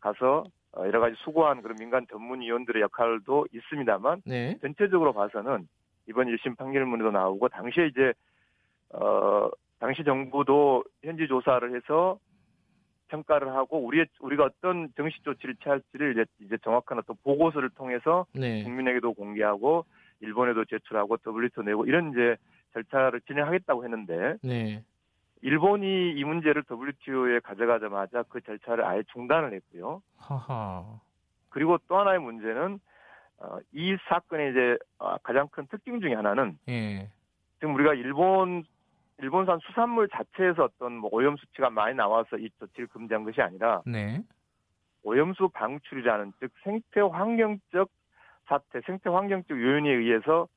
[0.00, 4.58] 가서 어, 여러 가지 수고한 그런 민간 전문위원들의 역할도 있습니다만 네.
[4.60, 5.68] 전체적으로 봐서는
[6.08, 8.12] 이번 1심 판결문에도 나오고 당시에 이제
[8.90, 9.50] 어
[9.80, 12.18] 당시 정부도 현지 조사를 해서
[13.08, 18.62] 평가를 하고 우리의 우리가 어떤 정식 조치를 취할지를 이제, 이제 정확한 어떤 보고서를 통해서 네.
[18.62, 19.84] 국민에게도 공개하고
[20.20, 22.36] 일본에도 제출하고 WTO 내고 이런 이제
[22.72, 24.82] 절차를 진행하겠다고 했는데 네.
[25.42, 30.02] 일본이 이 문제를 WTO에 가져가자마자 그 절차를 아예 중단을 했고요.
[30.18, 31.00] 하하.
[31.50, 32.78] 그리고 또 하나의 문제는
[33.38, 37.08] 어, 이 사건의 이제 어, 가장 큰 특징 중에 하나는 예.
[37.58, 38.64] 지금 우리가 일본
[39.18, 44.22] 일본산 수산물 자체에서 어떤 뭐 오염 수치가 많이 나와서 이 조치를 금지한 것이 아니라 네.
[45.02, 47.88] 오염수 방출이라는 즉 생태 환경적
[48.46, 50.48] 사태, 생태 환경적 요인에 의해서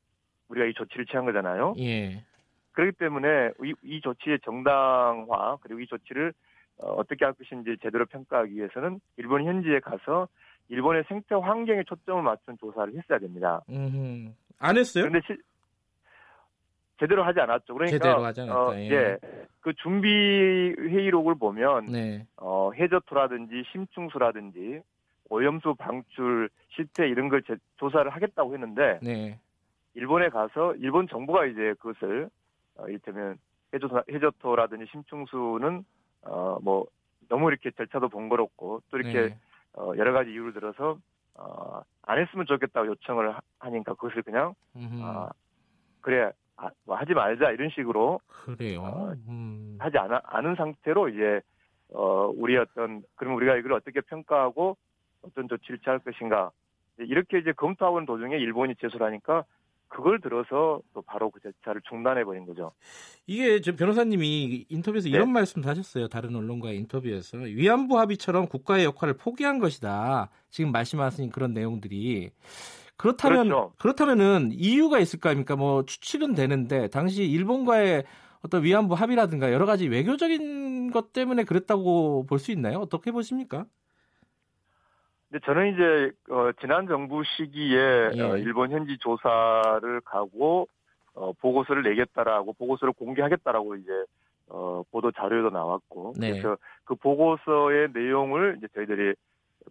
[0.50, 1.76] 우리가 이 조치를 취한 거잖아요.
[1.80, 2.24] 예.
[2.72, 6.34] 그렇기 때문에 이, 이 조치의 정당화 그리고 이 조치를
[6.78, 10.28] 어, 떻게 할 것인지 제대로 평가하기 위해서는 일본 현지에 가서
[10.70, 13.62] 일본의 생태 환경에 초점을 맞춘 조사를 했어야 됩니다.
[13.70, 14.32] 음흠.
[14.60, 15.06] 안 했어요?
[15.06, 15.38] 그런데 시,
[17.00, 17.74] 제대로 하지 않았죠.
[17.74, 18.60] 그러니까 제대로 하지 않았다.
[18.60, 18.90] 어, 예.
[18.92, 19.18] 예.
[19.62, 22.26] 그 준비 회의록을 보면 네.
[22.38, 24.82] 어, 해저토라든지 심충수라든지
[25.30, 29.40] 오염수 방출 실태 이런 걸 제, 조사를 하겠다고 했는데 네.
[29.94, 32.30] 일본에 가서 일본 정부가 이제 그것을
[32.76, 33.38] 어, 이를테면
[33.74, 35.84] 해저토, 해저토라든지 심충수는
[36.24, 36.86] 어, 뭐
[37.28, 39.38] 너무 이렇게 절차도 번거롭고 또 이렇게 네.
[39.74, 40.98] 어, 여러 가지 이유를 들어서
[41.36, 45.30] 어, 안 했으면 좋겠다고 요청을 하니까 그것을 그냥 어,
[46.02, 48.82] 그래 아, 뭐 하지 말자 이런 식으로 그래요.
[48.82, 49.78] 어, 음.
[49.80, 51.42] 하지 않아, 않은 상태로 이제
[51.94, 54.78] 어, 우리 어떤 그럼 우리가 이걸 어떻게 평가하고
[55.22, 56.52] 어떤 조치를 취할 것인가
[56.98, 59.46] 이렇게 이제 검토하는 도중에 일본이 제소를 하니까
[59.88, 62.72] 그걸 들어서 또 바로 그 절차를 중단해 버린 거죠.
[63.26, 65.16] 이게 저 변호사님이 인터뷰에서 네.
[65.16, 66.08] 이런 말씀도 하셨어요.
[66.08, 70.30] 다른 언론과의 인터뷰에서 위안부 합의처럼 국가의 역할을 포기한 것이다.
[70.50, 72.30] 지금 말씀하신 그런 내용들이
[72.98, 73.74] 그렇다면 그렇죠.
[73.80, 75.56] 그렇다면은 이유가 있을 거 아닙니까?
[75.56, 78.04] 뭐 추측은 되는데 당시 일본과의
[78.42, 82.78] 어떤 위안부 합의라든가 여러 가지 외교적인 것 때문에 그랬다고 볼 수 있나요?
[82.80, 83.66] 어떻게 보십니까?
[85.30, 88.22] 근데 저는 이제 어, 지난 정부 시기에 예.
[88.22, 90.68] 어, 일본 현지 조사를 가고
[91.14, 93.92] 어, 보고서를 내겠다라고 보고서를 공개하겠다라고 이제
[94.48, 96.32] 어, 보도 자료도 나왔고 네.
[96.32, 99.14] 그래서 그 보고서의 내용을 이제 저희들이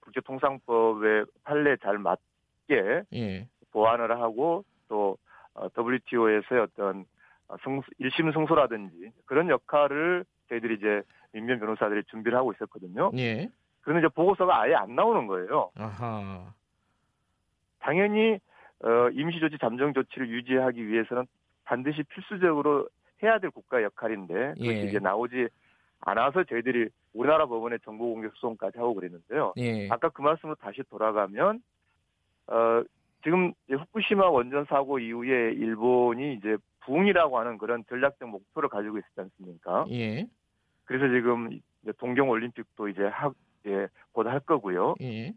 [0.01, 2.21] 국제통상법의 판례 잘 맞,
[2.69, 3.49] 쉽게 예.
[3.73, 5.17] 보완을 하고 또
[5.55, 7.07] 어, WTO에서의 어떤
[7.49, 11.03] 어, 승수, 일심 승소라든지 그런 역할을 저희들이 이제
[11.33, 13.11] 민변 변호사들이 준비를 하고 있었거든요.
[13.17, 13.49] 예.
[13.89, 15.71] 그런데 이제 보고서가 아예 안 나오는 거예요.
[15.75, 16.53] 아하.
[17.79, 18.39] 당연히
[18.85, 21.27] 어, 임시조치 잠정 조치를 유지하기 위해서는
[21.65, 22.87] 반드시 필수적으로
[23.23, 24.83] 해야 될 국가 역할인데 그게 예.
[24.83, 25.49] 이제 나오지
[26.01, 29.55] 않아서 저희들이 우리나라 법원에 정보 공개 소송까지 하고 그랬는데요.
[29.57, 29.89] 예.
[29.89, 31.63] 아까 그 말씀으로 다시 돌아가면
[32.49, 32.83] 어,
[33.25, 39.87] 지금 후쿠시마 원전 사고 이후에 일본이 이제 부흥이라고 하는 그런 전략적 목표를 가지고 있지 않습니까?
[39.93, 40.27] 예.
[40.85, 41.59] 그래서 지금
[41.97, 43.09] 동경 올림픽도 이제
[43.69, 44.95] 하, 예, 곧할 거고요.
[45.01, 45.33] 예.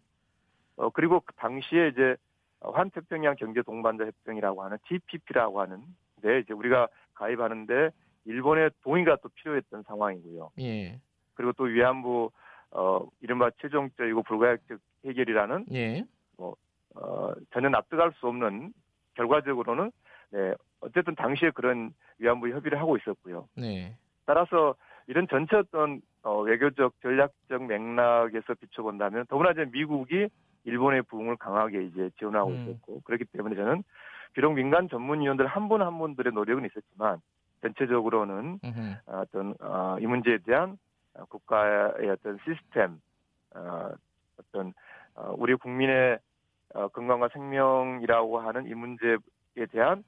[0.75, 2.15] 어, 그리고 그 당시에 이제
[2.61, 5.83] 환태평양 경제 동반자 협정이라고 하는 TPP라고 하는
[6.21, 7.89] 데 이제 우리가 가입하는데
[8.25, 10.51] 일본의 동의가 또 필요했던 상황이고요.
[10.59, 10.99] 예.
[11.33, 12.31] 그리고 또 위안부
[12.71, 16.05] 어 이른바 최종적이고 불가역적 해결이라는 예.
[16.37, 16.55] 뭐
[16.95, 18.73] 어, 전혀 납득할 수 없는
[19.15, 19.91] 결과적으로는
[20.31, 23.47] 네, 어쨌든 당시에 그런 위안부 협의를 하고 있었고요.
[23.55, 23.95] 네.
[24.25, 24.75] 따라서
[25.07, 30.27] 이런 전체 어떤 어, 외교적 전략적 맥락에서 비춰본다면 더구나 이제 미국이
[30.63, 32.55] 일본의 부흥을 강하게 이제 지원하고 음.
[32.55, 33.83] 있었고 그렇기 때문에 저는
[34.33, 37.19] 비록 민간 전문위원들 한 분 한 분들의 노력은 있었지만
[37.61, 38.95] 전체적으로는 음흠.
[39.07, 40.77] 어떤 어, 이 문제에 대한
[41.29, 42.99] 국가의 어떤 시스템
[43.55, 43.91] 어,
[44.37, 44.73] 어떤
[45.15, 46.19] 어, 우리 국민의
[46.73, 49.17] 어, 건강과 생명이라고 하는 이 문제에
[49.71, 50.03] 대한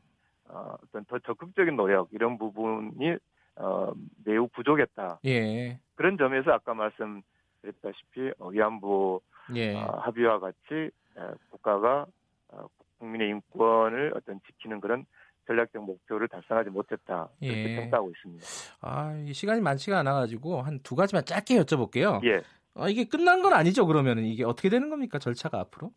[0.48, 3.18] 어, 어떤 더 적극적인 노력 이런 부분이
[3.56, 3.92] 어,
[4.26, 5.20] 매우 부족했다.
[5.26, 5.80] 예.
[5.96, 9.22] 그런 점에서 아까 말씀드렸다시피 어, 위안부
[9.56, 9.76] 예.
[9.76, 12.06] 어, 합의와 같이 어, 국가가
[12.50, 12.68] 어,
[12.98, 15.06] 국민의 인권을 어떤 지키는 그런
[15.46, 17.76] 전략적 목표를 달성하지 못했다 이렇게 예.
[17.82, 18.46] 평가하고 있습니다.
[18.82, 22.24] 아, 이 시간이 많지가 않아가지고 한 두 가지만 짧게 여쭤볼게요.
[22.26, 22.42] 예.
[22.76, 23.86] 어, 이게 끝난 건 아니죠?
[23.86, 25.92] 그러면은 이게 어떻게 되는 겁니까 절차가 앞으로?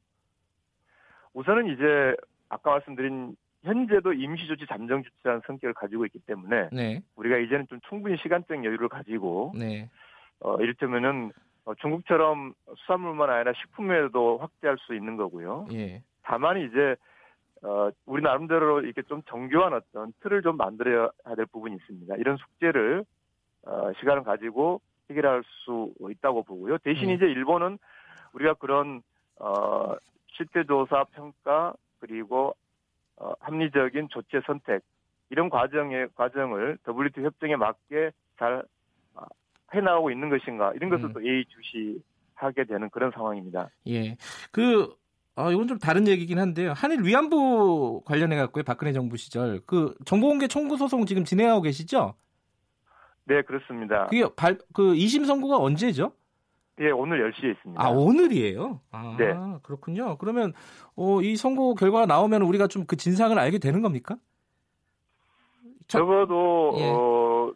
[1.32, 2.14] 우선은 이제
[2.48, 3.36] 아까 말씀드린
[3.66, 7.02] 현재도 임시조치 잠정조치라는 성격을 가지고 있기 때문에 네.
[7.16, 9.90] 우리가 이제는 좀 충분히 시간적 여유를 가지고 네.
[10.40, 11.32] 어, 이를테면은
[11.64, 15.66] 어, 중국처럼 수산물만 아니라 식품에도 확대할 수 있는 거고요.
[15.72, 16.02] 예.
[16.22, 16.94] 다만 이제
[17.62, 22.14] 어, 우리 나름대로 이렇게 좀 정교한 어떤 틀을 좀 만들어야 될 부분이 있습니다.
[22.16, 23.04] 이런 숙제를
[23.66, 24.80] 어, 시간을 가지고
[25.10, 26.78] 해결할 수 있다고 보고요.
[26.78, 27.14] 대신 음.
[27.14, 27.78] 이제 일본은
[28.32, 29.02] 우리가 그런
[29.40, 29.96] 어,
[30.28, 32.54] 실태 조사 평가 그리고
[33.16, 34.82] 어, 합리적인 조치 선택
[35.30, 38.62] 이런 과정의 과정을 WTO 협정에 맞게 잘
[39.14, 39.24] 아,
[39.74, 41.12] 해나가고 있는 것인가 이런 것을 음.
[41.12, 43.70] 또 예의주시하게 되는 그런 상황입니다.
[43.88, 44.16] 예,
[44.52, 44.94] 그
[45.34, 46.72] 어, 이건 좀 다른 얘기긴 한데요.
[46.74, 48.64] 한일 위안부 관련해 갖고요.
[48.64, 52.14] 박근혜 정부 시절 그 정보공개 청구 소송 지금 진행하고 계시죠?
[53.24, 54.06] 네, 그렇습니다.
[54.06, 56.12] 그게 발, 그 2심 선고가 언제죠?
[56.80, 57.82] 예, 오늘 10시에 있습니다.
[57.82, 58.80] 아, 오늘이에요?
[58.92, 59.34] 아, 네.
[59.62, 60.18] 그렇군요.
[60.18, 60.52] 그러면,
[60.94, 64.16] 어, 이 선고 결과가 나오면 우리가 좀 그 진상을 알게 되는 겁니까?
[65.88, 66.84] 적어도, 예.
[66.88, 67.52] 어,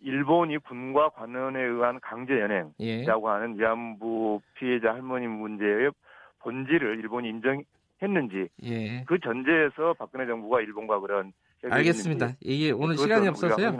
[0.00, 3.32] 일본이 군과 관원에 의한 강제 연행이라고 예.
[3.32, 5.92] 하는 위안부 피해자 할머니 문제의
[6.40, 9.04] 본질을 일본이 인정했는지 예.
[9.04, 11.32] 그 전제에서 박근혜 정부가 일본과 그런
[11.70, 12.32] 알겠습니다.
[12.40, 13.78] 이게 오늘 시간이 없어서요.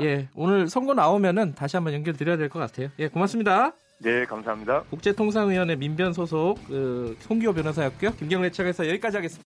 [0.00, 2.88] 예, 오늘 선거 나오면은 다시 한번 연결 드려야 될 것 같아요.
[2.98, 3.72] 예, 고맙습니다.
[3.98, 4.82] 네, 감사합니다.
[4.90, 8.12] 국제통상위원회 민변 소속 그, 송기호 변호사였고요.
[8.16, 9.42] 김경래 측에서 여기까지 하겠습니다.